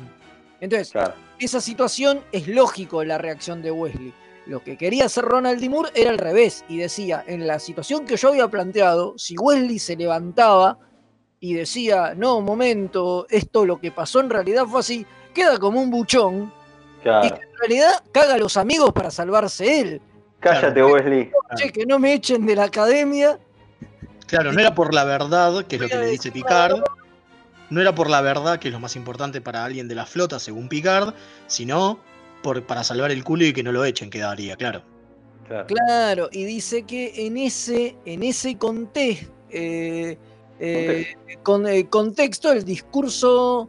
Entonces, 0.60 0.90
Claro. 0.90 1.14
esa 1.38 1.60
situación 1.60 2.20
es 2.32 2.48
lógico 2.48 3.04
la 3.04 3.16
reacción 3.16 3.62
de 3.62 3.70
Wesley. 3.70 4.12
Lo 4.46 4.62
que 4.62 4.76
quería 4.76 5.06
hacer 5.06 5.24
Ronald 5.24 5.60
D. 5.60 5.68
Moore 5.68 5.90
era 5.94 6.10
al 6.10 6.18
revés, 6.18 6.64
y 6.68 6.78
decía, 6.78 7.24
en 7.26 7.46
la 7.46 7.58
situación 7.58 8.06
que 8.06 8.16
yo 8.16 8.28
había 8.28 8.48
planteado, 8.48 9.14
si 9.18 9.36
Wesley 9.36 9.80
se 9.80 9.96
levantaba 9.96 10.78
y 11.40 11.54
decía, 11.54 12.14
no, 12.16 12.38
un 12.38 12.44
momento, 12.44 13.26
esto 13.28 13.66
lo 13.66 13.80
que 13.80 13.90
pasó 13.90 14.20
en 14.20 14.30
realidad 14.30 14.64
fue 14.66 14.80
así, 14.80 15.06
queda 15.34 15.58
como 15.58 15.80
un 15.80 15.90
buchón, 15.90 16.52
y 17.00 17.28
que 17.28 17.42
en 17.42 17.58
realidad 17.58 18.04
caga 18.12 18.34
a 18.34 18.38
los 18.38 18.56
amigos 18.56 18.92
para 18.92 19.10
salvarse 19.10 19.80
él. 19.80 20.00
Cállate, 20.38 20.82
Wesley. 20.82 21.30
Che, 21.56 21.72
que 21.72 21.84
no 21.86 21.98
me 21.98 22.14
echen 22.14 22.46
de 22.46 22.54
la 22.54 22.64
academia. 22.64 23.38
Claro, 24.26 24.52
no 24.52 24.60
era 24.60 24.74
por 24.74 24.94
la 24.94 25.04
verdad, 25.04 25.64
que 25.66 25.76
es 25.76 25.82
lo 25.82 25.88
que 25.88 25.96
le 25.96 26.06
dice 26.06 26.30
Picard. 26.30 26.82
No 27.70 27.80
era 27.80 27.94
por 27.94 28.08
la 28.08 28.20
verdad, 28.20 28.60
que 28.60 28.68
es 28.68 28.74
lo 28.74 28.78
más 28.78 28.94
importante 28.94 29.40
para 29.40 29.64
alguien 29.64 29.88
de 29.88 29.96
la 29.96 30.06
flota, 30.06 30.38
según 30.38 30.68
Picard, 30.68 31.14
sino 31.48 31.98
por, 32.42 32.64
para 32.66 32.84
salvar 32.84 33.10
el 33.10 33.24
culo 33.24 33.44
y 33.44 33.52
que 33.52 33.62
no 33.62 33.72
lo 33.72 33.84
echen, 33.84 34.10
quedaría, 34.10 34.56
claro. 34.56 34.82
Claro. 35.46 35.66
Claro, 35.66 36.28
y 36.32 36.44
dice 36.44 36.82
que 36.82 37.26
en 37.26 37.36
ese, 37.36 37.96
en 38.04 38.22
ese 38.24 38.58
conte- 38.58 39.28
eh, 39.50 40.18
eh, 40.58 41.06
con, 41.44 41.66
eh, 41.68 41.88
contexto 41.88 42.50
el 42.50 42.64
discurso 42.64 43.68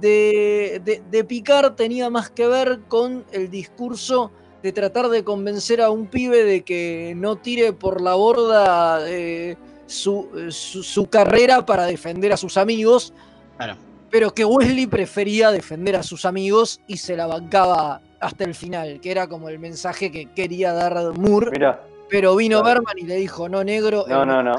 de, 0.00 0.80
de- 0.84 1.02
de 1.10 1.24
Picard 1.24 1.74
tenía 1.74 2.10
más 2.10 2.30
que 2.30 2.46
ver 2.46 2.80
con 2.88 3.24
el 3.32 3.50
discurso 3.50 4.30
de 4.62 4.72
tratar 4.72 5.08
de 5.08 5.24
convencer 5.24 5.80
a 5.80 5.90
un 5.90 6.06
pibe 6.06 6.44
de 6.44 6.62
que 6.62 7.14
no 7.16 7.36
tire 7.36 7.72
por 7.72 8.00
la 8.00 8.14
borda 8.14 9.00
eh, 9.08 9.56
su, 9.86 10.28
su- 10.50 10.82
su 10.82 11.06
carrera 11.06 11.64
para 11.66 11.86
defender 11.86 12.32
a 12.32 12.36
sus 12.36 12.56
amigos, 12.56 13.12
Claro. 13.56 13.76
pero 14.10 14.32
que 14.32 14.44
Wesley 14.44 14.86
prefería 14.86 15.50
defender 15.50 15.96
a 15.96 16.02
sus 16.04 16.24
amigos 16.24 16.80
y 16.86 16.96
se 16.98 17.16
la 17.16 17.26
bancaba 17.26 18.00
hasta 18.20 18.44
el 18.44 18.54
final, 18.54 19.00
que 19.00 19.10
era 19.10 19.26
como 19.28 19.48
el 19.48 19.58
mensaje 19.58 20.10
que 20.10 20.26
quería 20.32 20.72
dar 20.72 20.94
Moore. 21.18 21.50
Mira, 21.52 21.82
Pero 22.08 22.36
vino 22.36 22.60
Claro. 22.62 22.80
Berman 22.80 22.98
y 22.98 23.02
le 23.06 23.16
dijo, 23.16 23.48
no, 23.48 23.62
negro. 23.64 24.04
no, 24.08 24.24
no, 24.24 24.42
no. 24.42 24.54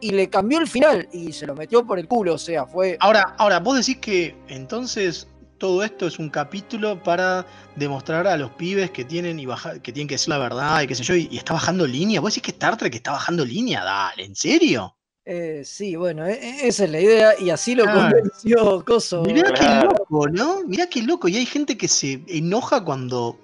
y 0.00 0.10
le 0.10 0.28
cambió 0.28 0.58
el 0.58 0.66
final 0.66 1.08
y 1.12 1.32
se 1.32 1.46
lo 1.46 1.54
metió 1.54 1.86
por 1.86 1.98
el 1.98 2.08
culo. 2.08 2.34
O 2.34 2.38
sea, 2.38 2.66
fue. 2.66 2.96
Ahora, 3.00 3.34
ahora, 3.38 3.60
vos 3.60 3.76
decís 3.78 3.98
que 3.98 4.34
entonces 4.48 5.28
todo 5.58 5.82
esto 5.84 6.06
es 6.06 6.18
un 6.18 6.30
capítulo 6.30 7.02
para 7.02 7.46
demostrar 7.76 8.26
a 8.26 8.36
los 8.36 8.50
pibes 8.52 8.90
que 8.90 9.04
tienen 9.04 9.38
y 9.38 9.46
baja- 9.46 9.78
que 9.78 9.92
tienen 9.92 10.08
que 10.08 10.14
decir 10.14 10.30
la 10.30 10.38
verdad 10.38 10.80
y 10.82 10.86
qué 10.86 10.94
sé 10.94 11.02
yo, 11.04 11.14
y, 11.14 11.28
y 11.30 11.36
está 11.38 11.52
bajando 11.52 11.86
línea. 11.86 12.20
¿Vos 12.20 12.32
decís 12.34 12.42
que 12.44 12.50
Star 12.52 12.76
Trek 12.76 12.94
está 12.94 13.12
bajando 13.12 13.44
línea? 13.44 13.84
Dale, 13.84 14.24
¿en 14.24 14.34
serio? 14.34 14.96
Eh, 15.32 15.62
sí, 15.64 15.94
bueno, 15.96 16.26
e- 16.26 16.32
e- 16.34 16.66
esa 16.68 16.84
es 16.84 16.90
la 16.90 17.00
idea. 17.00 17.32
Y 17.38 17.50
así 17.50 17.74
lo 17.74 17.84
convenció 17.84 18.84
Coso. 18.84 19.22
Mirá 19.22 19.52
Claro. 19.52 19.88
qué 19.90 19.94
loco, 19.98 20.28
¿no? 20.28 20.62
Mirá 20.66 20.86
qué 20.88 21.02
loco. 21.02 21.28
Y 21.28 21.36
hay 21.36 21.46
gente 21.46 21.76
que 21.76 21.86
se 21.88 22.20
enoja 22.26 22.84
cuando, 22.84 23.38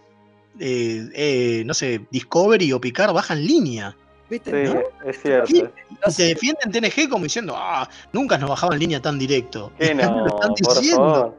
eh, 0.59 1.09
eh, 1.15 1.63
no 1.65 1.75
sé, 1.75 2.07
Discovery 2.11 2.73
o 2.73 2.81
Picard 2.81 3.13
bajan 3.13 3.45
línea. 3.47 3.97
¿Viste? 4.29 4.67
Sí, 4.67 4.75
¿no? 4.75 5.09
es 5.09 5.23
cierto. 5.23 5.53
Y 5.55 6.11
se 6.11 6.23
defienden 6.25 6.73
TNG 6.73 7.09
como 7.09 7.23
diciendo, 7.25 7.55
ah, 7.57 7.89
nunca 8.13 8.37
nos 8.37 8.51
bajaban 8.51 8.77
línea 8.79 9.01
tan 9.01 9.17
directo. 9.19 9.71
Que 9.79 9.95
no, 9.95 10.27
Lo 10.27 10.35
están 10.35 10.55
por 10.55 10.77
diciendo. 10.81 11.15
favor. 11.15 11.35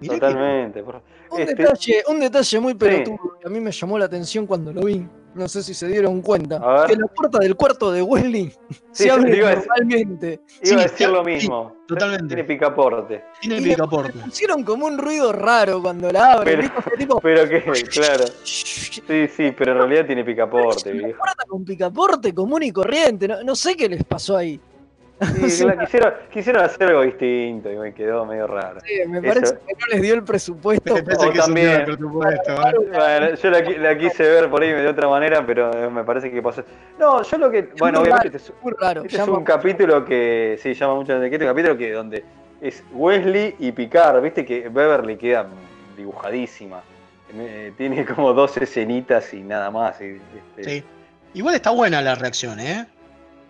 Mirá 0.00 0.14
que- 0.14 0.20
Totalmente. 0.20 0.82
por- 0.82 1.02
Un, 1.30 1.40
Este- 1.40 1.54
detalle, 1.56 2.02
un 2.08 2.20
detalle 2.20 2.60
muy 2.60 2.74
pelotudo 2.74 3.38
que 3.40 3.46
a 3.46 3.50
mí 3.50 3.60
me 3.60 3.70
llamó 3.72 3.98
la 3.98 4.04
atención 4.06 4.46
cuando 4.46 4.72
lo 4.72 4.82
vi. 4.82 5.06
No 5.36 5.48
sé 5.48 5.62
si 5.62 5.74
se 5.74 5.86
dieron 5.88 6.22
cuenta. 6.22 6.58
Que 6.86 6.96
la 6.96 7.06
puerta 7.06 7.38
del 7.38 7.54
cuarto 7.56 7.90
de 7.92 8.00
Wesley 8.02 8.50
Sí, 8.92 9.04
se 9.04 9.10
abre 9.10 9.36
iba 9.36 9.48
a 9.50 9.56
decir- 9.56 9.66
normalmente. 9.68 10.40
Iba 10.62 10.80
a 10.80 10.82
decir 10.84 11.08
lo 11.10 11.24
sí, 11.24 11.30
mismo. 11.30 11.76
totalmente. 11.86 12.26
Tiene 12.34 12.44
picaporte. 12.44 13.24
Tiene 13.42 13.60
picaporte. 13.62 14.12
Pusieron 14.18 14.64
como 14.64 14.86
un 14.86 14.96
ruido 14.98 15.32
raro 15.32 15.82
cuando 15.82 16.10
la 16.10 16.32
abren. 16.32 16.70
Pero- 16.84 16.96
tipo, 16.96 17.20
Pero 17.22 17.48
que, 17.48 17.62
claro. 17.84 18.24
Sí, 19.06 19.28
sí, 19.28 19.52
pero 19.56 19.72
en 19.72 19.78
realidad 19.78 20.06
tiene 20.06 20.24
picaporte, 20.24 20.90
una 20.90 21.02
viejo. 21.08 21.18
puerta 21.18 21.44
con 21.46 21.64
picaporte 21.66 22.34
común 22.34 22.62
y 22.62 22.72
corriente. 22.72 23.28
No, 23.28 23.42
no 23.44 23.54
sé 23.54 23.76
qué 23.76 23.88
les 23.90 24.02
pasó 24.04 24.38
ahí. 24.38 24.58
Sí, 25.34 25.64
quisieron, 25.80 26.14
quisieron 26.30 26.62
hacer 26.64 26.88
algo 26.88 27.02
distinto 27.02 27.70
y 27.72 27.76
me 27.76 27.94
quedó 27.94 28.26
medio 28.26 28.46
raro. 28.46 28.80
Sí, 28.84 29.08
me 29.08 29.18
Eso. 29.18 29.26
parece 29.28 29.54
que 29.66 29.72
no 29.72 29.86
les 29.92 30.02
dio 30.02 30.14
el 30.14 30.22
presupuesto. 30.24 30.92
O 30.94 30.96
que 30.96 31.38
también. 31.38 31.86
yo 31.86 33.50
la, 33.50 33.64
qui- 33.64 33.78
la 33.78 33.96
quise 33.96 34.22
ver 34.22 34.50
por 34.50 34.62
ahí 34.62 34.72
de 34.72 34.86
otra 34.88 35.08
manera, 35.08 35.44
pero 35.46 35.90
me 35.90 36.04
parece 36.04 36.30
que 36.30 36.42
pasó. 36.42 36.62
No, 36.98 37.22
yo 37.22 37.38
lo 37.38 37.50
que. 37.50 37.70
Bueno, 37.78 38.00
obviamente 38.00 38.28
raro, 38.28 38.36
este 38.36 38.52
es, 38.68 38.74
raro. 38.80 39.02
este 39.04 39.16
es 39.16 39.28
un 39.28 39.44
capítulo 39.44 40.04
que. 40.04 40.58
Sí, 40.62 40.74
llama 40.74 40.94
mucho 40.96 41.12
la 41.12 41.18
atención. 41.18 41.32
Este 41.34 41.44
es 41.44 41.50
un 41.50 41.54
capítulo 41.54 41.78
que 41.78 41.92
donde 41.92 42.24
es 42.60 42.84
Wesley 42.92 43.54
y 43.58 43.72
Picard. 43.72 44.20
Viste 44.22 44.44
que 44.44 44.68
Beverly 44.68 45.16
queda 45.16 45.46
dibujadísima. 45.96 46.82
Eh, 47.34 47.72
Tiene 47.76 48.04
como 48.06 48.32
dos 48.32 48.56
escenitas 48.56 49.32
y 49.34 49.42
nada 49.42 49.70
más. 49.70 50.00
y, 50.00 50.20
este, 50.58 50.64
Sí. 50.80 50.84
Igual 51.34 51.54
está 51.54 51.70
buena 51.70 52.00
la 52.00 52.14
reacción, 52.14 52.58
¿eh? 52.60 52.86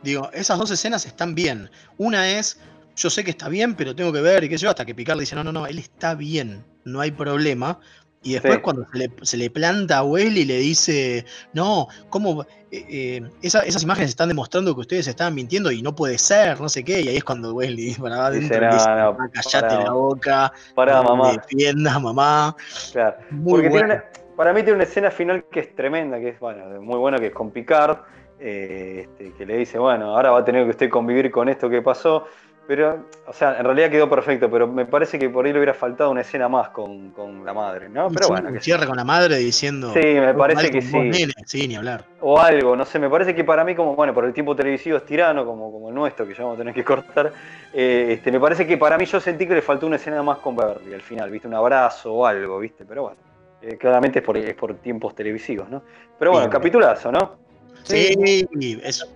Digo, 0.06 0.30
esas 0.32 0.56
dos 0.56 0.70
escenas 0.70 1.04
están 1.04 1.34
bien. 1.34 1.68
Una 1.98 2.30
es, 2.38 2.60
yo 2.94 3.10
sé 3.10 3.24
que 3.24 3.30
está 3.32 3.48
bien, 3.48 3.74
pero 3.74 3.94
tengo 3.96 4.12
que 4.12 4.20
ver 4.20 4.44
y 4.44 4.48
qué 4.48 4.56
sé 4.56 4.62
yo, 4.62 4.70
hasta 4.70 4.84
que 4.84 4.94
Picard 4.94 5.18
dice, 5.18 5.34
no, 5.34 5.42
no, 5.42 5.50
no, 5.50 5.66
él 5.66 5.80
está 5.80 6.14
bien, 6.14 6.64
no 6.84 7.00
hay 7.00 7.10
problema. 7.10 7.80
Y 8.22 8.34
después 8.34 8.54
Sí. 8.54 8.60
cuando 8.60 8.86
se 8.92 8.98
le, 8.98 9.10
se 9.22 9.36
le 9.36 9.50
planta 9.50 9.98
a 9.98 10.04
Wesley 10.04 10.42
y 10.42 10.44
le 10.44 10.58
dice, 10.58 11.24
no, 11.52 11.88
¿cómo? 12.08 12.42
eh, 12.70 12.84
eh, 12.88 13.30
esa- 13.42 13.60
esas 13.60 13.82
imágenes 13.82 14.10
están 14.10 14.28
demostrando 14.28 14.74
que 14.76 14.80
ustedes 14.82 15.06
estaban 15.08 15.34
mintiendo 15.34 15.70
y 15.72 15.82
no 15.82 15.94
puede 15.94 16.18
ser, 16.18 16.60
no 16.60 16.68
sé 16.68 16.84
qué. 16.84 17.00
Y 17.00 17.08
ahí 17.08 17.16
es 17.16 17.24
cuando 17.24 17.52
Wesley 17.54 17.94
para 17.94 18.30
Dice, 18.30 18.54
adentro 18.54 18.56
y 18.56 18.60
"No, 18.60 18.74
dice, 18.74 18.86
no, 18.88 19.08
"Ah, 19.10 19.30
callate 19.32 19.74
pará, 19.74 19.84
la 19.84 19.90
boca, 19.92 20.52
Pará, 20.76 21.02
no 21.02 21.16
mamá. 21.16 21.32
defiendas, 21.32 22.00
mamá. 22.00 22.56
Claro. 22.92 23.16
Muy 23.30 23.68
bueno. 23.68 23.86
una- 23.86 24.04
para 24.36 24.52
mí 24.52 24.60
tiene 24.62 24.74
una 24.74 24.84
escena 24.84 25.10
final 25.10 25.44
que 25.50 25.60
es 25.60 25.74
tremenda, 25.74 26.18
que 26.20 26.28
es 26.30 26.38
bueno, 26.40 26.80
muy 26.80 26.96
buena, 26.98 27.18
que 27.18 27.26
es 27.26 27.32
con 27.32 27.50
Picard, 27.50 27.98
eh, 28.40 29.06
este, 29.08 29.32
que 29.32 29.46
le 29.46 29.56
dice, 29.58 29.78
bueno, 29.78 30.16
ahora 30.16 30.30
va 30.30 30.38
a 30.40 30.44
tener 30.44 30.64
que 30.64 30.70
usted 30.70 30.90
convivir 30.90 31.30
con 31.30 31.48
esto 31.48 31.68
que 31.68 31.82
pasó. 31.82 32.26
Pero, 32.68 33.06
o 33.28 33.32
sea, 33.32 33.56
en 33.58 33.64
realidad 33.64 33.90
quedó 33.90 34.10
perfecto, 34.10 34.50
pero 34.50 34.66
me 34.66 34.86
parece 34.86 35.20
que 35.20 35.30
por 35.30 35.46
ahí 35.46 35.52
le 35.52 35.60
hubiera 35.60 35.72
faltado 35.72 36.10
una 36.10 36.22
escena 36.22 36.48
más 36.48 36.70
con, 36.70 37.10
con 37.12 37.44
la 37.44 37.54
madre, 37.54 37.88
¿no? 37.88 38.08
Pero 38.08 38.26
Sí, 38.26 38.32
bueno, 38.32 38.52
que 38.52 38.60
cierra 38.60 38.86
con 38.88 38.96
la 38.96 39.04
madre 39.04 39.36
diciendo. 39.36 39.92
Sí, 39.92 40.00
me 40.00 40.32
"Vos 40.32 40.48
parece 40.48 40.68
que 40.72 40.82
sí. 40.82 40.98
nene". 40.98 41.32
Sí, 41.44 41.68
ni 41.68 41.76
hablar. 41.76 42.04
O 42.20 42.40
algo, 42.40 42.74
no 42.74 42.84
sé, 42.84 42.98
me 42.98 43.08
parece 43.08 43.36
que 43.36 43.44
para 43.44 43.62
mí, 43.62 43.76
como 43.76 43.94
bueno, 43.94 44.12
por 44.12 44.24
el 44.24 44.32
tiempo 44.32 44.56
televisivo 44.56 44.96
es 44.96 45.04
tirano, 45.04 45.46
como, 45.46 45.70
como 45.70 45.90
el 45.90 45.94
nuestro, 45.94 46.26
que 46.26 46.34
ya 46.34 46.42
vamos 46.42 46.56
a 46.56 46.58
tener 46.58 46.74
que 46.74 46.82
cortar, 46.82 47.32
eh, 47.72 48.06
este, 48.14 48.32
me 48.32 48.40
parece 48.40 48.66
que 48.66 48.76
para 48.76 48.98
mí 48.98 49.04
yo 49.04 49.20
sentí 49.20 49.46
que 49.46 49.54
le 49.54 49.62
faltó 49.62 49.86
una 49.86 49.94
escena 49.94 50.20
más 50.24 50.38
con 50.38 50.56
Beverly 50.56 50.92
al 50.92 51.02
final, 51.02 51.30
¿viste? 51.30 51.46
Un 51.46 51.54
abrazo 51.54 52.12
o 52.14 52.26
algo, 52.26 52.58
¿viste? 52.58 52.84
Pero 52.84 53.02
bueno, 53.02 53.16
eh, 53.62 53.76
claramente 53.76 54.18
es 54.18 54.24
por, 54.24 54.36
es 54.38 54.54
por 54.54 54.74
tiempos 54.78 55.14
televisivos, 55.14 55.68
¿no? 55.70 55.82
Pero 56.18 56.32
bueno, 56.32 56.46
Sí. 56.46 56.52
capitulazo, 56.52 57.12
¿no? 57.12 57.45
Sí, 57.86 58.46
es 58.82 59.06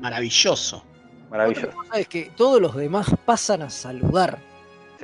maravilloso. 0.00 0.82
Maravilloso. 1.30 1.68
Otra 1.68 1.76
cosa 1.76 2.00
es 2.00 2.08
que 2.08 2.30
todos 2.36 2.60
los 2.60 2.74
demás 2.74 3.06
pasan 3.24 3.62
a 3.62 3.70
saludar. 3.70 4.38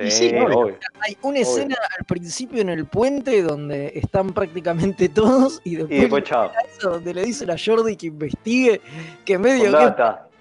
Sí, 0.09 0.31
Y. 0.31 0.77
Hay 0.99 1.17
una 1.23 1.39
escena 1.39 1.75
al 1.97 2.05
principio 2.05 2.61
en 2.61 2.69
el 2.69 2.85
puente 2.85 3.41
donde 3.41 3.91
están 3.95 4.31
prácticamente 4.31 5.09
todos 5.09 5.59
y 5.63 5.75
después, 5.77 5.97
Y 5.97 6.01
después, 6.01 6.23
chao. 6.23 6.51
donde 6.83 7.13
le 7.15 7.23
dicen 7.25 7.49
a 7.49 7.55
Jordi 7.57 7.95
que 7.95 8.07
investigue, 8.07 8.79
que 9.25 9.39
medio 9.39 9.71
que 9.71 9.93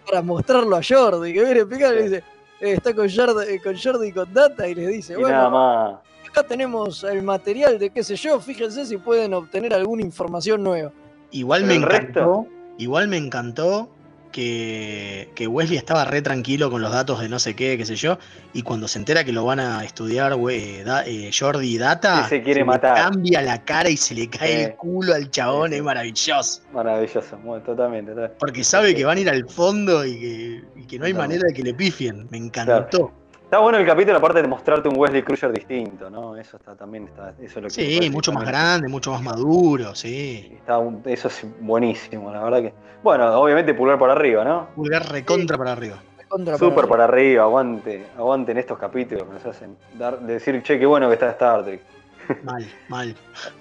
para 0.06 0.22
mostrarlo 0.22 0.76
a 0.76 0.80
Jordi, 0.86 1.32
que 1.32 1.42
viene 1.42 1.84
a 1.84 1.90
le 1.90 2.02
dice, 2.02 2.16
eh, 2.60 2.72
está 2.72 2.94
con 2.94 3.08
Jordi, 3.08 3.54
eh, 3.54 3.60
con 3.62 3.76
Jordi 3.78 4.12
con 4.12 4.32
data 4.32 4.68
y 4.68 4.74
les 4.74 4.88
dice, 4.88 5.14
Y 5.18 5.22
nada 5.22 5.48
bueno, 5.48 5.50
más. 5.50 6.00
acá 6.28 6.42
tenemos 6.42 7.02
el 7.04 7.22
material 7.22 7.78
de 7.78 7.88
qué 7.90 8.04
sé 8.04 8.14
yo, 8.16 8.38
fíjense 8.38 8.84
si 8.84 8.98
pueden 8.98 9.32
obtener 9.32 9.72
alguna 9.72 10.02
información 10.02 10.62
nueva. 10.62 10.92
Igual 11.30 11.62
Pero 11.66 11.80
me 11.80 11.86
encantó. 11.86 12.46
Igual 12.78 13.08
me 13.08 13.16
encantó 13.16 13.90
que, 14.32 15.30
que 15.34 15.46
Wesley 15.46 15.78
estaba 15.78 16.04
re 16.04 16.20
tranquilo 16.20 16.70
con 16.70 16.82
los 16.82 16.92
datos 16.92 17.20
de 17.20 17.28
no 17.28 17.38
sé 17.38 17.56
qué, 17.56 17.78
qué 17.78 17.86
sé 17.86 17.96
yo. 17.96 18.18
Y 18.52 18.62
cuando 18.62 18.86
se 18.86 18.98
entera 18.98 19.24
que 19.24 19.32
lo 19.32 19.44
van 19.46 19.60
a 19.60 19.82
estudiar 19.82 20.34
we- 20.34 20.84
da- 20.84 21.06
eh, 21.06 21.30
Jordi 21.36 21.74
y 21.74 21.78
Data, 21.78 22.28
se 22.28 22.42
quiere 22.42 22.62
matar. 22.64 22.94
cambia 22.96 23.40
la 23.40 23.64
cara 23.64 23.88
y 23.88 23.96
se 23.96 24.14
le 24.14 24.28
cae 24.28 24.64
el 24.64 24.74
culo 24.74 25.14
al 25.14 25.30
chabón, 25.30 25.72
es 25.72 25.82
maravilloso. 25.82 26.60
Maravilloso, 26.72 27.38
bueno, 27.42 27.64
totalmente. 27.64 28.10
totalmente. 28.10 28.36
Porque 28.38 28.62
sabe 28.62 28.94
que 28.94 29.04
van 29.06 29.16
a 29.16 29.20
ir 29.22 29.30
al 29.30 29.48
fondo 29.48 30.04
y 30.04 30.18
que, 30.20 30.64
y 30.76 30.86
que 30.86 30.98
no 30.98 31.06
hay 31.06 31.14
manera 31.14 31.44
de 31.48 31.54
que 31.54 31.62
le 31.62 31.72
pifien. 31.72 32.26
Me 32.30 32.36
encantó. 32.36 33.12
Está 33.46 33.60
bueno 33.60 33.78
el 33.78 33.86
capítulo, 33.86 34.18
aparte 34.18 34.42
de 34.42 34.48
mostrarte 34.48 34.88
un 34.88 34.96
Wesley 34.98 35.22
Crusher 35.22 35.52
distinto, 35.52 36.10
¿no? 36.10 36.36
Eso 36.36 36.56
está 36.56 36.74
también 36.74 37.04
está, 37.04 37.30
eso 37.40 37.44
es 37.44 37.54
lo 37.56 37.62
que 37.62 37.70
Sí, 37.70 38.10
mucho 38.10 38.32
más 38.32 38.42
también 38.44 38.60
grande, 38.60 38.88
mucho 38.88 39.12
más 39.12 39.22
maduro, 39.22 39.94
sí. 39.94 40.50
Está 40.52 40.78
un- 40.78 41.00
eso 41.04 41.28
es 41.28 41.46
buenísimo, 41.60 42.32
la 42.32 42.42
verdad 42.42 42.60
que. 42.62 42.74
Bueno, 43.04 43.38
obviamente 43.40 43.72
pulgar 43.72 44.00
para 44.00 44.14
arriba, 44.14 44.42
¿no? 44.44 44.68
Pulgar 44.74 45.08
recontra 45.12 45.56
para 45.56 45.72
arriba. 45.72 46.02
Contra 46.26 46.58
Súper 46.58 46.74
para- 46.74 46.88
para 46.88 47.04
arriba, 47.04 47.44
aguante, 47.44 48.04
aguanten 48.18 48.58
estos 48.58 48.78
capítulos 48.80 49.28
que 49.28 49.34
nos 49.34 49.46
hacen 49.46 49.76
dar, 49.94 50.18
decir, 50.22 50.60
che, 50.64 50.76
qué 50.76 50.84
bueno 50.86 51.06
que 51.06 51.14
está 51.14 51.30
Star 51.30 51.64
Trek. 51.64 51.80
Mal, 52.42 52.66
mal. 52.88 53.14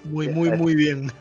Muy, 0.05 0.27
muy, 0.29 0.49
muy 0.49 0.73
bien. 0.73 1.11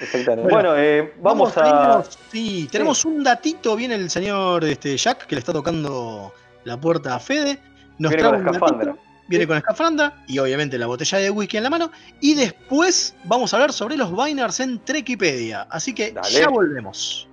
Exactamente. 0.00 0.50
Bueno, 0.50 0.70
Bueno, 0.70 0.82
eh, 0.82 1.12
vamos, 1.20 1.54
a. 1.58 1.62
tenemos- 1.62 2.18
sí, 2.32 2.68
tenemos 2.72 3.04
un 3.04 3.22
datito. 3.22 3.76
Viene 3.76 3.96
el 3.96 4.08
señor 4.08 4.64
este, 4.64 4.96
Jack 4.96 5.26
que 5.26 5.34
le 5.34 5.40
está 5.40 5.52
tocando 5.52 6.32
la 6.64 6.80
puerta 6.80 7.14
a 7.14 7.18
Fede. 7.18 7.58
Nos 7.98 8.10
Viene 8.10 8.22
trae 8.22 8.42
con 8.42 8.46
escafandra. 8.46 8.96
Viene 9.26 9.46
con 9.46 9.56
escafandra 9.58 10.24
y 10.26 10.38
obviamente 10.38 10.78
la 10.78 10.86
botella 10.86 11.18
de 11.18 11.30
whisky 11.30 11.58
en 11.58 11.64
la 11.64 11.70
mano. 11.70 11.90
Y 12.20 12.34
después 12.34 13.14
vamos 13.24 13.52
a 13.52 13.56
hablar 13.56 13.72
sobre 13.72 13.96
los 13.96 14.10
Biners 14.16 14.60
en 14.60 14.78
Trekipedia. 14.84 15.66
Así 15.70 15.94
que 15.94 16.12
Dale. 16.12 16.30
ya 16.30 16.48
volvemos. 16.48 17.28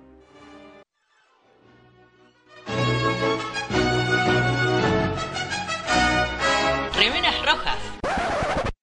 Remeras 6.94 7.46
rojas. 7.46 7.78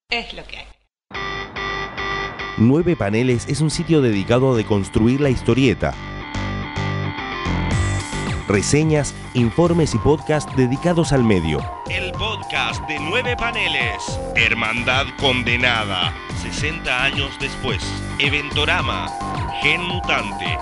Es 0.09 0.33
lo 0.33 0.43
que 0.45 0.57
hay. 0.57 0.65
Nueve 2.57 2.95
Paneles 2.95 3.47
es 3.47 3.61
un 3.61 3.69
sitio 3.69 4.01
dedicado 4.01 4.53
a 4.53 4.57
deconstruir 4.57 5.21
la 5.21 5.29
historieta. 5.29 5.93
Reseñas, 8.53 9.15
informes 9.33 9.95
y 9.95 9.97
podcasts 9.97 10.55
dedicados 10.55 11.11
al 11.11 11.23
medio. 11.23 11.59
El 11.89 12.11
podcast 12.11 12.87
de 12.87 12.99
Nueve 12.99 13.35
Paneles. 13.35 14.19
Hermandad 14.35 15.07
Condenada. 15.19 16.13
60 16.39 17.03
años 17.03 17.31
después. 17.39 17.81
Eventorama. 18.19 19.09
Gen 19.63 19.81
Mutante. 19.81 20.59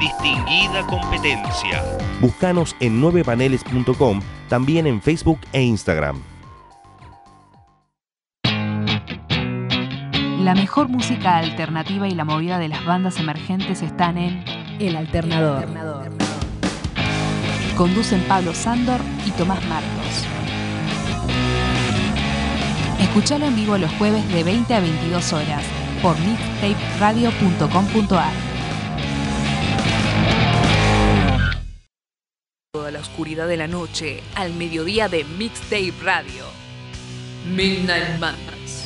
Distinguida 0.00 0.84
competencia. 0.88 1.84
Búscanos 2.20 2.74
en 2.80 3.00
9paneles.com, 3.00 4.20
también 4.48 4.88
en 4.88 5.00
Facebook 5.00 5.38
e 5.52 5.62
Instagram. 5.62 6.20
La 10.40 10.56
mejor 10.56 10.88
música 10.88 11.36
alternativa 11.36 12.08
y 12.08 12.14
la 12.16 12.24
movida 12.24 12.58
de 12.58 12.66
las 12.66 12.84
bandas 12.84 13.20
emergentes 13.20 13.82
están 13.82 14.18
en 14.18 14.42
El 14.80 14.96
Alternador. 14.96 16.09
Conducen 17.80 18.20
Pablo 18.28 18.54
Sándor 18.54 19.00
y 19.26 19.30
Tomás 19.30 19.64
Marcos. 19.64 20.26
Escuchalo 23.00 23.46
en 23.46 23.56
vivo 23.56 23.78
los 23.78 23.90
jueves 23.92 24.28
de 24.28 24.44
20 24.44 24.74
a 24.74 24.80
22 24.80 25.32
horas 25.32 25.64
por 26.02 26.14
mixtaperadio.com.ar. 26.20 28.32
Toda 32.70 32.90
la 32.90 32.98
oscuridad 32.98 33.48
de 33.48 33.56
la 33.56 33.66
noche 33.66 34.22
al 34.34 34.52
mediodía 34.52 35.08
de 35.08 35.24
Mixtape 35.24 35.94
Radio. 36.02 36.44
Midnight 37.48 38.18
Madness. 38.18 38.84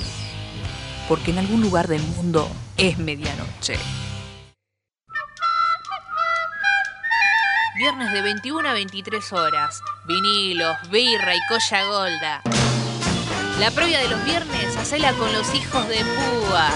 Porque 1.09 1.33
en 1.33 1.39
algún 1.39 1.63
lugar 1.63 1.89
del 1.89 2.03
mundo 2.03 2.49
es 2.77 2.97
medianoche. 2.99 3.75
Viernes 7.77 8.13
de 8.13 8.23
21 8.23 8.69
a 8.69 8.73
23 8.73 9.33
horas. 9.33 9.83
Vinilos, 10.07 10.77
birra 10.93 11.35
y 11.35 11.41
colla 11.49 11.85
golda. 11.87 12.43
La 13.59 13.73
previa 13.73 13.99
de 13.99 14.11
los 14.11 14.25
viernes, 14.25 14.77
hacela 14.77 15.13
con 15.15 15.33
los 15.33 15.53
hijos 15.57 15.89
de 15.89 15.97
Púa. 15.97 16.69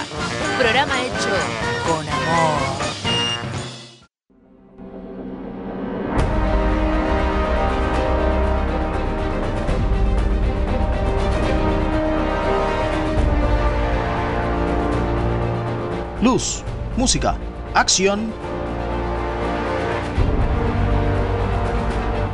Un 0.50 0.58
programa 0.58 1.00
hecho 1.00 1.30
con 1.86 2.08
amor. 2.08 2.78
Luz, 16.20 16.64
música, 16.96 17.36
acción. 17.74 18.32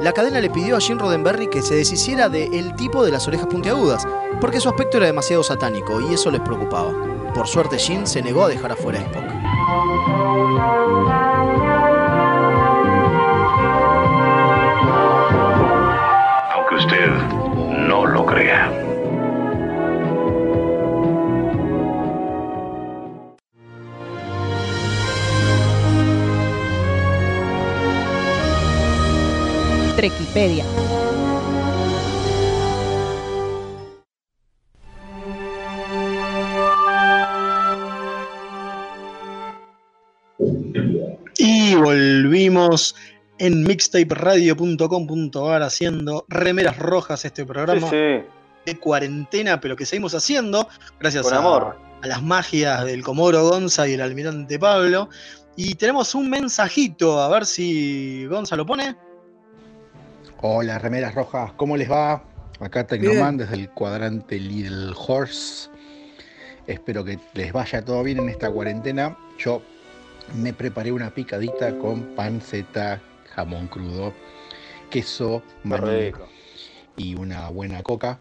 la 0.00 0.12
cadena 0.12 0.40
le 0.40 0.50
pidió 0.50 0.76
a 0.76 0.80
Gene 0.80 1.00
Roddenberry 1.00 1.48
que 1.48 1.62
se 1.62 1.74
deshiciera 1.74 2.28
de 2.28 2.44
el 2.58 2.76
tipo 2.76 3.04
de 3.04 3.10
las 3.10 3.26
orejas 3.26 3.48
puntiagudas, 3.48 4.06
porque 4.40 4.60
su 4.60 4.68
aspecto 4.68 4.98
era 4.98 5.06
demasiado 5.06 5.42
satánico 5.42 6.00
y 6.00 6.14
eso 6.14 6.30
les 6.30 6.40
preocupaba. 6.40 6.92
Por 7.34 7.48
suerte, 7.48 7.78
Gene 7.78 8.06
se 8.06 8.22
negó 8.22 8.44
a 8.44 8.48
dejar 8.48 8.72
afuera 8.72 9.00
a 9.00 9.02
Spock. 9.02 9.24
Y 41.36 41.74
volvimos 41.74 42.94
en 43.38 43.64
mixtaperadio.com.ar 43.64 45.62
haciendo 45.62 46.24
remeras 46.28 46.78
rojas 46.78 47.24
este 47.24 47.44
programa 47.44 47.80
Sí, 47.80 47.86
sí. 47.90 48.24
de 48.66 48.78
cuarentena, 48.78 49.60
pero 49.60 49.74
que 49.74 49.86
seguimos 49.86 50.14
haciendo 50.14 50.68
gracias 51.00 51.32
a, 51.32 51.38
amor. 51.38 51.76
a 52.00 52.06
las 52.06 52.22
magias 52.22 52.84
del 52.84 53.02
Comoro 53.02 53.42
Gonza 53.48 53.88
y 53.88 53.94
el 53.94 54.00
almirante 54.00 54.56
Pablo. 54.58 55.08
Y 55.56 55.74
tenemos 55.74 56.14
un 56.14 56.30
mensajito, 56.30 57.20
a 57.20 57.28
ver 57.28 57.44
si 57.44 58.24
Gonza 58.26 58.54
lo 58.54 58.64
pone. 58.64 59.07
Hola, 60.40 60.78
remeras 60.78 61.16
rojas, 61.16 61.52
¿cómo 61.56 61.76
les 61.76 61.90
va? 61.90 62.22
Acá 62.60 62.86
Tecnoman 62.86 63.38
desde 63.38 63.56
el 63.56 63.70
cuadrante 63.70 64.38
Little 64.38 64.92
Horse. 64.96 65.68
Espero 66.68 67.02
que 67.02 67.18
les 67.34 67.52
vaya 67.52 67.84
todo 67.84 68.04
bien 68.04 68.20
en 68.20 68.28
esta 68.28 68.48
cuarentena. 68.48 69.18
Yo 69.36 69.62
me 70.36 70.52
preparé 70.52 70.92
una 70.92 71.10
picadita 71.10 71.76
con 71.78 72.14
panceta, 72.14 73.00
jamón 73.34 73.66
crudo, 73.66 74.14
queso, 74.90 75.42
maní 75.64 76.12
y 76.96 77.16
una 77.16 77.48
buena 77.48 77.82
coca. 77.82 78.20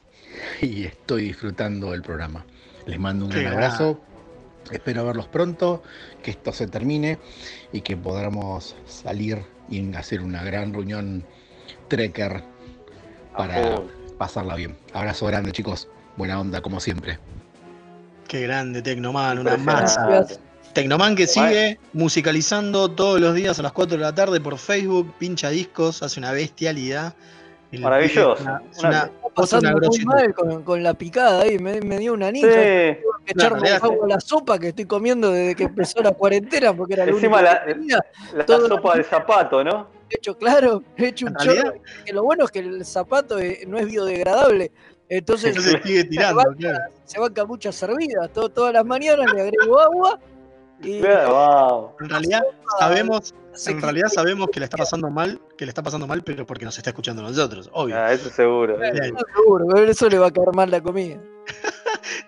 Y 0.59 0.85
estoy 0.85 1.25
disfrutando 1.25 1.91
del 1.91 2.01
programa. 2.01 2.47
Les 2.87 2.99
mando 2.99 3.25
un 3.25 3.31
gran 3.31 3.53
abrazo. 3.53 4.01
Espero 4.71 5.05
verlos 5.05 5.27
pronto, 5.27 5.83
que 6.23 6.31
esto 6.31 6.51
se 6.51 6.65
termine 6.65 7.19
y 7.71 7.81
que 7.81 7.95
podamos 7.95 8.75
salir 8.87 9.43
y 9.69 9.93
hacer 9.93 10.21
una 10.21 10.43
gran 10.43 10.73
reunión 10.73 11.23
trekker 11.87 12.43
para 13.35 13.81
pasarla 14.17 14.55
bien. 14.55 14.77
Abrazo 14.93 15.25
grande, 15.27 15.51
chicos. 15.51 15.87
Buena 16.15 16.39
onda, 16.39 16.61
como 16.61 16.79
siempre. 16.79 17.19
Qué 18.27 18.41
grande 18.41 18.81
Tecnoman, 18.81 19.39
una 19.39 19.57
masa. 19.57 20.25
Tecnoman 20.73 21.15
que 21.15 21.27
sigue 21.27 21.79
musicalizando 21.93 22.91
todos 22.91 23.19
los 23.21 23.33
días 23.35 23.57
a 23.59 23.61
las 23.63 23.71
4 23.71 23.97
de 23.97 24.03
la 24.03 24.13
tarde 24.13 24.39
por 24.41 24.57
Facebook, 24.57 25.13
pincha 25.17 25.49
discos, 25.49 26.03
hace 26.03 26.19
una 26.19 26.31
bestialidad. 26.31 27.13
El 27.71 27.81
Maravilloso. 27.81 28.41
una- 28.43 28.61
Una- 28.79 29.11
pasando 29.35 29.69
una 29.77 29.87
muy 29.87 30.05
mal 30.05 30.33
con, 30.33 30.63
con 30.63 30.81
la 30.83 30.93
picada 30.93 31.41
ahí, 31.41 31.59
me, 31.59 31.79
me 31.81 31.97
dio 31.99 32.13
una 32.13 32.31
ninja. 32.31 32.47
Sí. 32.49 32.55
Tengo 32.55 33.11
que 33.25 33.33
Claro, 33.33 33.55
echarme 33.57 33.69
hace- 33.71 33.85
agua 33.85 34.05
a 34.05 34.07
la 34.07 34.19
sopa 34.19 34.57
que 34.59 34.69
estoy 34.69 34.85
comiendo 34.85 35.31
desde 35.31 35.55
que 35.55 35.63
empezó 35.63 36.01
la 36.01 36.11
cuarentena 36.11 36.73
porque 36.73 36.93
era 36.93 37.03
Encima 37.03 37.37
único 37.37 37.51
la, 37.53 37.63
que 37.65 37.73
tenía. 37.73 37.99
la 38.35 38.47
sopa 38.47 38.95
de 38.97 39.03
zapato, 39.03 39.63
¿no? 39.63 39.87
He 40.09 40.17
hecho, 40.17 40.37
claro, 40.37 40.83
he 40.95 41.07
hecho 41.07 41.25
un 41.27 41.35
chorro. 41.35 41.73
Que 42.05 42.13
lo 42.13 42.23
bueno 42.23 42.45
es 42.45 42.51
que 42.51 42.59
el 42.59 42.85
zapato 42.85 43.39
eh, 43.39 43.63
no 43.67 43.77
es 43.77 43.85
biodegradable. 43.87 44.71
Entonces, 45.09 45.49
Entonces 45.55 45.81
sigue 45.83 46.03
tirando, 46.05 46.41
se 46.41 46.47
banca, 46.47 46.59
claro. 46.59 46.93
se 47.05 47.19
banca 47.19 47.45
muchas 47.45 47.75
servidas. 47.75 48.29
Todo- 48.33 48.49
todas 48.49 48.73
las 48.73 48.85
mañanas 48.85 49.31
le 49.33 49.41
agrego 49.41 49.79
agua 49.79 50.19
y 50.81 50.99
Claro, 51.01 51.29
wow. 51.33 51.91
En 52.01 52.09
realidad 52.09 52.41
sabemos, 52.79 53.33
en 53.67 53.81
realidad 53.81 54.07
sabemos 54.09 54.47
que 54.51 54.59
le 54.59 54.65
está 54.65 54.77
pasando 54.77 55.09
mal, 55.09 55.41
que 55.57 55.65
le 55.65 55.69
está 55.69 55.81
pasando 55.81 56.07
mal, 56.07 56.23
pero 56.23 56.45
porque 56.45 56.65
nos 56.65 56.77
está 56.77 56.89
escuchando 56.91 57.25
a 57.25 57.29
nosotros, 57.29 57.69
obvio. 57.73 57.95
Ah, 57.97 58.11
eso 58.13 58.29
seguro. 58.29 58.77
Bien. 58.77 59.15
seguro, 59.35 59.65
pero 59.73 59.89
eso 59.91 60.07
le 60.09 60.19
va 60.19 60.27
a 60.27 60.31
caer 60.31 60.53
mal 60.53 60.69
la 60.69 60.81
comida. 60.81 61.17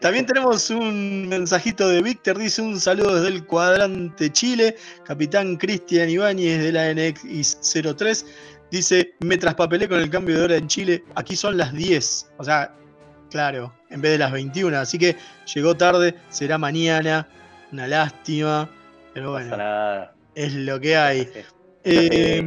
También 0.01 0.25
tenemos 0.25 0.69
un 0.69 1.27
mensajito 1.27 1.87
de 1.87 2.01
Víctor, 2.01 2.37
dice 2.37 2.61
un 2.61 2.79
saludo 2.79 3.15
desde 3.15 3.35
el 3.35 3.45
cuadrante 3.45 4.31
Chile, 4.31 4.75
capitán 5.03 5.57
Cristian 5.57 6.09
Ibáñez 6.09 6.61
de 6.63 6.71
la 6.71 6.91
NX03, 6.91 8.25
dice, 8.71 9.13
me 9.19 9.37
traspapelé 9.37 9.87
con 9.87 9.99
el 9.99 10.09
cambio 10.09 10.37
de 10.37 10.43
hora 10.43 10.55
en 10.55 10.67
Chile, 10.67 11.03
aquí 11.15 11.35
son 11.35 11.57
las 11.57 11.73
10, 11.73 12.31
o 12.37 12.43
sea, 12.43 12.73
claro, 13.29 13.73
en 13.89 14.01
vez 14.01 14.13
de 14.13 14.17
las 14.19 14.31
21, 14.31 14.77
así 14.77 14.97
que 14.97 15.15
llegó 15.53 15.75
tarde, 15.75 16.15
será 16.29 16.57
mañana, 16.57 17.27
una 17.71 17.87
lástima, 17.87 18.69
pero 19.13 19.31
bueno, 19.31 19.55
es 20.35 20.53
lo 20.53 20.79
que 20.79 20.95
hay. 20.95 21.29
Eh, 21.83 22.45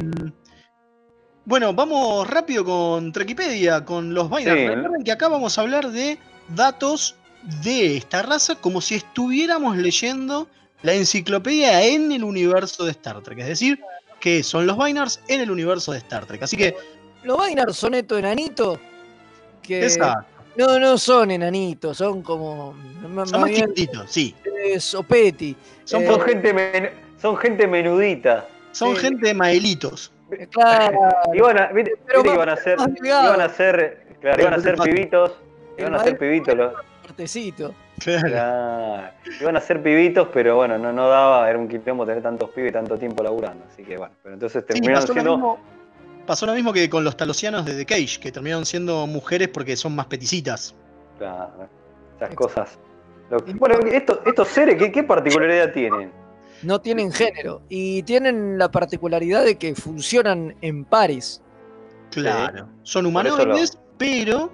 bueno, 1.45 1.73
vamos 1.73 2.27
rápido 2.29 2.63
con 2.63 3.11
Trekipedia, 3.11 3.83
con 3.83 4.13
los. 4.13 4.27
Sí. 4.37 4.45
Recuerden 4.45 5.03
que 5.03 5.11
acá 5.11 5.27
vamos 5.27 5.57
a 5.57 5.61
hablar 5.61 5.91
de 5.91 6.17
datos 6.55 7.17
de 7.63 7.97
esta 7.97 8.21
raza 8.21 8.55
como 8.55 8.81
si 8.81 8.95
estuviéramos 8.95 9.77
leyendo 9.77 10.47
la 10.81 10.93
enciclopedia 10.93 11.83
en 11.85 12.11
el 12.11 12.23
universo 12.23 12.85
de 12.85 12.91
Star 12.91 13.21
Trek. 13.21 13.39
Es 13.39 13.47
decir, 13.47 13.79
que 14.19 14.43
son 14.43 14.65
los 14.67 14.77
Binars 14.77 15.19
en 15.27 15.41
el 15.41 15.51
universo 15.51 15.91
de 15.91 15.97
Star 15.99 16.25
Trek. 16.25 16.43
Así 16.43 16.55
que, 16.57 16.75
Los 17.23 17.37
Vainar 17.37 17.73
son 17.73 17.93
estos 17.93 18.19
enanitos 18.19 18.79
que 19.61 19.85
esa, 19.85 20.25
no, 20.57 20.77
no 20.79 20.97
son 20.97 21.31
enanitos, 21.31 21.97
son 21.97 22.21
como 22.21 22.75
son 23.25 23.41
más 23.41 23.51
chiquititos, 23.51 24.11
sí. 24.11 24.35
eh, 24.65 24.79
sopeti. 24.79 25.55
Son, 25.85 26.03
Eh, 26.03 26.07
Son 26.07 26.21
gente, 26.21 26.53
men- 26.53 26.89
son 27.21 27.37
gente 27.37 27.65
menudita. 27.67 28.45
son 28.73 28.95
sí. 28.95 29.01
gente 29.03 29.27
de 29.27 29.33
maelitos. 29.33 30.11
Claro, 30.51 30.97
Iban 31.33 31.59
a, 31.59 31.67
viste, 31.67 31.93
Pero 32.07 32.23
viste 32.23 32.23
que 32.23 32.27
más- 32.29 32.35
iban 32.35 32.49
a 32.49 32.57
ser, 32.57 32.77
iban 33.03 33.41
a 33.41 33.49
ser, 33.49 34.05
claro, 34.19 34.41
iban 34.41 34.53
a 34.53 34.59
ser 34.61 34.75
pibitos, 34.77 35.31
El 35.77 35.81
iban 35.87 35.95
a 35.95 36.03
ser 36.03 36.17
pibitos, 36.17 36.55
los- 36.57 36.73
Claro. 37.99 39.09
iban 39.39 39.55
a 39.57 39.61
ser 39.61 39.81
pibitos, 39.81 40.27
pero 40.33 40.55
bueno, 40.57 40.77
no, 40.77 40.91
no 40.91 41.07
daba, 41.07 41.49
era 41.49 41.57
un 41.59 41.67
quilombo 41.67 42.05
tener 42.05 42.21
tantos 42.23 42.49
pibes 42.51 42.71
y 42.71 42.73
tanto 42.73 42.97
tiempo 42.97 43.23
laburando, 43.23 43.63
así 43.71 43.83
que 43.83 43.97
bueno, 43.97 44.13
pero 44.23 44.33
entonces 44.35 44.63
Sí, 44.67 44.73
terminaron 44.73 45.01
pasó, 45.01 45.07
lo 45.07 45.13
siendo, 45.13 45.37
mismo, 45.37 45.59
pasó 46.25 46.45
lo 46.45 46.53
mismo 46.53 46.73
que 46.73 46.89
con 46.89 47.03
los 47.03 47.15
talosianos 47.15 47.65
de 47.65 47.75
The 47.75 47.85
Cage, 47.85 48.19
que 48.19 48.31
terminaron 48.31 48.65
siendo 48.65 49.05
mujeres 49.07 49.47
porque 49.49 49.75
son 49.77 49.95
más 49.95 50.07
peticitas. 50.07 50.75
claro, 51.17 51.69
esas 52.17 52.35
cosas. 52.35 52.77
Lo- 53.29 53.39
bueno, 53.55 53.77
estos, 53.91 54.19
estos 54.25 54.47
seres, 54.49 54.75
¿qué, 54.77 54.91
qué 54.91 55.03
particularidad 55.03 55.71
tienen? 55.71 56.11
No 56.61 56.79
tienen 56.79 57.11
género 57.11 57.61
y 57.69 58.03
tienen 58.03 58.57
la 58.57 58.69
particularidad 58.69 59.43
de 59.43 59.57
que 59.57 59.75
funcionan 59.75 60.55
en 60.61 60.85
pares. 60.85 61.41
Claro. 62.11 62.67
Son 62.83 63.05
humanoides, 63.05 63.77
pero 63.97 64.51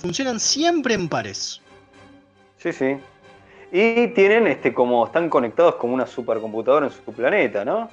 funcionan 0.00 0.40
siempre 0.40 0.94
en 0.94 1.08
pares. 1.08 1.60
Sí, 2.64 2.72
sí. 2.72 2.96
Y 3.70 4.08
tienen, 4.14 4.46
este, 4.46 4.72
como, 4.72 5.04
están 5.04 5.28
conectados 5.28 5.74
como 5.74 5.92
una 5.92 6.06
supercomputadora 6.06 6.86
en 6.86 6.92
su 6.92 7.12
planeta, 7.12 7.62
¿no? 7.62 7.90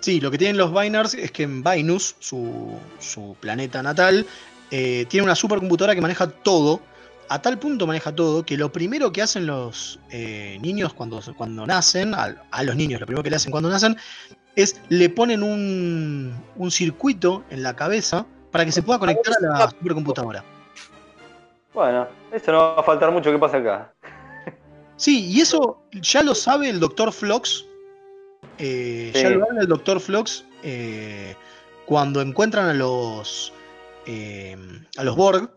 Sí, 0.00 0.18
lo 0.18 0.30
que 0.30 0.38
tienen 0.38 0.56
los 0.56 0.72
Binars 0.72 1.12
es 1.12 1.30
que 1.30 1.42
en 1.42 1.62
Vinus, 1.62 2.16
su, 2.18 2.72
su 2.98 3.36
planeta 3.38 3.82
natal, 3.82 4.24
eh, 4.70 5.04
tiene 5.10 5.24
una 5.24 5.34
supercomputadora 5.34 5.94
que 5.94 6.00
maneja 6.00 6.26
todo. 6.26 6.80
A 7.28 7.42
tal 7.42 7.58
punto 7.58 7.86
maneja 7.86 8.14
todo 8.14 8.46
que 8.46 8.56
lo 8.56 8.72
primero 8.72 9.12
que 9.12 9.20
hacen 9.20 9.46
los 9.46 10.00
eh, 10.10 10.56
niños 10.62 10.94
cuando, 10.94 11.20
cuando 11.36 11.66
nacen, 11.66 12.14
a, 12.14 12.34
a 12.50 12.62
los 12.62 12.76
niños 12.76 13.00
lo 13.00 13.06
primero 13.06 13.22
que 13.22 13.28
le 13.28 13.36
hacen 13.36 13.50
cuando 13.50 13.68
nacen, 13.68 13.94
es 14.56 14.80
le 14.88 15.10
ponen 15.10 15.42
un, 15.42 16.34
un 16.56 16.70
circuito 16.70 17.44
en 17.50 17.62
la 17.62 17.76
cabeza 17.76 18.24
para 18.50 18.64
que 18.64 18.72
se 18.72 18.82
pueda 18.82 18.98
conectar 18.98 19.34
a 19.52 19.58
la 19.58 19.68
supercomputadora. 19.68 20.42
Bueno, 21.74 22.08
eso 22.32 22.50
no 22.50 22.58
va 22.58 22.80
a 22.80 22.82
faltar 22.82 23.12
mucho 23.12 23.30
que 23.30 23.38
pasa 23.38 23.58
acá. 23.58 23.92
Sí, 24.98 25.26
y 25.30 25.40
eso 25.40 25.80
ya 25.92 26.22
lo 26.22 26.34
sabe 26.34 26.68
el 26.68 26.80
doctor 26.80 27.12
Flox. 27.12 27.64
eh, 28.58 29.12
Ya 29.14 29.30
lo 29.30 29.44
habla 29.44 29.62
el 29.62 29.68
doctor 29.68 30.00
Flox 30.00 30.44
eh, 30.62 31.34
cuando 31.86 32.20
encuentran 32.20 32.68
a 32.68 32.74
los 32.74 33.52
eh, 34.06 34.56
a 34.96 35.04
los 35.04 35.16
Borg, 35.16 35.50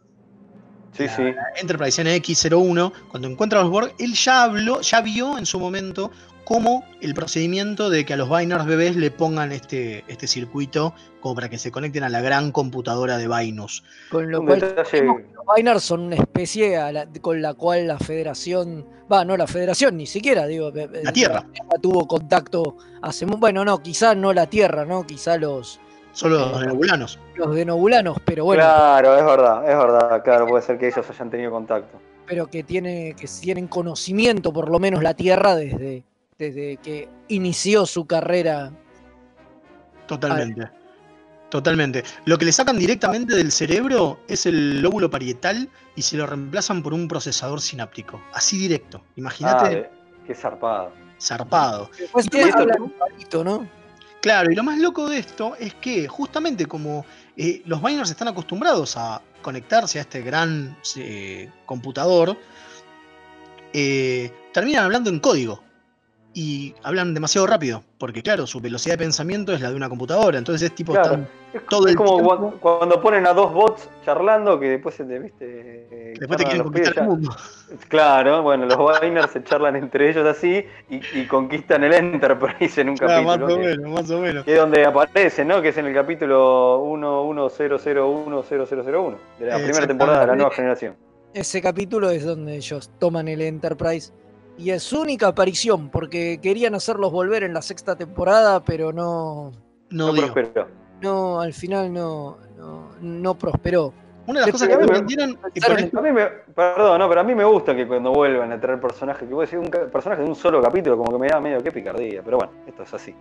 Sí, 0.98 1.08
sí. 1.08 1.24
Enterprise 1.56 2.04
NX01, 2.04 2.92
cuando 3.10 3.28
encuentra 3.30 3.60
a 3.60 3.64
los 3.64 3.72
Borg, 3.72 3.94
él 3.98 4.14
ya 4.14 4.44
habló, 4.44 4.82
ya 4.82 5.02
vio 5.02 5.38
en 5.38 5.46
su 5.46 5.58
momento 5.60 6.12
cómo 6.44 6.84
el 7.02 7.14
procedimiento 7.14 7.90
de 7.90 8.06
que 8.06 8.14
a 8.14 8.18
los 8.18 8.30
Binars 8.30 8.66
bebés 8.66 8.96
le 8.96 9.12
pongan 9.12 9.52
este, 9.52 10.04
este 10.08 10.28
circuito 10.28 10.94
como 11.20 11.36
para 11.36 11.50
que 11.50 11.58
se 11.58 11.72
conecten 11.72 12.04
a 12.04 12.10
la 12.10 12.22
gran 12.22 12.52
computadora 12.52 13.18
de 13.18 13.28
Vinus. 13.28 13.84
Con 14.10 14.32
lo 14.32 14.44
cual 14.46 14.60
detalle- 14.62 15.04
los 15.06 15.56
Binars 15.56 15.84
son 15.84 16.02
una 16.02 16.16
especie 16.16 16.78
a 16.78 16.92
la- 16.92 17.08
con 17.22 17.42
la 17.42 17.54
cual 17.54 17.88
la 17.88 17.98
federación, 18.00 18.86
va, 19.12 19.24
no 19.26 19.38
la 19.38 19.48
federación 19.48 19.98
ni 19.98 20.06
siquiera, 20.06 20.46
digo, 20.48 20.70
eh, 20.76 20.90
La 21.04 21.14
Tierra. 21.14 21.46
tuvo 21.82 22.08
contacto 22.08 22.78
hace 23.02 23.26
bueno, 23.26 23.64
no, 23.66 23.82
quizás 23.82 24.16
no 24.18 24.34
la 24.34 24.48
Tierra, 24.48 24.86
no, 24.86 25.06
quizás 25.06 25.40
los, 25.40 25.80
Solo 26.14 26.40
los 26.40 26.66
nebulanos. 26.66 27.20
los 27.36 27.56
denobulanos, 27.56 28.18
pero 28.26 28.44
bueno, 28.46 28.64
Claro, 28.64 29.18
es 29.18 29.24
verdad, 29.26 29.70
es 29.70 29.78
verdad, 29.78 30.24
claro, 30.24 30.48
puede 30.48 30.62
ser 30.64 30.78
que 30.78 30.88
ellos 30.88 31.06
hayan 31.10 31.30
tenido 31.30 31.52
contacto. 31.52 32.00
pero 32.28 32.48
que 32.48 32.64
tiene 32.64 33.14
que 33.20 33.28
tienen 33.42 33.68
conocimiento 33.68 34.54
por 34.54 34.70
lo 34.70 34.80
menos 34.80 35.04
la 35.04 35.14
Tierra 35.14 35.56
desde 35.56 36.04
desde 36.42 36.78
que 36.78 37.08
inició 37.28 37.86
su 37.86 38.06
carrera. 38.06 38.72
Totalmente. 40.08 40.70
Totalmente. 41.50 42.04
Lo 42.26 42.38
que 42.38 42.46
le 42.46 42.52
sacan 42.52 42.80
directamente 42.80 43.36
del 43.36 43.52
cerebro 43.52 44.20
es 44.28 44.46
el 44.46 44.82
lóbulo 44.82 45.10
parietal 45.10 45.70
y 45.96 46.02
se 46.02 46.18
lo 46.18 46.26
reemplazan 46.26 46.82
por 46.82 46.94
un 46.94 47.08
procesador 47.08 47.62
sináptico. 47.62 48.22
Así 48.34 48.58
directo. 48.58 49.02
Ah, 49.06 49.12
Imagínate, 49.18 49.70
de- 49.70 49.90
qué 50.26 50.34
zarpado. 50.34 50.92
zarpado. 51.22 51.90
Después 52.00 52.26
Y 52.26 52.30
tiene 52.30 52.50
esto- 52.50 52.62
hablan 52.62 52.82
un 52.82 52.92
palito, 52.92 53.44
¿no? 53.44 53.68
Claro, 54.22 54.52
y 54.52 54.56
lo 54.56 54.64
más 54.64 54.78
loco 54.80 55.10
de 55.10 55.18
esto 55.20 55.56
es 55.60 55.74
que 55.76 56.08
justamente 56.08 56.66
como 56.66 57.06
eh, 57.38 57.62
los 57.66 57.82
Biners 57.84 58.10
están 58.12 58.28
acostumbrados 58.30 58.96
a 58.98 59.22
conectarse 59.42 59.98
a 60.00 60.02
este 60.04 60.22
gran 60.22 60.78
eh, 60.96 61.50
computador, 61.66 62.38
eh, 63.74 64.32
terminan 64.54 64.86
hablando 64.86 65.10
en 65.10 65.20
código. 65.20 65.62
Y 66.34 66.74
hablan 66.84 67.14
demasiado 67.14 67.46
rápido, 67.48 67.84
porque 67.98 68.22
claro, 68.24 68.48
su 68.48 68.62
velocidad 68.62 68.94
de 68.94 69.00
pensamiento 69.00 69.52
es 69.54 69.60
la 69.62 69.70
de 69.70 69.76
una 69.76 69.90
computadora, 69.90 70.38
entonces 70.38 70.70
es 70.70 70.76
tipo 70.76 70.94
Claro. 70.94 71.16
están 71.16 71.28
Es, 71.54 71.66
todo 71.68 71.86
es 71.88 71.92
el 71.92 71.98
como 71.98 72.14
tiempo- 72.16 72.28
cuando, 72.30 72.52
cuando 72.62 73.02
ponen 73.02 73.28
a 73.28 73.34
dos 73.34 73.52
bots 73.54 73.90
charlando 74.06 74.58
que 74.58 74.70
después 74.70 74.96
se 74.96 75.04
te 75.04 75.20
viste. 75.20 76.16
después 76.18 76.38
te 76.38 76.44
quieren 76.46 76.64
conquistar 76.64 77.00
el 77.00 77.04
mundo. 77.10 77.36
Claro, 77.90 78.44
bueno, 78.44 78.66
los 78.66 78.78
Biners 79.02 79.32
se 79.32 79.44
charlan 79.44 79.76
entre 79.78 80.10
ellos 80.10 80.26
así 80.28 80.66
y, 80.90 81.00
y 81.20 81.26
conquistan 81.26 81.84
el 81.86 81.94
Enterprise 81.94 82.82
en 82.82 82.90
un 82.90 82.98
Claro, 82.98 83.24
más 83.24 83.38
capítulo. 83.38 83.56
o 83.56 83.60
que- 83.60 83.78
menos, 83.78 83.92
más 83.92 84.10
o 84.12 84.20
menos. 84.20 84.44
Que 84.46 84.54
es 84.54 84.60
donde 84.60 84.86
aparece, 84.86 85.44
¿no? 85.46 85.62
Que 85.62 85.70
es 85.70 85.78
en 85.78 85.86
el 85.88 85.94
capítulo 85.94 86.82
1100100001 86.86 89.16
de 89.40 89.46
la 89.46 89.56
primera 89.58 89.88
temporada 89.88 90.20
de 90.22 90.28
la 90.28 90.36
nueva 90.36 90.52
generación. 90.52 90.96
Ese 91.34 91.62
capítulo 91.62 92.10
es 92.10 92.26
donde 92.26 92.58
ellos 92.58 92.92
toman 93.00 93.30
el 93.30 93.40
Enterprise 93.42 94.12
y 94.58 94.70
es 94.72 94.84
su 94.84 95.02
única 95.02 95.28
aparición 95.28 95.90
porque 95.90 96.40
querían 96.42 96.76
hacerlos 96.76 97.12
volver 97.12 97.44
en 97.44 97.54
la 97.54 97.62
sexta 97.62 97.96
temporada, 97.96 98.64
pero 98.64 98.92
no, 98.94 99.52
No, 99.90 100.14
prosperó. 100.14 100.68
no 101.02 101.42
al 101.42 101.54
final 101.54 101.92
no, 101.94 102.38
no, 102.58 102.90
no 103.02 103.36
prosperó. 103.38 103.94
Una 104.28 104.42
de 104.42 104.46
las 104.46 104.52
cosas 104.52 104.68
que 104.68 104.74
a 104.76 104.78
mí 104.78 104.86
me- 104.86 105.38
esto- 105.56 105.98
A 105.98 106.02
mí 106.02 106.12
me, 106.12 106.26
perdón, 106.56 107.00
no, 107.00 107.10
pero 107.10 107.22
a 107.22 107.24
mí 107.24 107.34
me 107.34 107.44
gusta 107.44 107.76
que 107.76 107.88
cuando 107.88 108.12
vuelvan 108.14 108.52
a 108.52 108.62
traer 108.62 108.80
personajes, 108.80 109.28
que 109.28 109.34
vos 109.34 109.50
decís 109.50 109.66
un 109.66 109.72
personaje 109.92 110.22
de 110.22 110.28
un 110.30 110.36
solo 110.36 110.62
capítulo, 110.62 110.96
como 110.98 111.12
que 111.14 111.18
me 111.18 111.28
da 111.28 111.40
medio 111.40 111.62
que 111.64 111.72
picardía, 111.72 112.22
pero 112.24 112.38
bueno, 112.38 112.54
esto 112.68 112.84
es 112.84 112.94
así. 112.94 113.16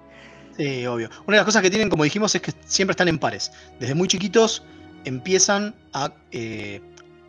Sí, 0.56 0.86
obvio. 0.86 1.08
Una 1.26 1.36
de 1.36 1.40
las 1.40 1.44
cosas 1.46 1.62
que 1.62 1.70
tienen, 1.70 1.88
como 1.88 2.04
dijimos, 2.04 2.34
es 2.34 2.42
que 2.42 2.52
siempre 2.66 2.92
están 2.92 3.08
en 3.08 3.18
pares. 3.18 3.50
Desde 3.78 3.94
muy 3.94 4.08
chiquitos 4.08 4.62
empiezan 5.04 5.74
a, 5.94 6.12
eh, 6.32 6.82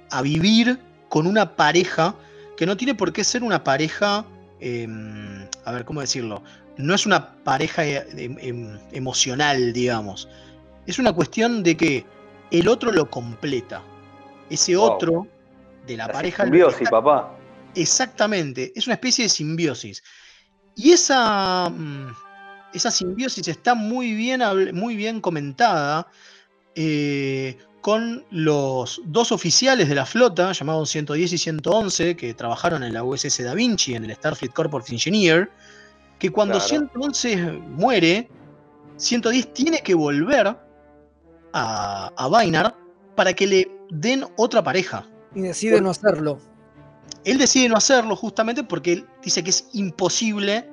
a 0.10 0.22
vivir 0.22 0.78
con 1.08 1.26
una 1.26 1.56
pareja 1.56 2.14
que 2.58 2.66
no 2.66 2.78
tiene 2.78 2.96
por 2.96 3.12
qué 3.14 3.24
ser 3.24 3.44
una 3.44 3.64
pareja, 3.64 4.26
em, 4.60 5.48
a 5.66 5.72
ver, 5.72 5.86
¿cómo 5.86 6.02
decirlo? 6.02 6.44
No 6.78 6.94
es 6.94 7.06
una 7.06 7.34
pareja 7.44 7.86
eh, 7.86 8.06
em- 8.18 8.38
em- 8.40 8.80
emocional, 8.92 9.74
digamos. 9.74 10.28
Es 10.88 11.00
una 11.00 11.14
cuestión 11.14 11.64
de 11.64 11.78
que 11.78 12.06
el 12.52 12.68
otro 12.68 12.92
lo 12.92 13.10
completa. 13.10 13.82
Ese 14.50 14.76
Wow. 14.76 14.86
otro 14.92 15.28
de 15.88 15.98
la, 15.98 16.08
La 16.08 16.14
pareja... 16.14 16.44
simbiosis, 16.44 16.82
está- 16.82 16.92
papá. 16.92 17.38
Exactamente, 17.74 18.74
es 18.76 18.86
una 18.88 18.96
especie 18.96 19.24
de 19.26 19.30
simbiosis. 19.30 20.04
Y 20.76 20.92
esa, 20.92 21.70
mm, 21.70 22.08
esa 22.74 22.92
simbiosis 22.92 23.48
está 23.48 23.76
muy 23.76 24.14
bien, 24.14 24.42
muy 24.74 24.96
bien 24.96 25.22
comentada 25.22 26.08
eh, 26.76 27.58
con 27.82 28.24
los 28.30 29.02
dos 29.06 29.32
oficiales 29.32 29.90
de 29.90 29.96
la 29.96 30.06
flota, 30.06 30.52
llamados 30.52 30.90
110 30.92 31.34
y 31.34 31.38
111, 31.38 32.16
que 32.16 32.34
trabajaron 32.34 32.84
en 32.84 32.94
la 32.94 33.04
USS 33.04 33.44
Da 33.44 33.54
Vinci, 33.54 33.96
en 33.96 34.06
el 34.06 34.16
Starfleet 34.16 34.54
Corps 34.54 34.74
of 34.74 34.90
Engineer, 34.92 35.52
que 36.20 36.30
cuando 36.32 36.54
Claro. 36.60 36.70
111 36.70 37.52
muere, 37.70 38.30
110 38.98 39.54
tiene 39.54 39.82
que 39.82 39.96
volver 39.96 40.56
a, 41.54 42.12
a 42.16 42.28
Bainar 42.28 42.76
para 43.16 43.34
que 43.34 43.48
le 43.48 43.72
den 43.90 44.26
otra 44.38 44.64
pareja. 44.64 45.06
Y 45.36 45.42
decide 45.42 45.82
no 45.82 45.90
hacerlo. 45.90 46.38
Él 47.24 47.38
decide 47.38 47.70
no 47.70 47.78
hacerlo 47.78 48.16
justamente 48.16 48.64
porque 48.64 48.94
él 48.94 49.08
dice 49.24 49.44
que 49.44 49.50
es 49.50 49.68
imposible 49.74 50.71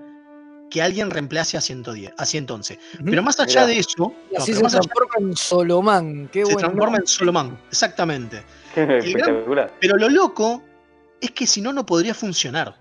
que 0.70 0.82
alguien 0.82 1.10
reemplace 1.10 1.56
a 1.56 1.60
110, 1.60 2.12
a 2.16 2.24
111. 2.24 2.78
Pero 3.04 3.22
más 3.22 3.38
allá 3.40 3.62
Mirá. 3.62 3.66
de 3.66 3.78
eso, 3.78 4.12
Y 4.32 4.36
así 4.36 4.54
se 4.54 4.62
más 4.62 4.74
allá- 4.74 4.82
transforma 4.82 5.14
en 5.30 5.36
Solomán. 5.36 6.28
Qué 6.32 6.40
se 6.40 6.52
bueno. 6.52 6.58
transforma 6.68 6.96
en 6.98 7.06
Solomán, 7.06 7.58
exactamente. 7.68 8.42
Espectacular. 8.76 9.72
Pero 9.80 9.96
lo 9.96 10.08
loco 10.08 10.62
es 11.20 11.30
que 11.30 11.46
si 11.46 11.60
no, 11.60 11.72
no 11.72 11.84
podría 11.86 12.14
funcionar. 12.14 12.76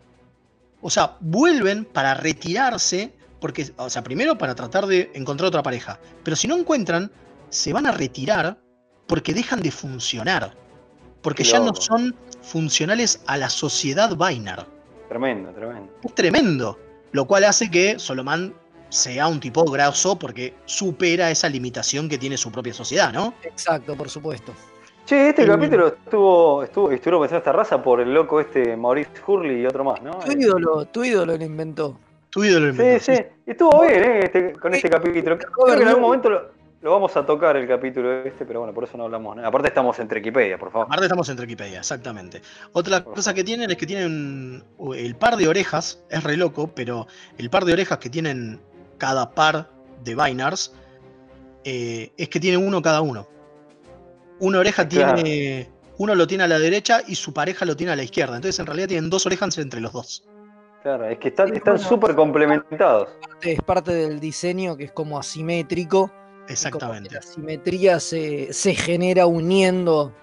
O 0.81 0.89
sea, 0.89 1.15
vuelven 1.21 1.85
para 1.85 2.13
retirarse, 2.13 3.13
porque, 3.39 3.71
o 3.77 3.89
sea, 3.89 4.03
primero 4.03 4.37
para 4.37 4.53
tratar 4.53 4.85
de 4.85 5.11
encontrar 5.15 5.47
otra 5.47 5.63
pareja. 5.63 5.99
Pero 6.23 6.35
si 6.35 6.47
no 6.47 6.55
encuentran, 6.57 7.11
se 7.49 7.73
van 7.73 7.87
a 7.87 7.91
retirar 7.91 8.57
porque 9.07 9.33
dejan 9.33 9.61
de 9.61 9.71
funcionar. 9.71 10.53
Porque 11.21 11.43
Qué 11.43 11.49
ya 11.49 11.59
no 11.59 11.73
son 11.73 12.15
funcionales 12.41 13.21
a 13.25 13.37
la 13.37 13.49
sociedad 13.49 14.15
Bainar. 14.15 14.67
Tremendo, 15.09 15.51
tremendo. 15.51 15.91
Es 16.03 16.13
tremendo. 16.15 16.79
Lo 17.11 17.25
cual 17.25 17.43
hace 17.45 17.69
que 17.71 17.99
Solomán 17.99 18.53
sea 18.89 19.27
un 19.27 19.39
tipo 19.39 19.63
grosso 19.65 20.17
porque 20.17 20.53
supera 20.65 21.29
esa 21.31 21.49
limitación 21.49 22.07
que 22.07 22.17
tiene 22.17 22.37
su 22.37 22.51
propia 22.51 22.73
sociedad, 22.73 23.11
¿no? 23.11 23.33
Exacto, 23.43 23.95
por 23.95 24.09
supuesto. 24.09 24.53
Che, 25.05 25.29
este 25.29 25.43
Eh, 25.43 25.47
capítulo 25.47 25.87
estuvo, 25.87 26.63
estuvo, 26.63 26.91
estuvieron 26.91 27.21
pensando 27.21 27.37
esta 27.39 27.51
raza 27.53 27.81
por 27.81 28.01
el 28.01 28.13
loco 28.13 28.39
este 28.41 28.75
Maurice 28.75 29.09
Hurley 29.25 29.61
y 29.61 29.65
otro 29.65 29.83
más, 29.85 30.01
¿no? 30.01 30.11
Tu 30.19 30.31
ídolo, 30.33 30.85
tu 30.85 31.03
ídolo 31.03 31.37
lo 31.37 31.43
inventó. 31.43 31.97
Tu 32.29 32.43
ídolo 32.43 32.67
lo 32.67 32.73
Sí, 32.73 32.81
inventó. 32.81 33.05
sí. 33.05 33.13
Y 33.45 33.51
estuvo 33.51 33.81
bien, 33.81 34.03
¿eh? 34.03 34.19
Este- 34.23 34.53
con 34.53 34.73
este 34.73 34.89
capítulo. 34.89 35.37
Creo 35.37 35.77
que 35.77 35.81
en 35.83 35.87
algún 35.87 36.01
momento 36.01 36.29
lo, 36.29 36.51
lo 36.81 36.91
vamos 36.91 37.15
a 37.17 37.25
tocar 37.25 37.57
el 37.57 37.67
capítulo 37.67 38.21
este, 38.23 38.45
pero 38.45 38.59
bueno, 38.59 38.73
por 38.73 38.83
eso 38.83 38.97
no 38.97 39.05
hablamos 39.05 39.35
nada. 39.35 39.47
Aparte 39.47 39.69
estamos 39.69 39.97
en 39.99 40.07
Trequipedia, 40.07 40.57
por 40.57 40.71
favor. 40.71 40.87
Aparte 40.87 41.05
estamos 41.05 41.27
en 41.29 41.39
Wikipedia, 41.39 41.79
exactamente. 41.79 42.41
Otra 42.73 43.03
cosa 43.03 43.33
que 43.33 43.43
tienen 43.43 43.71
es 43.71 43.77
que 43.77 43.87
tienen 43.87 44.63
el 44.95 45.15
par 45.15 45.37
de 45.37 45.47
orejas, 45.47 46.03
es 46.09 46.23
re 46.23 46.37
loco, 46.37 46.71
pero 46.75 47.07
el 47.37 47.49
par 47.49 47.65
de 47.65 47.73
orejas 47.73 47.97
que 47.97 48.09
tienen 48.09 48.61
cada 48.97 49.31
par 49.31 49.69
de 50.03 50.15
Binars 50.15 50.73
eh, 51.63 52.11
es 52.15 52.29
que 52.29 52.39
tienen 52.39 52.65
uno 52.65 52.81
cada 52.81 53.01
uno. 53.01 53.27
Una 54.39 54.59
oreja 54.59 54.87
Claro. 54.87 55.15
tiene, 55.15 55.69
uno 55.97 56.13
lo 56.13 56.27
tiene 56.27 56.43
a 56.43 56.47
la 56.47 56.59
derecha 56.59 57.01
y 57.07 57.15
su 57.15 57.33
pareja 57.33 57.65
lo 57.65 57.75
tiene 57.75 57.93
a 57.93 57.95
la 57.95 58.03
izquierda. 58.03 58.35
Entonces 58.35 58.59
en 58.59 58.67
realidad 58.67 58.87
tienen 58.87 59.09
dos 59.09 59.25
orejas 59.25 59.57
entre 59.57 59.81
los 59.81 59.91
dos. 59.93 60.23
Claro, 60.83 61.05
es 61.05 61.17
que 61.17 61.29
están 61.29 61.53
están 61.55 61.79
súper 61.79 62.15
complementados. 62.15 63.09
Es 63.41 63.59
parte 63.63 63.91
del 63.93 64.19
diseño 64.19 64.77
que 64.77 64.85
es 64.85 64.91
como 64.91 65.17
asimétrico. 65.17 66.11
Exactamente. 66.47 67.15
La 67.15 67.21
simetría 67.21 67.99
se, 67.99 68.51
se 68.53 68.73
genera 68.75 69.25
uniendo 69.25 70.13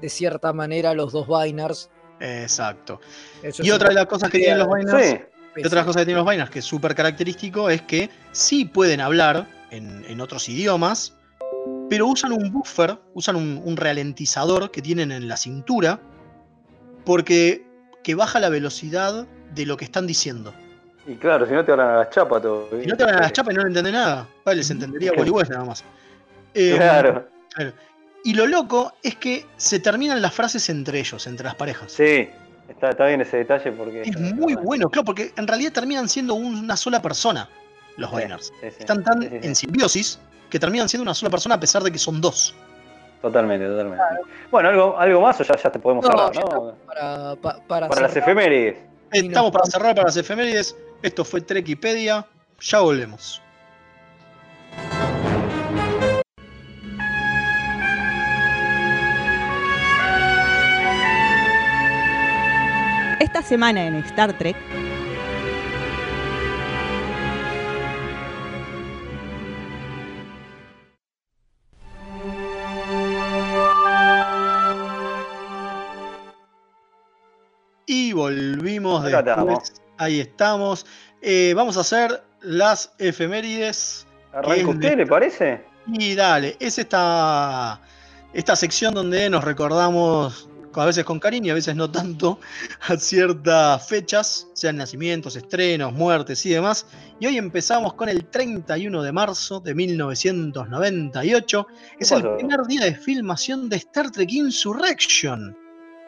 de 0.00 0.08
cierta 0.08 0.52
manera 0.52 0.94
los 0.94 1.12
dos 1.12 1.26
binars. 1.28 1.90
Exacto. 2.20 3.00
Eso 3.42 3.62
Y 3.64 3.70
otra 3.70 3.88
de 3.88 3.94
las 3.94 4.06
cosas 4.06 4.30
que 4.30 4.38
tienen 4.38 4.58
los 4.58 4.68
Binars, 4.72 5.06
Sí. 5.08 5.18
y 5.56 5.66
otra 5.66 5.84
cosas 5.84 6.02
que 6.02 6.06
tienen 6.06 6.24
los 6.24 6.30
Binars 6.30 6.50
que 6.50 6.60
es 6.60 6.64
súper 6.64 6.94
característico 6.94 7.68
es 7.68 7.82
que 7.82 8.10
sí 8.32 8.64
pueden 8.64 9.00
hablar 9.00 9.48
en, 9.70 10.04
en 10.06 10.20
otros 10.20 10.48
idiomas, 10.48 11.14
pero 11.90 12.06
usan 12.06 12.32
un 12.32 12.52
buffer, 12.52 12.98
usan 13.14 13.36
un, 13.36 13.60
un 13.64 13.76
ralentizador 13.76 14.70
que 14.70 14.82
tienen 14.82 15.10
en 15.12 15.28
la 15.28 15.36
cintura, 15.36 16.00
porque 17.04 17.66
que 18.02 18.14
baja 18.14 18.40
la 18.40 18.48
velocidad 18.48 19.26
de 19.54 19.66
lo 19.66 19.76
que 19.76 19.84
están 19.84 20.06
diciendo. 20.06 20.54
Y 21.06 21.14
claro, 21.16 21.46
si 21.46 21.52
no 21.52 21.64
te 21.64 21.72
hablan 21.72 21.88
a 21.88 21.96
las 21.98 22.10
chapas 22.10 22.42
todo. 22.42 22.68
Si 22.80 22.86
no 22.86 22.96
te 22.96 23.04
van 23.04 23.16
a 23.16 23.20
las 23.22 23.32
chapas 23.32 23.52
y 23.52 23.56
no 23.56 23.62
le 23.62 23.68
entienden 23.68 23.94
nada, 23.94 24.26
vale, 24.44 24.58
les 24.58 24.70
entendería 24.70 25.12
Bollywood 25.16 25.48
nada 25.48 25.64
más. 25.64 25.84
Eh, 26.54 26.74
Claro. 26.76 27.26
claro. 27.54 27.72
Y 28.24 28.34
lo 28.34 28.46
loco 28.46 28.92
es 29.02 29.16
que 29.16 29.46
se 29.56 29.80
terminan 29.80 30.22
las 30.22 30.32
frases 30.32 30.68
entre 30.70 31.00
ellos, 31.00 31.26
entre 31.26 31.44
las 31.44 31.56
parejas. 31.56 31.90
Sí, 31.90 32.30
está, 32.68 32.90
está 32.90 33.06
bien 33.06 33.20
ese 33.20 33.38
detalle 33.38 33.72
porque. 33.72 34.02
Es 34.02 34.16
muy 34.20 34.54
bueno, 34.54 34.88
claro, 34.88 35.04
porque 35.04 35.32
en 35.36 35.48
realidad 35.48 35.72
terminan 35.72 36.08
siendo 36.08 36.34
una 36.34 36.76
sola 36.76 37.02
persona 37.02 37.48
los 37.96 38.10
Sí, 38.10 38.16
sí. 38.60 38.66
Están 38.78 39.02
tan 39.04 39.22
Sí, 39.22 39.28
sí, 39.28 39.38
sí. 39.40 39.46
en 39.48 39.54
simbiosis 39.56 40.18
que 40.48 40.58
terminan 40.58 40.88
siendo 40.88 41.02
una 41.02 41.14
sola 41.14 41.30
persona 41.30 41.56
a 41.56 41.60
pesar 41.60 41.82
de 41.82 41.90
que 41.90 41.98
son 41.98 42.20
dos. 42.20 42.54
Totalmente, 43.20 43.66
totalmente. 43.66 44.02
Bueno, 44.50 44.68
algo, 44.68 44.98
algo 44.98 45.20
más 45.20 45.40
o 45.40 45.44
ya, 45.44 45.56
ya 45.56 45.70
te 45.70 45.78
podemos 45.78 46.04
No, 46.04 46.10
cerrar, 46.10 46.32
ya 46.32 46.40
¿no? 46.42 46.74
Para, 46.86 47.36
pa- 47.36 47.58
para, 47.66 47.88
Para 47.88 48.02
las 48.02 48.16
efemérides. 48.16 48.76
Estamos 49.10 49.50
para 49.50 49.66
cerrar 49.66 49.94
para 49.94 50.06
las 50.06 50.16
efemérides. 50.16 50.76
Esto 51.02 51.24
fue 51.24 51.40
Trekipedia. 51.40 52.26
Ya 52.60 52.78
volvemos. 52.78 53.42
Esta 63.18 63.42
semana 63.42 63.84
en 63.86 63.96
Star 63.96 64.36
Trek, 64.38 64.56
Y 77.86 78.12
volvimos 78.12 79.04
Acá 79.04 79.22
después. 79.22 79.81
Ahí 80.02 80.18
estamos. 80.20 80.84
Eh, 81.20 81.52
vamos 81.54 81.76
a 81.76 81.80
hacer 81.82 82.24
las 82.40 82.92
efemérides. 82.98 84.04
¿Arranca 84.32 84.68
usted, 84.70 84.90
de- 84.90 84.96
le 84.96 85.06
parece? 85.06 85.64
Y 85.86 86.14
dale, 86.16 86.56
es 86.58 86.78
esta, 86.78 87.80
esta 88.32 88.56
sección 88.56 88.94
donde 88.94 89.30
nos 89.30 89.44
recordamos, 89.44 90.48
a 90.74 90.84
veces 90.86 91.04
con 91.04 91.20
cariño, 91.20 91.52
a 91.52 91.54
veces 91.54 91.76
no 91.76 91.88
tanto, 91.90 92.40
a 92.88 92.96
ciertas 92.96 93.86
fechas, 93.88 94.48
sean 94.54 94.76
nacimientos, 94.78 95.36
estrenos, 95.36 95.92
muertes 95.92 96.44
y 96.46 96.50
demás. 96.50 96.86
Y 97.20 97.26
hoy 97.26 97.38
empezamos 97.38 97.94
con 97.94 98.08
el 98.08 98.24
31 98.26 99.02
de 99.04 99.12
marzo 99.12 99.60
de 99.60 99.74
1998. 99.76 101.66
Es 102.00 102.10
el 102.10 102.28
primer 102.34 102.62
día 102.62 102.84
de 102.86 102.94
filmación 102.96 103.68
de 103.68 103.76
Star 103.76 104.10
Trek 104.10 104.32
Insurrection. 104.32 105.56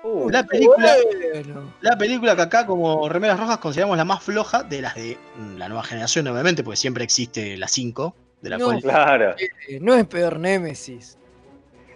Uh, 0.06 0.28
la 0.28 0.42
película, 0.44 0.92
Bueno. 1.32 1.72
la 1.80 1.96
película 1.96 2.36
que 2.36 2.42
acá 2.42 2.66
como 2.66 3.08
Remeras 3.08 3.40
Rojas 3.40 3.56
consideramos 3.58 3.96
la 3.96 4.04
más 4.04 4.22
floja 4.22 4.62
de 4.62 4.82
las 4.82 4.94
de 4.94 5.16
mm, 5.38 5.56
la 5.56 5.66
nueva 5.68 5.82
generación, 5.82 6.26
obviamente, 6.28 6.62
porque 6.62 6.76
siempre 6.76 7.02
existe 7.04 7.56
la 7.56 7.68
5, 7.68 8.14
de 8.42 8.50
la 8.50 8.58
No. 8.58 8.66
cual 8.66 8.82
Claro. 8.82 9.34
Eh, 9.38 9.78
no 9.80 9.94
es 9.94 10.04
peor 10.06 10.38
Némesis. 10.38 11.16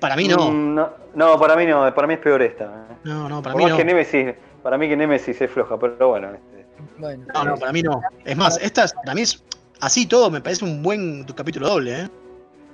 para 0.01 0.17
mí 0.17 0.27
no. 0.27 0.51
Mm, 0.51 0.75
no. 0.75 0.91
no, 1.15 1.39
para 1.39 1.55
mí 1.55 1.67
no, 1.67 1.95
para 1.95 2.07
mí 2.07 2.15
es 2.15 2.21
peor 2.21 2.41
esta. 2.41 2.65
¿eh? 2.65 2.97
No, 3.05 3.29
no, 3.29 3.43
para 3.43 3.53
Por 3.53 3.59
mí 3.59 3.65
más 3.65 3.73
no. 3.73 3.77
que 3.77 3.85
Nemesis, 3.85 4.35
para 4.63 4.79
mí 4.79 4.89
que 4.89 4.97
Nemesis 4.97 5.39
es 5.43 5.51
floja, 5.51 5.79
pero 5.79 6.09
bueno. 6.09 6.29
este, 6.33 6.67
Bueno, 6.99 7.27
No, 7.35 7.45
no, 7.45 7.57
para 7.57 7.73
mí 7.73 7.83
no. 7.83 8.01
Es 8.25 8.37
más, 8.39 8.59
esta 8.63 8.85
es- 8.85 8.95
para 8.95 9.15
mí 9.15 9.21
es 9.21 9.45
así 9.81 10.07
todo, 10.07 10.31
me 10.31 10.41
parece 10.41 10.65
un 10.65 10.83
buen 10.83 11.25
capítulo 11.25 11.69
doble, 11.69 12.01
¿eh? 12.05 12.09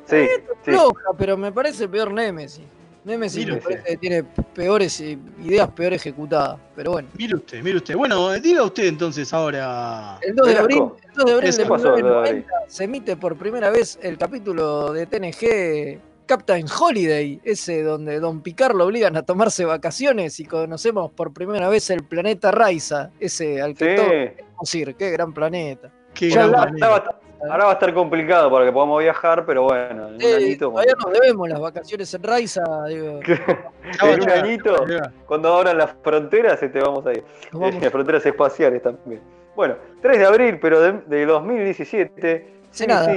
sí, 0.06 0.26
sí. 0.64 0.70
floja, 0.70 1.10
pero 1.18 1.36
me 1.36 1.50
parece 1.50 1.88
peor 1.88 2.12
Némesis. 2.12 2.64
Me 3.04 3.16
usted. 3.26 3.62
parece 3.62 3.82
que 3.84 3.96
tiene 3.98 4.22
peores 4.54 5.00
eh, 5.00 5.18
ideas 5.44 5.68
peor 5.70 5.92
ejecutadas. 5.92 6.58
Pero 6.74 6.92
bueno. 6.92 7.08
Mire 7.18 7.36
usted, 7.36 7.62
mire 7.62 7.76
usted. 7.76 7.96
Bueno, 7.96 8.32
diga 8.40 8.62
usted 8.62 8.84
entonces 8.84 9.32
ahora. 9.32 10.18
El 10.22 10.34
2 10.34 10.46
de 10.48 10.58
abril, 10.58 10.82
el 11.08 11.14
2 11.14 11.24
de 11.26 11.32
abril 11.32 11.50
¿Qué 11.50 11.62
de 11.62 11.68
pasó 11.68 11.94
el 11.96 12.02
2 12.02 12.24
de 12.24 12.32
1990 12.32 12.48
se 12.68 12.84
emite 12.84 13.16
por 13.16 13.36
primera 13.36 13.70
vez 13.70 13.98
el 14.02 14.16
capítulo 14.16 14.92
de 14.92 15.06
TNG 15.06 16.00
Captain 16.26 16.64
Holiday, 16.66 17.38
ese 17.44 17.82
donde 17.82 18.18
Don 18.18 18.40
Picard 18.40 18.74
lo 18.74 18.86
obligan 18.86 19.14
a 19.18 19.22
tomarse 19.24 19.66
vacaciones 19.66 20.40
y 20.40 20.46
conocemos 20.46 21.10
por 21.12 21.34
primera 21.34 21.68
vez 21.68 21.90
el 21.90 22.04
planeta 22.04 22.50
Raiza, 22.50 23.10
ese 23.20 23.60
al 23.60 23.74
que 23.74 23.90
Sí. 23.90 23.96
todos 23.96 24.08
queremos 24.08 24.74
ir, 24.74 24.94
qué 24.96 25.10
gran 25.10 25.34
planeta. 25.34 25.92
Qué 26.14 26.28
gran 26.30 26.50
la- 26.52 26.62
planeta. 26.62 27.20
Ahora 27.50 27.64
va 27.64 27.70
a 27.70 27.72
estar 27.74 27.92
complicado 27.94 28.50
para 28.50 28.64
que 28.64 28.72
podamos 28.72 29.00
viajar, 29.02 29.44
pero 29.46 29.62
bueno, 29.64 30.08
en 30.08 30.14
un 30.14 30.22
Eh, 30.22 30.34
añito. 30.36 30.70
todavía 30.70 30.92
nos 31.02 31.12
debemos 31.12 31.48
las 31.48 31.60
vacaciones 31.60 32.14
en 32.14 32.22
Raiza, 32.22 32.62
digo, 32.88 33.20
en 34.02 34.22
un 34.22 34.30
añito, 34.30 34.84
cuando 35.26 35.54
abran 35.54 35.78
las 35.78 35.94
fronteras, 36.02 36.62
este, 36.62 36.80
vamos 36.80 37.06
a 37.06 37.12
ir. 37.12 37.24
vamos. 37.52 37.74
Eh, 37.74 37.78
las 37.82 37.92
fronteras 37.92 38.26
espaciales 38.26 38.82
también. 38.82 39.20
Bueno, 39.56 39.76
3 40.02 40.18
de 40.18 40.26
abril, 40.26 40.58
pero 40.60 40.80
de, 40.80 40.92
de 41.06 41.26
2017. 41.26 42.54
Sé 42.70 42.86
nada. 42.86 43.12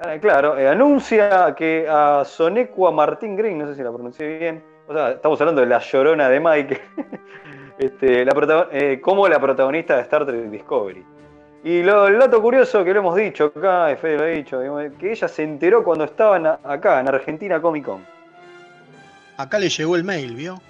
Ah, 0.00 0.18
claro, 0.20 0.58
eh, 0.58 0.66
anuncia 0.66 1.54
que 1.56 1.86
a 1.88 2.24
Sonequa 2.24 2.90
Martín 2.90 3.36
Green, 3.36 3.58
no 3.58 3.68
sé 3.68 3.76
si 3.76 3.82
la 3.84 3.92
pronuncié 3.92 4.36
bien, 4.38 4.64
o 4.88 4.92
sea, 4.92 5.12
estamos 5.12 5.40
hablando 5.40 5.60
de 5.60 5.68
la 5.68 5.78
llorona 5.78 6.28
de 6.28 6.40
Mike, 6.40 6.80
este, 7.78 8.24
la 8.24 8.68
eh, 8.72 9.00
como 9.00 9.28
la 9.28 9.38
protagonista 9.38 9.94
de 9.96 10.02
Star 10.02 10.26
Trek 10.26 10.50
Discovery. 10.50 11.04
Y 11.64 11.82
lo- 11.82 12.08
el 12.08 12.18
dato 12.18 12.42
curioso 12.42 12.84
que 12.84 12.92
lo 12.92 13.00
hemos 13.00 13.16
dicho 13.16 13.52
acá, 13.54 13.96
Fede 14.00 14.16
lo 14.18 14.24
ha 14.24 14.26
dicho, 14.28 14.60
que 14.98 15.12
ella 15.12 15.28
se 15.28 15.44
enteró 15.44 15.84
cuando 15.84 16.04
estaban 16.04 16.44
acá, 16.46 16.98
en 17.00 17.08
Argentina 17.08 17.60
Comic 17.62 17.84
Con. 17.84 18.04
Acá 19.36 19.58
le 19.58 19.68
llegó 19.68 19.94
el 19.96 20.02
mail, 20.04 20.34
¿vio? 20.34 20.60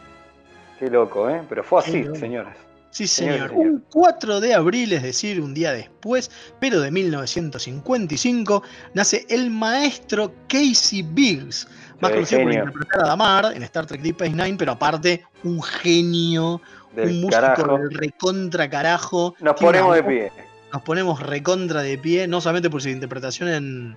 Qué 0.79 0.91
loco, 0.91 1.31
¿eh? 1.31 1.43
Pero 1.49 1.65
fue 1.65 1.81
así, 1.81 1.93
Qué 1.93 2.05
loco. 2.05 2.19
señoras. 2.19 2.57
Sí, 2.91 3.07
Señor, 3.07 3.49
señor. 3.49 3.53
Un 3.55 3.85
4 3.91 4.39
de 4.39 4.53
abril, 4.53 4.93
es 4.93 5.03
decir, 5.03 5.41
un 5.41 5.55
día 5.55 5.73
después, 5.73 6.31
pero 6.61 6.79
de 6.79 6.91
1955, 6.91 8.63
nace 8.93 9.25
el 9.31 9.49
maestro 9.51 10.31
Casey 10.47 11.01
Biggs, 11.03 11.67
más 12.01 12.11
Sí, 12.11 12.15
conocido 12.17 12.43
por 12.43 12.53
interpretar 12.53 13.05
a 13.05 13.07
Damar 13.09 13.53
en 13.57 13.63
Star 13.63 13.87
Trek 13.87 14.03
Deep 14.03 14.17
Space 14.21 14.33
Nine, 14.37 14.59
pero 14.59 14.73
aparte 14.73 15.25
un 15.43 15.63
genio, 15.63 16.61
Del 16.95 17.09
un 17.09 17.21
músico 17.23 17.41
carajo. 17.41 17.79
del 17.79 17.91
recontra 17.95 18.69
carajo. 18.69 19.35
Nos 19.41 19.55
ponemos 19.59 19.95
de 19.95 20.05
pie. 20.05 20.33
Nos 20.73 20.83
ponemos 20.83 21.21
recontra 21.21 21.83
de 21.83 21.99
pie, 21.99 22.27
no 22.27 22.41
solamente 22.41 22.71
por 22.71 22.81
su 22.83 22.89
interpretación 22.89 23.49
en 23.49 23.97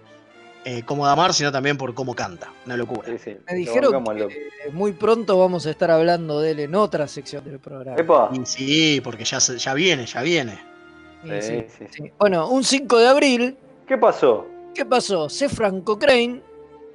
eh, 0.66 0.82
como 0.84 1.06
Damar, 1.06 1.34
sino 1.34 1.52
también 1.52 1.78
por 1.78 1.94
cómo 1.94 2.16
canta. 2.16 2.52
Una 2.66 2.76
locura. 2.76 3.08
Sí, 3.08 3.18
sí, 3.24 3.38
Me 3.46 3.54
lo 3.54 3.58
dijeron 3.60 4.04
que 4.28 4.72
muy 4.72 4.92
pronto 4.94 5.38
vamos 5.38 5.66
a 5.68 5.70
estar 5.70 5.92
hablando 5.92 6.42
de 6.42 6.52
él 6.52 6.60
en 6.62 6.76
otra 6.76 7.08
sección 7.08 7.46
del 7.46 7.60
programa. 7.60 7.98
Epa. 8.00 8.32
Sí, 8.46 9.00
porque 9.04 9.24
ya, 9.24 9.38
ya 9.38 9.74
viene, 9.74 10.06
ya 10.06 10.22
viene. 10.22 10.54
Sí, 11.24 11.30
Sí, 11.30 11.42
sí, 11.42 11.66
sí, 11.70 11.86
sí. 11.92 12.04
sí. 12.04 12.12
Bueno, 12.20 12.50
un 12.50 12.64
5 12.64 12.98
de 13.00 13.08
abril, 13.08 13.58
¿Qué 13.88 13.98
pasó? 13.98 14.48
¿qué 14.74 14.84
pasó? 14.86 15.30
C. 15.30 15.48
Franco 15.50 15.98
Crane 15.98 16.42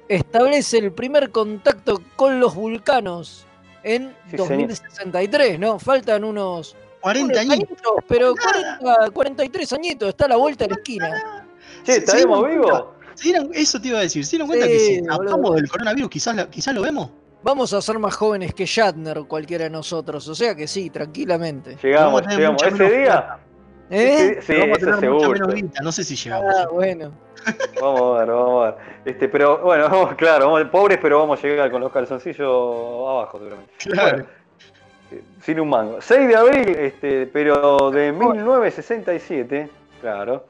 establece 0.07 0.77
el 0.77 0.91
primer 0.91 1.31
contacto 1.31 2.01
con 2.15 2.39
los 2.39 2.53
vulcanos 2.55 3.45
en 3.83 4.13
Sí, 4.29 4.35
2063, 4.37 5.57
¿no? 5.59 5.79
Faltan 5.79 6.23
unos 6.23 6.75
40 7.01 7.41
unos 7.41 7.53
años. 7.53 7.69
pero 8.07 8.33
40, 8.35 9.09
43 9.11 9.73
añitos, 9.73 10.09
está 10.09 10.25
a 10.25 10.29
la 10.29 10.35
vuelta 10.37 10.65
de 10.65 10.69
la 10.69 10.75
esquina. 10.75 11.47
Che, 11.83 11.93
¿Se- 11.93 11.97
¿estaremos 11.99 12.47
vivos? 12.47 12.83
¿Se 13.15 13.23
dieron- 13.29 13.49
eso 13.53 13.81
te 13.81 13.87
iba 13.89 13.99
a 13.99 14.01
decir. 14.01 14.25
¿Se 14.25 14.31
dieron 14.31 14.47
cuenta 14.47 14.65
Sí, 14.67 14.71
que 14.71 14.79
si 14.79 15.01
hablamos 15.09 15.55
del 15.55 15.69
coronavirus 15.69 16.09
quizás, 16.09 16.35
la- 16.35 16.49
quizás 16.49 16.73
lo 16.73 16.81
vemos? 16.81 17.09
Vamos 17.43 17.73
a 17.73 17.81
ser 17.81 17.97
más 17.97 18.15
jóvenes 18.15 18.53
que 18.53 18.65
Shatner 18.65 19.17
o 19.17 19.27
cualquiera 19.27 19.63
de 19.63 19.69
nosotros, 19.71 20.27
o 20.27 20.35
sea 20.35 20.53
que 20.55 20.67
sí, 20.67 20.89
tranquilamente. 20.91 21.75
Llegamos, 21.81 22.05
Vamos 22.05 22.21
a 22.21 22.23
tener 22.23 22.37
llegamos. 22.37 22.63
mucha 22.63 22.67
Ese 22.75 22.83
menos 22.83 22.97
día. 22.99 23.37
¿Eh? 23.89 24.39
Sí, 24.41 24.53
vamos 24.53 24.77
a 24.77 24.79
tener 24.79 24.95
mucha 24.95 25.25
seguro. 25.25 25.47
menos 25.47 25.71
No 25.83 25.91
sé 25.91 26.03
si 26.03 26.15
llegamos. 26.15 26.53
Ah, 26.55 26.67
bueno. 26.71 27.11
Vamos 27.81 28.15
a 28.15 28.19
ver, 28.19 28.27
vamos 28.29 28.63
a 28.67 28.71
ver. 28.71 28.75
Este, 29.03 29.27
pero 29.27 29.59
bueno, 29.63 29.85
vamos, 29.89 30.13
claro, 30.15 30.51
vamos, 30.51 30.69
pobres, 30.69 30.99
pero 31.01 31.17
vamos 31.19 31.43
a 31.43 31.47
llegar 31.47 31.71
con 31.71 31.81
los 31.81 31.91
calzoncillos 31.91 32.47
abajo, 32.47 33.39
seguramente. 33.39 33.73
Claro. 33.79 34.17
Bueno, 34.17 34.23
eh, 34.29 34.40
sin 35.41 35.59
un 35.59 35.69
mango. 35.69 36.01
6 36.01 36.27
de 36.27 36.35
abril, 36.35 36.69
este, 36.69 37.27
pero 37.27 37.91
de 37.91 38.11
1967, 38.11 39.69
claro. 40.01 40.45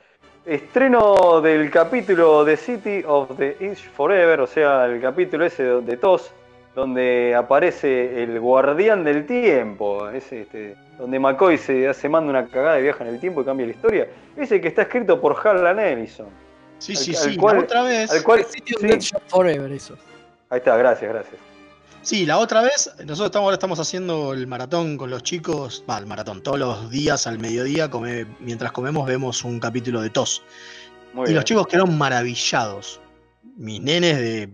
Estreno 0.46 1.40
del 1.42 1.70
capítulo 1.70 2.44
The 2.44 2.58
City 2.58 3.04
of 3.06 3.38
the 3.38 3.58
East 3.60 3.86
Forever, 3.96 4.42
o 4.42 4.48
sea, 4.48 4.86
el 4.86 5.00
capítulo 5.00 5.46
ese 5.46 5.64
de, 5.64 5.98
TOS, 5.98 6.32
donde 6.74 7.36
aparece 7.36 8.24
el 8.24 8.40
guardián 8.40 9.04
del 9.04 9.26
tiempo, 9.28 10.10
ese, 10.10 10.42
este, 10.42 10.76
donde 10.98 11.20
McCoy 11.20 11.58
se 11.58 11.88
hace 11.88 12.10
manda 12.10 12.30
una 12.32 12.48
cagada 12.48 12.76
de 12.78 12.82
viaje 12.84 13.04
en 13.04 13.10
el 13.10 13.20
tiempo 13.20 13.42
y 13.42 13.46
cambia 13.46 13.66
la 13.68 13.74
historia. 13.74 14.08
Ese 14.36 14.60
que 14.60 14.70
está 14.70 14.84
escrito 14.84 15.22
por 15.22 15.36
Harlan 15.48 15.80
Ellison. 15.80 16.28
Sí, 16.80 16.94
Al- 16.94 16.98
sí, 16.98 17.12
al 17.16 17.18
sí. 17.34 17.38
cual- 17.38 17.60
otra 17.60 17.84
vez. 17.84 18.12
Al 18.12 18.24
cual, 18.24 18.44
City 18.46 18.74
of 18.74 18.82
sí, 18.82 18.88
Death 18.88 19.22
Forever, 19.28 19.72
eso. 19.72 19.96
ahí 20.50 20.58
está, 20.58 20.76
gracias, 20.78 21.12
gracias. 21.12 21.51
Sí, 22.04 22.26
la 22.26 22.40
otra 22.40 22.62
vez, 22.62 22.90
nosotros 23.00 23.28
estamos, 23.28 23.46
ahora 23.46 23.54
estamos 23.56 23.80
haciendo 23.80 24.34
el 24.34 24.48
maratón 24.48 24.98
con 24.98 25.12
los 25.12 25.22
chicos, 25.22 25.84
va, 25.88 26.00
el 26.00 26.08
maratón, 26.08 26.42
todos 26.42 26.58
los 26.58 26.90
días 26.90 27.28
al 27.28 27.38
mediodía, 27.38 27.92
come- 27.92 28.26
mientras 28.40 28.72
comemos 28.72 29.06
vemos 29.08 29.44
un 29.44 29.60
capítulo 29.60 30.02
de 30.02 30.10
TOS. 30.10 30.42
Muy 31.14 31.24
y 31.24 31.26
bien. 31.28 31.36
los 31.36 31.46
chicos 31.46 31.68
quedaron 31.68 31.96
maravillados. 31.98 33.00
Mis 33.56 33.82
nenes 33.82 34.18
de, 34.18 34.50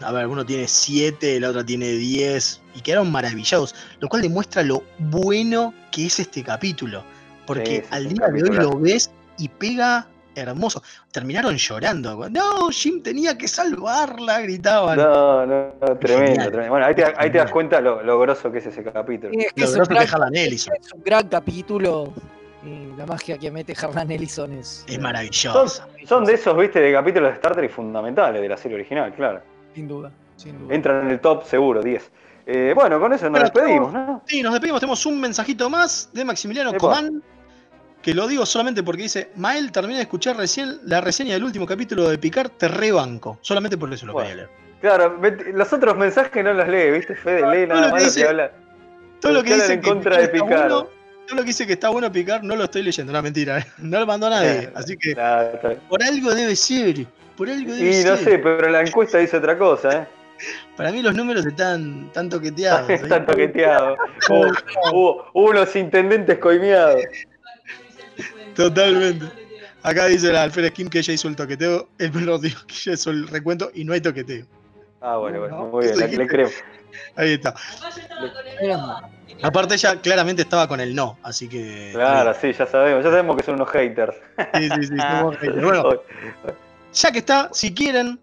a 0.00 0.12
ver, 0.12 0.26
uno 0.26 0.46
tiene 0.46 0.66
7, 0.66 1.38
la 1.38 1.50
otra 1.50 1.66
tiene 1.66 1.88
10, 1.88 2.62
y 2.76 2.80
quedaron 2.80 3.10
maravillados, 3.12 3.74
lo 3.98 4.08
cual 4.08 4.22
demuestra 4.22 4.62
lo 4.62 4.82
bueno 4.98 5.74
que 5.92 6.06
es 6.06 6.18
este 6.18 6.42
capítulo. 6.42 7.04
Porque 7.46 7.82
Sí, 7.82 7.88
al 7.90 8.08
día 8.08 8.26
de 8.28 8.42
hoy 8.42 8.56
lo 8.56 8.78
ves 8.78 9.10
y 9.36 9.48
pega 9.48 10.06
hermoso. 10.40 10.82
Terminaron 11.12 11.56
llorando. 11.56 12.28
No, 12.30 12.68
Jim 12.70 13.02
tenía 13.02 13.36
que 13.38 13.48
salvarla, 13.48 14.40
gritaban. 14.40 14.96
No, 14.98 15.46
no, 15.46 15.72
no, 15.80 15.96
tremendo, 15.98 16.44
tremendo. 16.46 16.68
Bueno, 16.70 16.86
ahí 16.86 16.94
te, 16.94 17.04
ahí 17.16 17.30
te 17.30 17.38
das 17.38 17.50
cuenta 17.50 17.80
lo, 17.80 18.02
lo 18.02 18.18
grosso 18.20 18.50
que 18.50 18.58
es 18.58 18.66
ese 18.66 18.82
capítulo. 18.84 19.32
Es 19.38 19.52
que 19.52 19.60
Lo 19.60 19.66
es 19.66 19.70
un, 19.72 19.76
grosso 19.76 19.88
que 19.88 19.94
gran, 19.94 20.06
es 20.06 20.14
Harlan 20.14 20.36
Ellison. 20.36 20.74
es 20.80 20.92
un 20.92 21.02
gran 21.04 21.28
capítulo. 21.28 22.12
Y 22.62 22.94
la 22.96 23.06
magia 23.06 23.38
que 23.38 23.50
mete 23.50 23.74
Harlan 23.80 24.10
Ellison 24.10 24.52
es. 24.52 24.84
Es 24.86 24.94
Son, 24.94 25.02
maravilloso. 25.02 25.82
son 26.06 26.24
de 26.24 26.34
esos, 26.34 26.56
viste, 26.56 26.78
de 26.80 26.92
capítulos 26.92 27.30
de 27.30 27.34
Star 27.36 27.54
Trek 27.54 27.70
fundamentales 27.70 28.42
de 28.42 28.48
la 28.48 28.56
serie 28.56 28.76
original, 28.76 29.14
claro. 29.14 29.40
Sin 29.74 29.88
duda, 29.88 30.10
sin 30.36 30.58
duda. 30.58 30.74
Entran 30.74 31.06
en 31.06 31.10
el 31.12 31.20
top 31.20 31.44
seguro, 31.44 31.80
10. 31.82 32.10
Eh, 32.46 32.72
bueno, 32.74 32.98
con 32.98 33.12
eso 33.12 33.30
nos 33.30 33.40
Bueno, 33.40 33.44
despedimos, 33.54 33.92
¿no? 33.92 34.22
Sí, 34.26 34.42
nos 34.42 34.52
despedimos. 34.52 34.80
Tenemos 34.80 35.06
un 35.06 35.20
mensajito 35.20 35.70
más 35.70 36.10
de 36.12 36.24
Maximiliano. 36.24 36.72
Comán. 36.74 37.22
Que 38.02 38.14
lo 38.14 38.26
digo 38.26 38.46
solamente 38.46 38.82
porque 38.82 39.02
dice: 39.02 39.30
Mael, 39.36 39.70
terminé 39.72 39.96
de 39.96 40.02
escuchar 40.02 40.36
recién 40.36 40.78
la 40.86 41.00
reseña 41.00 41.34
del 41.34 41.44
último 41.44 41.66
capítulo 41.66 42.08
de 42.08 42.16
Picard, 42.18 42.50
te 42.52 42.66
rebanco. 42.68 43.38
Solamente 43.42 43.76
por 43.76 43.92
eso 43.92 44.06
lo 44.06 44.14
Bueno. 44.14 44.28
quería 44.28 44.44
leer. 44.46 44.60
Claro, 44.80 45.20
los 45.52 45.72
otros 45.74 45.96
mensajes 45.98 46.42
no 46.42 46.54
los 46.54 46.66
lee, 46.66 46.90
¿viste? 46.92 47.14
Fede 47.14 47.42
lee 47.54 47.66
nada 47.66 47.80
lo 47.82 47.86
que 47.88 47.92
más 47.92 48.02
lo 48.02 48.08
dice- 48.08 48.22
que 48.22 48.28
habla. 48.28 48.50
Todo 49.20 49.32
lo 49.32 49.42
que 49.42 49.54
dice 49.54 49.72
en 49.74 49.80
que 49.82 49.88
contra 49.88 50.16
de 50.16 50.22
está 50.24 50.32
Picard. 50.32 50.48
bueno, 50.70 50.88
todo 51.26 51.36
lo 51.36 51.42
que 51.42 51.46
dice 51.48 51.66
que 51.66 51.74
está 51.74 51.90
bueno 51.90 52.10
Picard 52.10 52.42
no 52.42 52.56
lo 52.56 52.64
estoy 52.64 52.82
leyendo, 52.82 53.12
no 53.12 53.22
mentira. 53.22 53.58
¿eh? 53.58 53.66
No 53.78 54.00
lo 54.00 54.06
mandó 54.06 54.28
a 54.28 54.30
nadie. 54.30 54.70
Así 54.74 54.96
que 54.96 55.14
por 55.88 56.02
algo 56.02 56.34
debe 56.34 56.56
ser. 56.56 57.04
Por 57.36 57.50
algo 57.50 57.74
debe 57.74 58.00
Y 58.00 58.04
no 58.04 58.16
sé, 58.16 58.38
pero 58.38 58.70
la 58.70 58.80
encuesta 58.80 59.18
dice 59.18 59.36
otra 59.36 59.58
cosa, 59.58 59.92
¿eh? 60.02 60.06
Para 60.74 60.90
mí 60.90 61.02
los 61.02 61.14
números 61.14 61.44
están 61.44 62.10
tan 62.14 62.30
toqueteados. 62.30 62.88
¿eh? 62.88 62.94
Está 62.94 63.26
toqueteado. 63.26 63.96
Hubo, 64.30 64.46
hubo- 64.92 65.24
hubo 65.34 65.50
unos 65.50 65.76
intendentes 65.76 66.38
coimeados. 66.38 67.02
Totalmente. 68.60 69.26
Acá 69.82 70.06
dice 70.06 70.30
la 70.30 70.42
Alfred 70.42 70.68
Skim 70.70 70.88
que 70.90 70.98
ella 70.98 71.14
hizo 71.14 71.28
el 71.28 71.36
toqueteo, 71.36 71.88
el 71.98 72.12
perdón, 72.12 72.40
digo 72.42 72.60
que 72.66 72.74
ella 72.74 72.92
hizo 72.92 73.10
el 73.10 73.26
recuento 73.28 73.70
y 73.74 73.84
no 73.84 73.94
hay 73.94 74.00
toqueteo. 74.00 74.44
Ah, 75.00 75.16
bueno, 75.16 75.40
bueno, 75.40 75.56
No, 75.56 75.66
muy 75.66 75.86
bien, 75.86 75.98
le, 75.98 76.08
le 76.08 76.26
creo. 76.26 76.50
Ahí 77.16 77.32
está. 77.32 77.54
Aparte 79.42 79.74
ella 79.74 79.98
claramente 80.00 80.42
estaba 80.42 80.68
con 80.68 80.80
el 80.80 80.94
no, 80.94 81.18
así 81.22 81.48
que. 81.48 81.90
Claro, 81.94 82.34
sí, 82.34 82.52
ya 82.52 82.66
sabemos, 82.66 83.02
ya 83.02 83.10
sabemos 83.10 83.36
que 83.36 83.42
son 83.42 83.54
unos 83.54 83.70
haters. 83.70 84.14
Sí, 84.54 84.68
sí, 84.68 84.82
sí, 84.88 84.96
somos 84.96 85.36
haters. 85.40 85.62
Bueno, 85.62 86.02
ya 86.92 87.12
que 87.12 87.18
está, 87.20 87.48
si 87.52 87.72
quieren, 87.72 88.20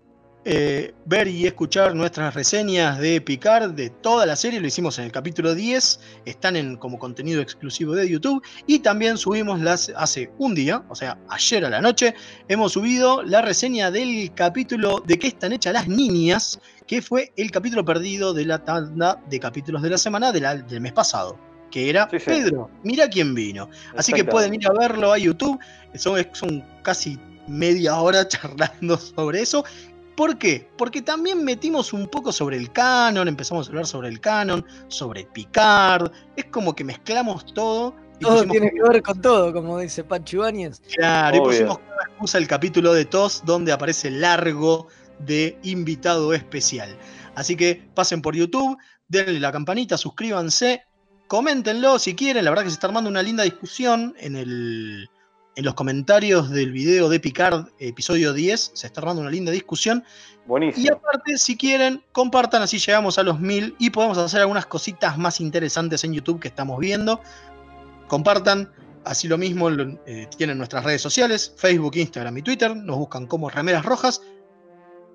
eh, 0.50 0.94
ver 1.06 1.28
y 1.28 1.46
escuchar 1.46 1.94
nuestras 1.94 2.34
reseñas 2.34 3.00
de 3.00 3.20
Picard 3.20 3.72
de 3.72 3.90
toda 3.90 4.26
la 4.26 4.38
serie, 4.38 4.62
lo 4.62 4.68
hicimos 4.68 4.98
en 4.98 5.04
el 5.04 5.12
capítulo 5.12 5.54
10, 5.54 6.00
están 6.24 6.56
en, 6.56 6.78
como 6.78 6.98
contenido 6.98 7.42
exclusivo 7.42 7.94
de 7.96 8.08
YouTube 8.10 8.42
y 8.66 8.80
también 8.80 9.18
subimos 9.18 9.60
las 9.60 9.92
hace 9.98 10.32
un 10.38 10.56
día, 10.56 10.84
o 10.88 10.96
sea, 10.96 11.18
ayer 11.28 11.66
a 11.66 11.70
la 11.70 11.82
noche, 11.82 12.14
hemos 12.48 12.72
subido 12.72 13.24
la 13.24 13.42
reseña 13.42 13.92
del 13.92 14.32
capítulo 14.34 15.04
de 15.06 15.20
qué 15.20 15.28
están 15.28 15.52
hechas 15.52 15.74
las 15.74 15.90
niñas, 15.90 16.62
que 16.88 17.02
fue 17.02 17.34
el 17.36 17.52
capítulo 17.52 17.84
perdido 17.84 18.34
de 18.34 18.46
la 18.46 18.64
tanda 18.64 19.22
de 19.30 19.42
capítulos 19.42 19.82
de 19.82 19.90
la 19.90 19.98
semana 19.98 20.32
de 20.32 20.40
la- 20.40 20.56
del 20.56 20.80
mes 20.80 20.94
pasado. 20.94 21.38
Que 21.70 21.90
era 21.90 22.08
Sí, 22.10 22.20
sí. 22.20 22.26
Pedro, 22.28 22.72
mira 22.84 23.10
quién 23.10 23.36
vino. 23.36 23.70
Así 23.98 24.14
que 24.14 24.24
pueden 24.24 24.54
ir 24.54 24.66
a 24.66 24.72
verlo 24.72 25.12
a 25.12 25.18
YouTube. 25.18 25.60
Son, 25.96 26.26
son 26.32 26.64
casi 26.82 27.20
media 27.50 27.98
hora 27.98 28.26
charlando 28.30 28.96
sobre 28.98 29.42
eso. 29.42 29.66
¿Por 30.18 30.40
qué? 30.40 30.68
Porque 30.76 31.04
también 31.04 31.44
metimos 31.44 31.94
un 31.94 32.08
poco 32.08 32.32
sobre 32.32 32.58
el 32.58 32.72
canon, 32.72 33.28
empezamos 33.28 33.68
a 33.68 33.70
hablar 33.70 33.86
sobre 33.86 34.10
el 34.10 34.20
canon, 34.20 34.66
sobre 34.88 35.26
Picard. 35.26 36.12
Es 36.36 36.46
como 36.46 36.76
que 36.76 36.84
mezclamos 36.84 37.46
todo. 37.54 37.96
y 38.20 38.24
Todo 38.24 38.38
pusimos 38.38 38.52
tiene 38.52 38.72
que 38.72 38.82
ver 38.82 39.04
con 39.04 39.22
todo, 39.22 39.54
como 39.54 39.78
dice 39.78 40.04
Pancho 40.04 40.38
Ibáñez. 40.38 40.82
Claro, 40.96 41.38
y 41.38 41.40
pusimos 41.42 41.78
como 41.78 42.02
excusa 42.10 42.40
el 42.40 42.48
capítulo 42.48 42.96
de 42.96 43.06
TOS 43.06 43.44
donde 43.46 43.72
aparece 43.72 44.10
largo 44.10 44.88
de 45.20 45.60
invitado 45.62 46.34
especial. 46.34 46.98
Así 47.36 47.56
que 47.56 47.88
pasen 47.94 48.24
por 48.24 48.36
YouTube, 48.36 48.76
denle 49.08 49.40
la 49.40 49.52
campanita, 49.52 50.00
suscríbanse, 50.00 50.82
coméntenlo 51.28 52.00
si 52.00 52.16
quieren. 52.16 52.44
La 52.44 52.50
verdad 52.50 52.64
que 52.64 52.72
se 52.72 52.74
está 52.74 52.88
armando 52.88 53.08
una 53.08 53.22
linda 53.22 53.44
discusión 53.44 54.16
en, 54.18 54.36
el, 54.36 55.12
en 55.58 55.66
los 55.66 55.74
comentarios 55.74 56.52
del 56.52 56.72
video 56.72 57.10
de 57.10 57.20
Picard, 57.20 57.66
episodio 57.80 58.32
10. 58.32 58.72
Se 58.76 58.86
está 58.86 59.02
armando 59.02 59.24
una 59.24 59.32
linda 59.32 59.52
discusión. 59.52 60.04
Buenísimo. 60.46 60.86
Y 60.86 60.90
aparte, 60.90 61.36
si 61.40 61.58
quieren, 61.58 62.04
compartan, 62.12 62.62
así 62.62 62.78
llegamos 62.78 63.18
a 63.18 63.24
los 63.24 63.40
mil 63.40 63.76
y 63.80 63.90
podemos 63.90 64.20
hacer 64.20 64.42
algunas 64.42 64.68
cositas 64.68 65.18
más 65.18 65.42
interesantes 65.42 66.04
en 66.04 66.14
YouTube 66.14 66.40
que 66.40 66.48
estamos 66.48 66.78
viendo. 66.80 67.22
Compartan, 68.08 68.72
así 69.04 69.28
lo 69.28 69.40
mismo 69.40 69.72
eh, 69.72 70.28
tienen 70.38 70.60
nuestras 70.60 70.84
redes 70.84 71.02
sociales, 71.02 71.56
Facebook, 71.58 71.96
Instagram 71.96 72.38
y 72.38 72.44
Twitter. 72.44 72.76
Nos 72.76 72.98
buscan 72.98 73.26
como 73.26 73.50
Remeras 73.50 73.84
Rojas. 73.84 74.22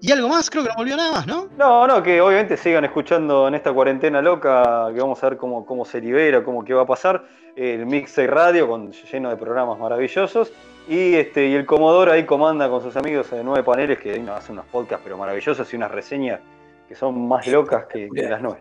Y 0.05 0.11
algo 0.11 0.28
más, 0.28 0.50
creo 0.50 0.64
que 0.64 0.68
no 0.70 0.74
volvió 0.74 0.96
nada 0.96 1.12
más, 1.12 1.28
¿no? 1.28 1.48
No, 1.57 1.86
no, 1.86 2.03
que 2.03 2.20
obviamente 2.20 2.57
sigan 2.57 2.84
escuchando 2.84 3.46
en 3.46 3.55
esta 3.55 3.72
cuarentena 3.72 4.20
loca, 4.20 4.88
que 4.92 5.00
vamos 5.00 5.22
a 5.22 5.28
ver 5.28 5.38
cómo, 5.38 5.64
cómo 5.64 5.84
se 5.84 6.00
libera, 6.00 6.42
cómo 6.42 6.64
qué 6.64 6.74
va 6.74 6.82
a 6.82 6.86
pasar. 6.86 7.24
El 7.55 7.86
Mixtape 7.86 8.26
Radio 8.26 8.66
con, 8.66 8.90
lleno 8.90 9.30
de 9.30 9.36
programas 9.36 9.78
maravillosos. 9.78 10.53
Y 10.88 11.14
este 11.14 11.46
y 11.46 11.55
el 11.55 11.64
Comodoro 11.66 12.11
ahí 12.11 12.26
comanda 12.26 12.68
con 12.68 12.82
sus 12.82 12.96
amigos 12.96 13.30
de 13.30 13.44
nueve 13.44 13.62
paneles 13.62 14.00
que 14.00 14.14
ahí 14.14 14.20
nos 14.20 14.40
hace 14.40 14.50
unos 14.50 14.64
podcasts 14.66 15.03
pero 15.05 15.16
maravillosos 15.16 15.72
y 15.72 15.76
unas 15.76 15.92
reseñas 15.92 16.40
que 16.88 16.96
son 16.96 17.28
más 17.28 17.46
locas 17.46 17.84
que, 17.84 18.09
que 18.12 18.22
las 18.22 18.42
nueve. 18.42 18.61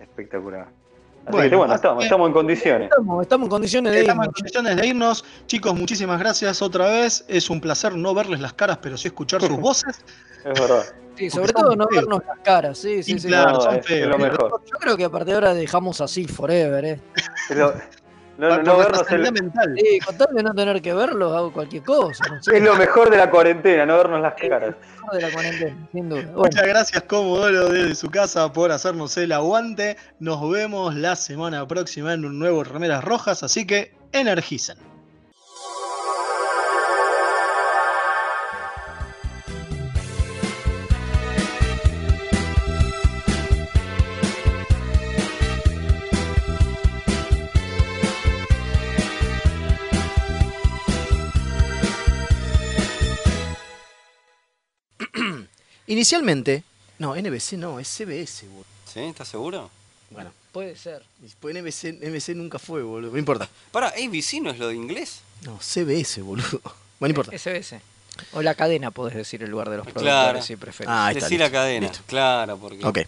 Espectacular. 0.00 0.68
Así 1.24 1.30
Bueno, 1.30 1.50
que 1.50 1.56
bueno, 1.56 1.72
así 1.74 1.86
estamos, 2.04 2.26
en 2.26 2.32
condiciones. 2.32 2.90
Estamos, 2.90 3.22
estamos 3.22 3.46
en 3.46 3.50
condiciones 3.50 3.92
de 3.92 4.00
Estamos 4.00 4.24
en 4.24 4.30
irnos. 4.30 4.34
condiciones 4.40 4.76
de 4.76 4.86
irnos. 4.86 5.24
Chicos, 5.46 5.74
muchísimas 5.74 6.18
gracias 6.18 6.60
otra 6.62 6.86
vez. 6.88 7.24
Es 7.28 7.48
un 7.48 7.60
placer 7.60 7.94
no 7.96 8.12
verles 8.12 8.40
las 8.40 8.52
caras, 8.54 8.78
pero 8.82 8.96
sí 8.96 9.08
escuchar 9.08 9.40
sus 9.40 9.56
voces. 9.60 10.04
Es 10.44 10.60
verdad. 10.60 10.84
Sí, 11.16 11.30
sobre 11.30 11.52
todo 11.52 11.76
no 11.76 11.86
feos. 11.88 12.02
vernos 12.06 12.22
las 12.26 12.38
caras, 12.40 12.78
sí, 12.78 13.02
sí, 13.02 13.12
Y 13.12 13.18
sí. 13.20 13.28
claro, 13.28 13.52
No, 13.52 13.60
son 13.60 13.74
es- 13.74 13.80
es 13.80 13.86
feos. 13.86 14.08
lo 14.10 14.18
mejor. 14.18 14.62
Yo 14.64 14.78
creo 14.78 14.96
que 14.96 15.04
a 15.04 15.10
partir 15.10 15.28
de 15.28 15.34
ahora 15.34 15.54
dejamos 15.54 16.00
así 16.00 16.26
forever, 16.26 16.84
¿eh? 16.84 17.00
Pero, 17.48 17.72
no, 18.38 18.48
no 18.62 18.74
nuestra 18.76 19.16
vernos 19.16 19.28
el- 19.28 19.32
mental. 19.32 19.74
Sí, 19.78 19.98
con 20.00 20.16
tal 20.18 20.34
de 20.34 20.42
no 20.42 20.54
tener 20.54 20.82
que 20.82 20.94
verlos, 20.94 21.36
hago 21.36 21.52
cualquier 21.52 21.82
cosa. 21.82 22.24
No 22.30 22.42
sé, 22.42 22.56
es 22.56 22.62
lo 22.62 22.74
mejor 22.76 23.10
de 23.10 23.16
la 23.18 23.30
cuarentena, 23.30 23.86
no 23.86 23.96
vernos 23.98 24.20
las 24.22 24.34
caras. 24.34 24.74
de 25.12 25.20
la 25.20 25.30
cuarentena, 25.32 25.88
sin 25.92 26.08
duda. 26.08 26.22
Bueno, 26.22 26.38
Muchas 26.38 26.66
gracias, 26.66 27.02
Comodoro, 27.04 27.68
desde 27.68 27.94
su 27.94 28.10
casa 28.10 28.52
por 28.52 28.70
hacernos 28.72 29.16
el 29.16 29.32
aguante. 29.32 29.96
Nos 30.20 30.48
vemos 30.50 30.94
la 30.94 31.16
semana 31.16 31.66
próxima 31.66 32.14
en 32.14 32.24
un 32.24 32.38
nuevo 32.38 32.64
Remeras 32.64 33.04
Rojas, 33.04 33.42
así 33.42 33.66
que 33.66 33.94
energicen. 34.12 34.76
Inicialmente, 55.92 56.64
no, 56.98 57.14
NBC 57.14 57.52
no, 57.58 57.78
es 57.78 57.86
CBS, 57.86 58.46
boludo. 58.48 58.64
¿Sí? 58.90 59.00
¿Estás 59.00 59.28
seguro? 59.28 59.70
Bueno, 60.08 60.32
puede 60.52 60.74
ser. 60.74 61.02
pues 61.38 61.54
NBC, 61.54 62.00
NBC 62.02 62.30
nunca 62.34 62.58
fue, 62.58 62.82
boludo. 62.82 63.12
No 63.12 63.18
importa. 63.18 63.46
Para, 63.70 63.88
ABC 63.88 64.40
no 64.42 64.48
es 64.50 64.58
lo 64.58 64.68
de 64.68 64.74
inglés. 64.74 65.20
No, 65.42 65.58
CBS, 65.60 66.22
boludo. 66.22 66.60
Bueno, 66.98 67.14
no 67.14 67.20
importa. 67.20 67.36
SBS. 67.36 67.80
O 68.32 68.40
la 68.40 68.54
cadena, 68.54 68.90
podés 68.90 69.14
decir, 69.16 69.42
en 69.42 69.50
lugar 69.50 69.68
de 69.68 69.76
los 69.78 69.86
Claro. 69.86 70.00
productores, 70.02 70.44
si 70.46 70.56
preferís. 70.56 70.88
Ah, 70.90 71.06
ahí 71.08 71.16
está, 71.16 71.26
Decir 71.26 71.40
listo, 71.40 71.52
la 71.52 71.58
cadena. 71.60 71.88
listo. 71.88 72.04
Claro, 72.06 72.56
porque. 72.56 72.86
Ok. 72.86 72.98